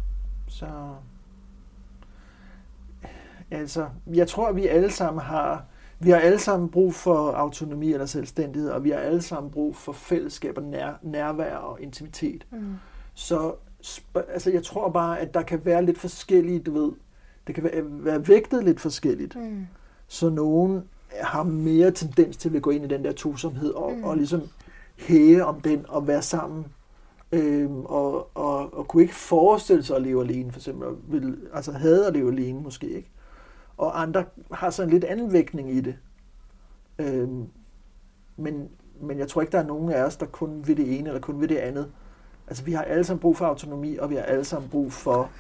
[0.49, 0.67] Så
[3.51, 5.65] altså, jeg tror, at vi alle sammen har
[5.99, 9.77] vi har alle sammen brug for autonomi eller selvstændighed, og vi har alle sammen brug
[9.77, 12.47] for fællesskab og nær, nærvær og intimitet.
[12.51, 12.75] Mm.
[13.15, 13.55] Så
[14.29, 16.93] altså, jeg tror bare, at der kan være lidt forskellige, du ved,
[17.47, 19.37] det kan være, være vægtet lidt forskelligt.
[19.37, 19.67] Mm.
[20.09, 20.83] Så nogen
[21.21, 24.05] har mere tendens til at gå ind i den der tosomhed og, mm.
[24.05, 24.43] og ligesom
[24.97, 26.67] hæge om den og være sammen.
[27.35, 30.89] Øhm, og, og, og kunne ikke forestille sig at leve alene, for eksempel.
[31.09, 33.11] Vil, altså havde at leve alene måske ikke.
[33.77, 35.97] Og andre har så en lidt anden vægtning i det.
[36.99, 37.47] Øhm,
[38.37, 38.69] men,
[39.01, 41.21] men jeg tror ikke, der er nogen af os, der kun vil det ene eller
[41.21, 41.93] kun vil det andet.
[42.47, 45.31] Altså vi har alle sammen brug for autonomi, og vi har alle sammen brug for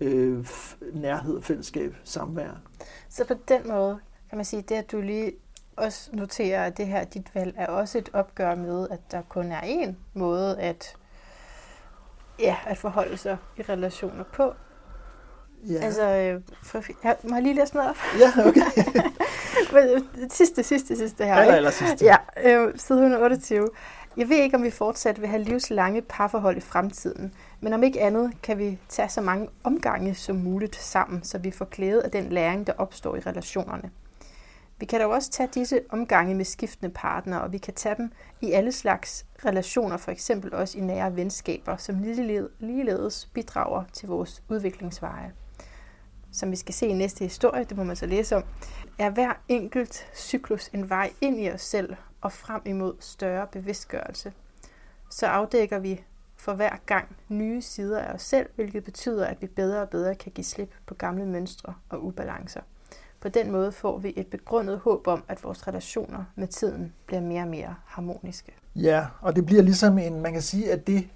[0.00, 0.46] øh,
[0.92, 2.60] nærhed, fællesskab, samvær.
[3.08, 5.32] Så på den måde kan man sige, det at du lige
[5.76, 9.52] også noterer, at det her dit valg er også et opgør med, at der kun
[9.52, 10.96] er én måde at,
[12.38, 14.52] ja, at forholde sig i relationer på.
[15.68, 17.96] Ja, Altså, øh, for, jeg, må jeg lige læse noget op?
[18.20, 18.60] ja okay.
[19.72, 21.34] Men, sidste, sidste, sidste her.
[21.34, 21.56] Aller, ikke?
[21.56, 22.04] aller sidste.
[22.04, 23.68] Ja, øh, side 128.
[24.16, 28.00] Jeg ved ikke, om vi fortsat vil have livslange parforhold i fremtiden, men om ikke
[28.00, 32.10] andet kan vi tage så mange omgange som muligt sammen, så vi får glæde af
[32.10, 33.90] den læring, der opstår i relationerne.
[34.78, 38.12] Vi kan dog også tage disse omgange med skiftende partnere, og vi kan tage dem
[38.40, 42.02] i alle slags relationer, for eksempel også i nære venskaber, som
[42.60, 45.32] ligeledes bidrager til vores udviklingsveje.
[46.32, 48.44] Som vi skal se i næste historie, det må man så læse om,
[48.98, 54.32] er hver enkelt cyklus en vej ind i os selv og frem imod større bevidstgørelse.
[55.10, 56.04] Så afdækker vi
[56.36, 60.14] for hver gang nye sider af os selv, hvilket betyder, at vi bedre og bedre
[60.14, 62.60] kan give slip på gamle mønstre og ubalancer.
[63.20, 67.20] På den måde får vi et begrundet håb om, at vores relationer med tiden bliver
[67.20, 68.52] mere og mere harmoniske.
[68.76, 71.08] Ja, og det bliver ligesom en, man kan sige, at det,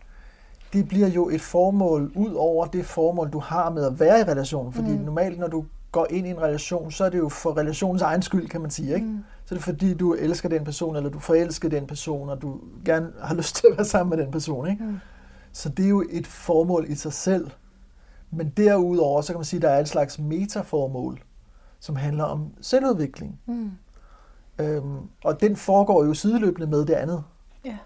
[0.72, 4.22] det bliver jo et formål ud over det formål, du har med at være i
[4.24, 4.72] relationen.
[4.72, 4.98] Fordi Mm.
[5.04, 8.22] normalt, når du går ind i en relation, så er det jo for relationens egen
[8.22, 8.94] skyld, kan man sige.
[8.94, 9.06] Ikke?
[9.06, 9.18] Mm.
[9.44, 12.60] Så er det fordi, du elsker den person, eller du forelsker den person, og du
[12.84, 14.70] gerne har lyst til at være sammen med den person.
[14.70, 14.84] Ikke?
[14.84, 14.96] Mm.
[15.52, 17.50] Så det er jo et formål i sig selv.
[18.30, 21.20] Men derudover, så kan man sige, at der er et slags metaformål,
[21.80, 23.40] som handler om selvudvikling.
[23.46, 23.70] Mm.
[24.58, 27.24] Øhm, og den foregår jo sideløbende med det andet.
[27.64, 27.76] Ja.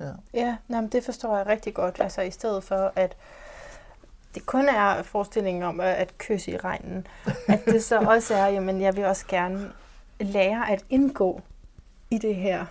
[0.00, 0.10] Ja.
[0.34, 2.00] Ja, nej, men det forstår jeg rigtig godt.
[2.00, 3.16] Altså i stedet for, at
[4.34, 7.06] det kun er forestillingen om at- kysse i regnen,
[7.48, 9.72] at det så også er, jamen jeg vil også gerne
[10.20, 11.40] lære at indgå
[12.10, 12.64] i det her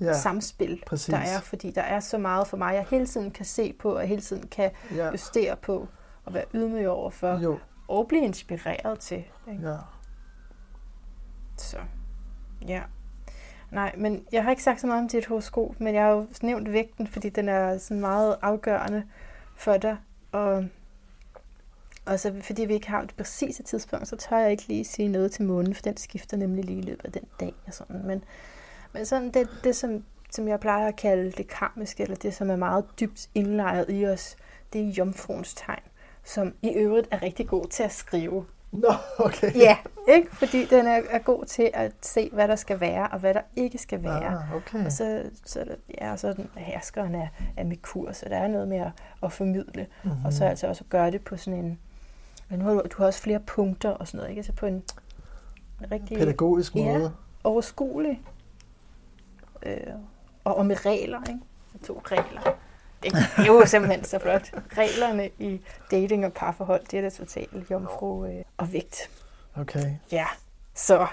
[0.00, 1.06] Ja, samspil, præcis.
[1.14, 3.96] der er, fordi der er så meget for mig, jeg hele tiden kan se på,
[3.96, 5.10] og hele tiden kan ja.
[5.10, 5.88] justere på,
[6.24, 7.58] og være ydmyg over for, Jo,
[7.88, 9.24] og blive inspireret til.
[9.52, 9.68] Ikke?
[9.68, 9.76] ja.
[11.56, 11.78] Så,
[12.68, 12.82] ja.
[13.70, 16.26] Nej, men jeg har ikke sagt så meget om dit horoskop, men jeg har jo
[16.42, 19.04] nævnt vægten, fordi den er sådan meget afgørende
[19.56, 19.96] for dig.
[20.32, 20.64] Og,
[22.06, 25.08] og så fordi vi ikke har det præcise tidspunkt, så tør jeg ikke lige sige
[25.08, 27.54] noget til månen, for den skifter nemlig lige i løbet af den dag.
[27.66, 28.06] Og sådan.
[28.06, 28.24] Men,
[28.92, 32.50] men sådan det, det som, som jeg plejer at kalde det karmiske, eller det, som
[32.50, 34.36] er meget dybt indlejret i os,
[34.72, 35.82] det er jomfruens tegn,
[36.26, 38.46] som i øvrigt er rigtig god til at skrive.
[38.72, 38.88] Nå,
[39.18, 39.54] okay.
[39.56, 39.76] Ja,
[40.08, 40.36] ikke?
[40.36, 43.40] fordi den er, er god til at se, hvad der skal være, og hvad der
[43.56, 44.24] ikke skal være.
[44.26, 44.84] Ah, okay.
[44.86, 45.64] Og så, så, er
[46.00, 48.90] ja, og så den herskeren af, af Merkur, så der er noget med at,
[49.22, 49.86] at formidle.
[50.04, 50.24] Mm-hmm.
[50.24, 51.78] Og så altså også at gøre det på sådan en...
[52.48, 54.38] Men nu har du, du har også flere punkter og sådan noget, ikke?
[54.38, 56.98] Altså på en, en rigtig Pædagogisk Ja.
[56.98, 57.12] måde.
[57.44, 58.22] overskuelig.
[59.62, 59.76] Øh,
[60.44, 61.40] og, og med regler, ikke?
[61.86, 62.56] To regler.
[63.12, 64.50] Det er jo simpelthen så flot.
[64.78, 65.60] Reglerne i
[65.90, 69.10] dating og parforhold, det er da totalt jomfru øh, og vægt.
[69.56, 69.90] Okay.
[70.12, 70.26] Ja,
[70.74, 71.06] så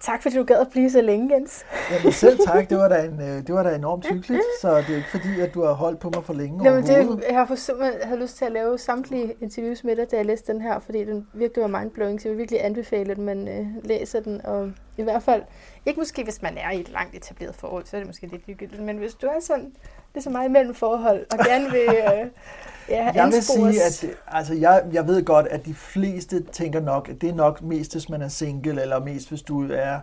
[0.00, 1.64] tak fordi du gad at blive så længe, Jens.
[1.90, 4.90] Jamen selv tak, det var da, en, øh, det var da enormt hyggeligt, så det
[4.90, 7.46] er ikke fordi, at du har holdt på mig for længe Jamen, det, jeg har
[7.46, 10.60] for simpelthen havde lyst til at lave samtlige interviews med dig, da jeg læste den
[10.60, 14.20] her, fordi den virkelig var mindblowing, så jeg vil virkelig anbefale, at man øh, læser
[14.20, 14.46] den.
[14.46, 15.42] Og i hvert fald,
[15.86, 18.46] ikke måske hvis man er i et langt etableret forhold, så er det måske lidt
[18.46, 19.72] ligegyldigt, men hvis du er sådan,
[20.18, 22.26] ligesom mig imellem forhold, og gerne vil øh,
[22.96, 26.80] ja, Jeg vil sige, at det, altså jeg, jeg ved godt, at de fleste tænker
[26.80, 29.98] nok, at det er nok mest, hvis man er single, eller mest, hvis du er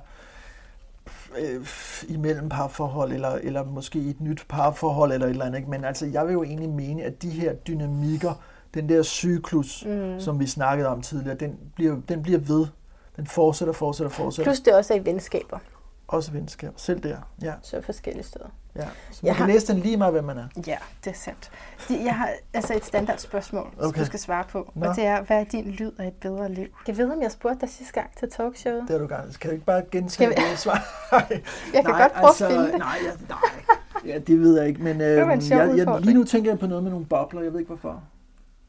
[1.38, 1.68] øh,
[2.08, 5.58] imellem parforhold, eller, eller måske i et nyt parforhold, eller et eller andet.
[5.58, 5.70] Ikke?
[5.70, 8.34] Men altså, jeg vil jo egentlig mene, at de her dynamikker,
[8.74, 10.20] den der cyklus, mm.
[10.20, 12.68] som vi snakkede om tidligere, den bliver, den bliver ved.
[13.16, 14.52] Den fortsætter, fortsætter, fortsætter.
[14.52, 15.60] Plus det også er i venskaber,
[16.08, 16.74] Også venskab.
[16.76, 17.18] Selv der.
[17.42, 18.50] Ja, så forskellige steder.
[18.76, 18.82] Ja.
[19.12, 20.48] Så Jeg man kan har- læse den lige meget, hvem man er.
[20.68, 21.52] Ja, det er sandt.
[21.90, 23.84] Jeg har altså et standardspørgsmål, okay.
[23.84, 24.72] som du skal svare på.
[24.76, 24.86] Nå.
[24.90, 26.68] Og det er, hvad er din lyd af et bedre liv?
[26.88, 28.84] Jeg ved, om jeg spurgte dig sidste gang til talkshowet.
[28.88, 29.40] Det er du gang.
[29.40, 30.86] Kan du ikke bare gentage vi- det svar?
[31.74, 32.78] Jeg kan godt prøve at finde det.
[32.80, 33.40] Nej, jeg, nej.
[34.14, 35.40] Ja, det ved jeg ikke, men øh, jeg,
[35.78, 38.04] jeg, lige nu tænker jeg på noget med nogle bobler, jeg ved ikke hvorfor.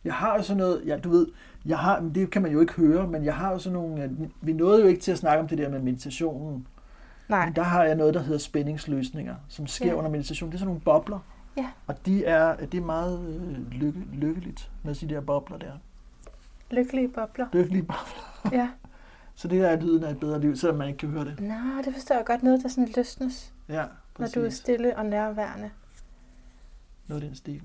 [0.05, 1.27] Jeg har jo sådan noget, ja du ved,
[1.66, 4.03] jeg har, men det kan man jo ikke høre, men jeg har jo sådan nogle,
[4.03, 4.11] øh,
[4.41, 6.66] vi nåede jo ikke til at snakke om det der med meditationen,
[7.28, 7.44] Nej.
[7.44, 9.94] men der har jeg noget, der hedder spændingsløsninger, som sker Ja.
[9.94, 10.51] under meditation.
[10.51, 11.19] Det er sådan nogle bobler,
[11.57, 11.66] Ja.
[11.86, 15.73] og de er, det er meget øh, lykke, lykkeligt med de der bobler der.
[16.70, 17.47] Lykkelige bobler.
[17.53, 18.51] Lykkelige bobler.
[18.61, 18.69] Ja.
[19.35, 21.40] Så det der er lyden af et bedre liv, selvom man ikke kan høre det.
[21.40, 21.55] Nå,
[21.85, 22.43] det forstår jeg godt.
[22.43, 23.85] Noget, der sådan løsnes, Ja,
[24.19, 25.70] når du er stille og nærværende.
[27.07, 27.62] Noget af den stil.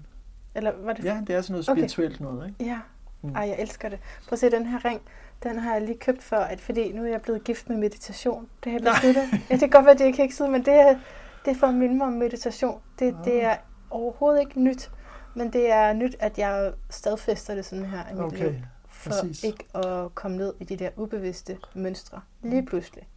[0.55, 1.03] Eller var det...
[1.05, 1.79] Ja, det er sådan noget Okay.
[1.81, 2.63] spirituelt noget, ikke?
[2.71, 2.79] ja.
[3.21, 3.29] Mm.
[3.35, 3.99] Ej, jeg elsker det.
[4.27, 5.01] Prøv at se, den her ring,
[5.43, 8.49] den har jeg lige købt for, at, fordi nu er jeg blevet gift med meditation.
[8.63, 9.23] Det har jeg besluttet.
[9.49, 10.99] Ja, det kan godt være, det er kikset, men det er,
[11.45, 12.81] det er for at minde mig om meditation.
[12.99, 13.57] Det, det er
[13.89, 14.91] overhovedet ikke nyt,
[15.35, 18.47] men det er nyt, at jeg stadfæster det sådan her i mit liv.
[18.47, 19.43] Okay, For præcis.
[19.43, 22.21] ikke at komme ned i de der ubevidste mønstre.
[22.41, 23.07] Lige pludselig.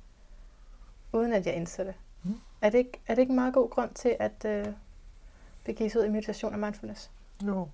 [1.12, 1.94] Uden at jeg indser det.
[2.22, 2.40] Mm.
[2.62, 4.66] Er det ikke, er det ikke en meget god grund til at øh,
[5.64, 7.10] begive sig ud i meditation og mindfulness?
[7.42, 7.68] Jo,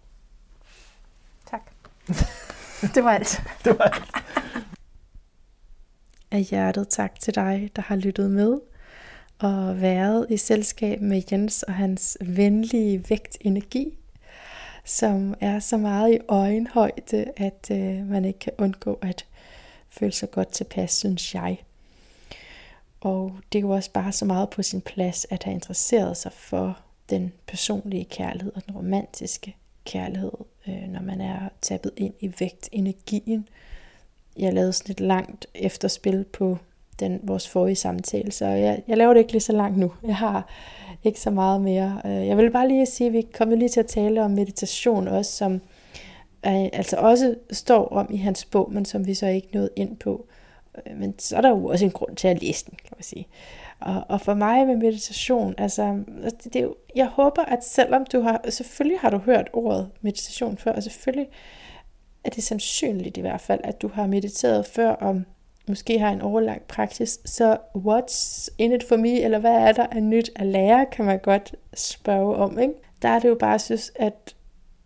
[1.47, 1.62] Tak.
[2.94, 3.43] det var alt.
[3.64, 4.05] det var alt.
[6.31, 8.59] Af hjertet tak til dig, der har lyttet med
[9.39, 13.98] og været i selskab med Jens og hans venlige vægtenergi,
[14.85, 19.27] som er så meget i øjenhøjde, at øh, man ikke kan undgå at
[19.89, 21.59] føle sig godt tilpas, synes jeg.
[23.01, 26.32] Og det er jo også bare så meget på sin plads at have interesseret sig
[26.32, 26.78] for
[27.11, 30.32] den personlige kærlighed og den romantiske kærlighed,
[30.69, 33.48] øh, når man er tappet ind i vægtenergien.
[34.40, 36.58] Jeg lavede sådan et langt efterspil på
[37.00, 39.92] den, vores forrige samtale, så jeg, jeg laver det ikke lige så langt nu.
[40.06, 40.48] Jeg har
[41.04, 42.00] ikke så meget mere.
[42.04, 45.08] Øh, jeg vil bare lige sige, at vi kommer lige til at tale om meditation
[45.08, 45.52] også, som
[46.46, 49.96] øh, altså også står om i hans bog, men som vi så ikke nåede ind
[49.96, 50.26] på.
[50.86, 53.02] Øh, men så er der jo også en grund til at læse den, kan man
[53.02, 53.26] sige.
[53.80, 58.20] Og, og for mig med meditation, altså, altså det, det jeg håber, at selvom du
[58.20, 61.28] har, selvfølgelig har du hørt ordet meditation før, og selvfølgelig
[62.24, 65.24] er det sandsynligt i hvert fald, at du har mediteret før, om
[65.68, 69.86] måske har en overlang praksis, så what's in it for me, eller hvad er der
[69.86, 72.59] af nyt at lære, kan man godt spørge om.
[72.59, 72.74] Ikke?
[73.02, 74.34] Der er det jo bare, at synes, at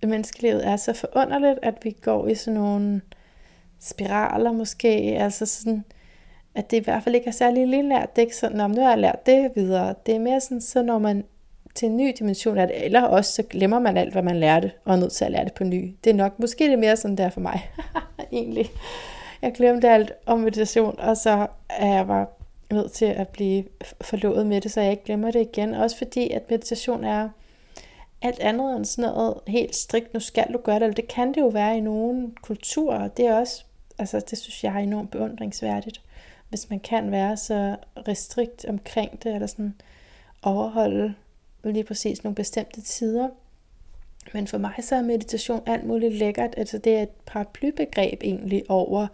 [0.03, 3.01] menneskelivet er så forunderligt, at vi går i sådan nogle
[3.81, 4.89] spiraler måske,
[5.21, 5.85] altså sådan,
[6.55, 8.17] at det i hvert fald ikke er særlig lille lært.
[8.17, 9.95] Det er ikke sådan, om nu har jeg lært det videre.
[10.07, 11.25] Det er mere sådan, så når man
[11.75, 14.73] til en ny dimension af det, eller også så glemmer man alt, hvad man lærte,
[14.85, 15.95] og er nødt til at lære det på ny.
[16.05, 17.71] Det er nok, måske det er mere sådan der for mig,
[18.33, 18.71] egentlig.
[19.43, 22.27] Jeg glemte alt om meditation, og så er jeg bare
[22.73, 23.65] nødt til at blive
[24.01, 25.75] forlovet med det, så jeg ikke glemmer det igen.
[25.75, 27.29] Også fordi, at meditation er
[28.23, 31.29] alt andet end sådan noget helt strikt, nu skal du gøre det, eller det kan
[31.29, 33.65] det jo være i nogle kulturer, det er også,
[33.99, 36.01] altså det synes jeg er enormt beundringsværdigt.
[36.49, 37.77] hvis man kan være så
[38.09, 39.75] restrikt omkring det, eller sådan
[40.43, 41.15] overholde
[41.73, 43.29] lige præcis nogle bestemte tider.
[44.33, 46.55] Men for mig så er meditation alt muligt lækkert.
[46.57, 49.07] Altså det er et paraplybegreb egentlig over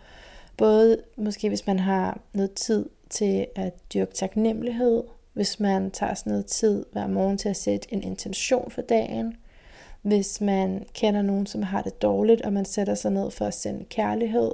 [0.57, 5.03] både måske hvis man har noget tid til at dyrke taknemmelighed,
[5.33, 9.37] hvis man tager sådan noget tid hver morgen til at sætte en intention for dagen,
[10.03, 13.55] hvis man kender nogen, som har det dårligt, og man sætter sig ned for at
[13.55, 14.51] sende kærlighed,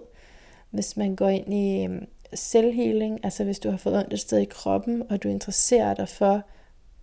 [0.70, 4.39] hvis man går ind i øhm, selvhealing, altså hvis du har fået ondt et sted
[4.39, 6.43] i kroppen, og du interesserer dig for,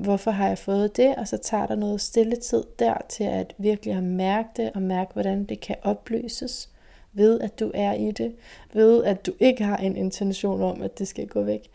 [0.04, 3.54] hvorfor har jeg fået det, og så tager der noget stille tid der til at
[3.58, 6.70] virkelig at mærke det, og mærke, hvordan det kan opløses,
[7.14, 8.36] ved at du er i det,
[8.74, 11.70] ved at du ikke har en intention om, at det skal gå væk,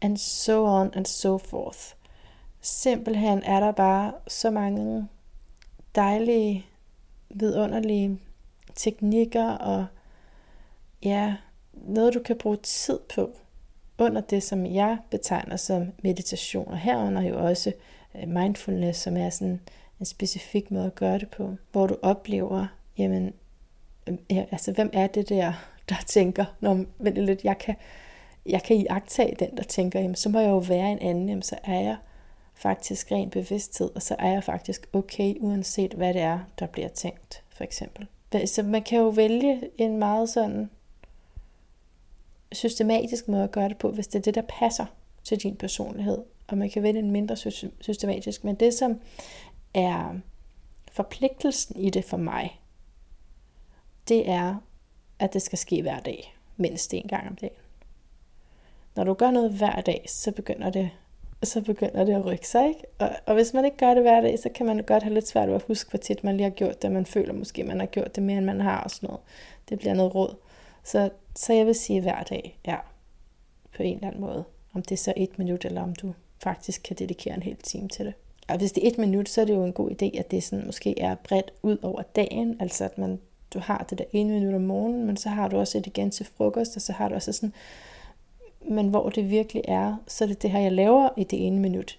[0.00, 1.78] and so on and so forth.
[2.60, 5.08] Simpelthen er der bare så mange
[5.94, 6.66] dejlige,
[7.30, 8.18] vidunderlige
[8.74, 9.86] teknikker og
[11.02, 11.34] ja,
[11.72, 13.30] noget du kan bruge tid på
[13.98, 17.72] under det, som jeg betegner som meditation, og herunder jo også
[18.14, 19.60] øh, mindfulness, som er sådan
[20.00, 22.66] en specifik måde at gøre det på, hvor du oplever,
[22.98, 23.32] jamen,
[24.06, 25.52] øh, altså hvem er det der,
[25.88, 27.74] der tænker, når vent lidt, jeg kan,
[28.46, 31.42] jeg kan iagtage den, der tænker, jamen, så må jeg jo være en anden, jamen,
[31.42, 31.96] så er jeg
[32.54, 36.88] faktisk ren bevidsthed, og så er jeg faktisk okay, uanset hvad det er, der bliver
[36.88, 38.06] tænkt, for eksempel.
[38.46, 40.70] Så man kan jo vælge en meget sådan
[42.52, 44.86] systematisk måde at gøre det på, hvis det er det, der passer
[45.24, 46.18] til din personlighed.
[46.46, 47.36] Og man kan vælge en mindre
[47.80, 48.44] systematisk.
[48.44, 49.00] Men det, som
[49.74, 50.14] er
[50.92, 52.60] forpligtelsen i det for mig,
[54.08, 54.56] det er,
[55.18, 57.56] at det skal ske hver dag, mindst en gang om dagen.
[58.96, 60.90] Når du gør noget hver dag, så begynder det
[61.44, 62.68] så begynder det at rykke sig.
[62.68, 62.80] Ikke?
[62.98, 65.28] Og, og hvis man ikke gør det hver dag, så kan man godt have lidt
[65.28, 66.92] svært ved at huske, hvor tit man lige har gjort det.
[66.92, 69.22] Man føler måske, man har gjort det mere, end man har og sådan noget.
[69.68, 70.34] Det bliver noget råd.
[70.84, 72.76] Så, så jeg vil sige hver dag, ja,
[73.76, 74.44] på en eller anden måde.
[74.74, 77.88] Om det er så et minut, eller om du faktisk kan dedikere en hel time
[77.88, 78.14] til det.
[78.48, 80.42] Og hvis det er et minut, så er det jo en god idé, at det
[80.42, 82.56] sådan måske er bredt ud over dagen.
[82.60, 83.20] Altså at man,
[83.54, 86.10] du har det der ene minut om morgenen, men så har du også et igen
[86.10, 87.52] til frokost, og så har du også sådan
[88.68, 91.60] men hvor det virkelig er, så er det det her, jeg laver i det ene
[91.60, 91.98] minut.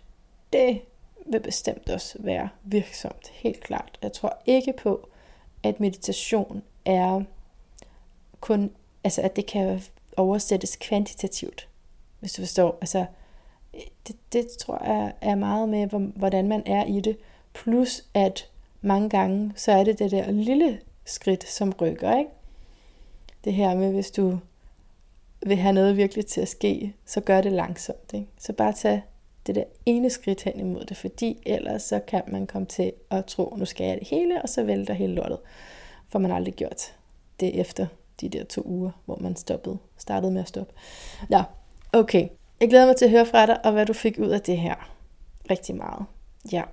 [0.54, 0.82] Det
[1.26, 3.98] vil bestemt også være virksomt, helt klart.
[4.02, 5.08] Jeg tror ikke på,
[5.64, 7.22] at meditation er
[8.44, 8.72] kun,
[9.04, 9.82] altså at det kan
[10.18, 11.68] oversættes kvantitativt,
[12.20, 12.78] hvis du forstår.
[12.82, 13.06] Altså,
[14.08, 17.18] det, det tror jeg er meget med, hvordan man er i det.
[17.54, 18.50] Plus at
[18.82, 22.32] mange gange, så er det det der lille skridt, som rykker, ikke?
[23.44, 24.40] Det her med, hvis du
[25.46, 28.14] vil have noget virkelig til at ske, så gør det langsomt.
[28.14, 28.28] Ikke?
[28.38, 29.02] Så bare tag
[29.48, 33.26] det der ene skridt hen imod det, fordi ellers så kan man komme til at
[33.26, 35.40] tro, nu skal jeg det hele, og så vælter hele lortet.
[36.10, 36.96] For man aldrig gjort
[37.40, 37.88] det efter
[38.22, 40.74] de der to uger, hvor man stoppede, startede med at stoppe.
[41.30, 41.44] Ja,
[41.94, 42.28] okay.
[42.60, 44.58] Jeg glæder mig til at høre fra dig, og hvad du fik ud af det
[44.58, 44.76] her.
[45.52, 46.06] Rigtig meget.
[46.52, 46.64] Ja.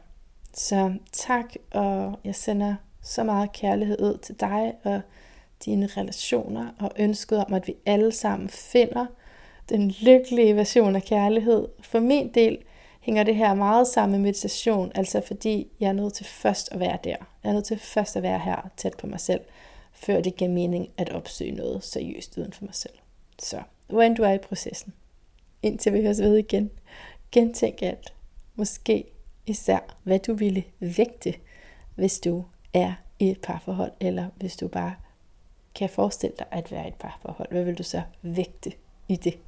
[0.54, 5.00] Så tak, og jeg sender så meget kærlighed ud til dig, og
[5.64, 9.06] dine relationer og ønsket om, at vi alle sammen finder
[9.68, 11.68] den lykkelige version af kærlighed.
[11.82, 12.58] For min del
[13.00, 16.80] hænger det her meget sammen med meditation, altså fordi jeg er nødt til først at
[16.80, 17.16] være der.
[17.44, 19.40] Jeg er nødt til først at være her tæt på mig selv,
[20.02, 22.94] før det giver mening at opsøge noget seriøst uden for mig selv.
[23.38, 24.92] Så, hvordan du er i processen.
[25.62, 26.70] Indtil vi høres ved igen.
[27.32, 28.14] Gentænk alt.
[28.54, 29.04] Måske
[29.46, 31.34] især, hvad du ville vægte,
[31.94, 32.44] hvis du
[32.74, 34.94] er i et parforhold, eller hvis du bare
[35.74, 37.48] kan forestille dig at være i et parforhold?
[37.50, 38.72] Hvad vil du så vægte
[39.08, 39.38] i det?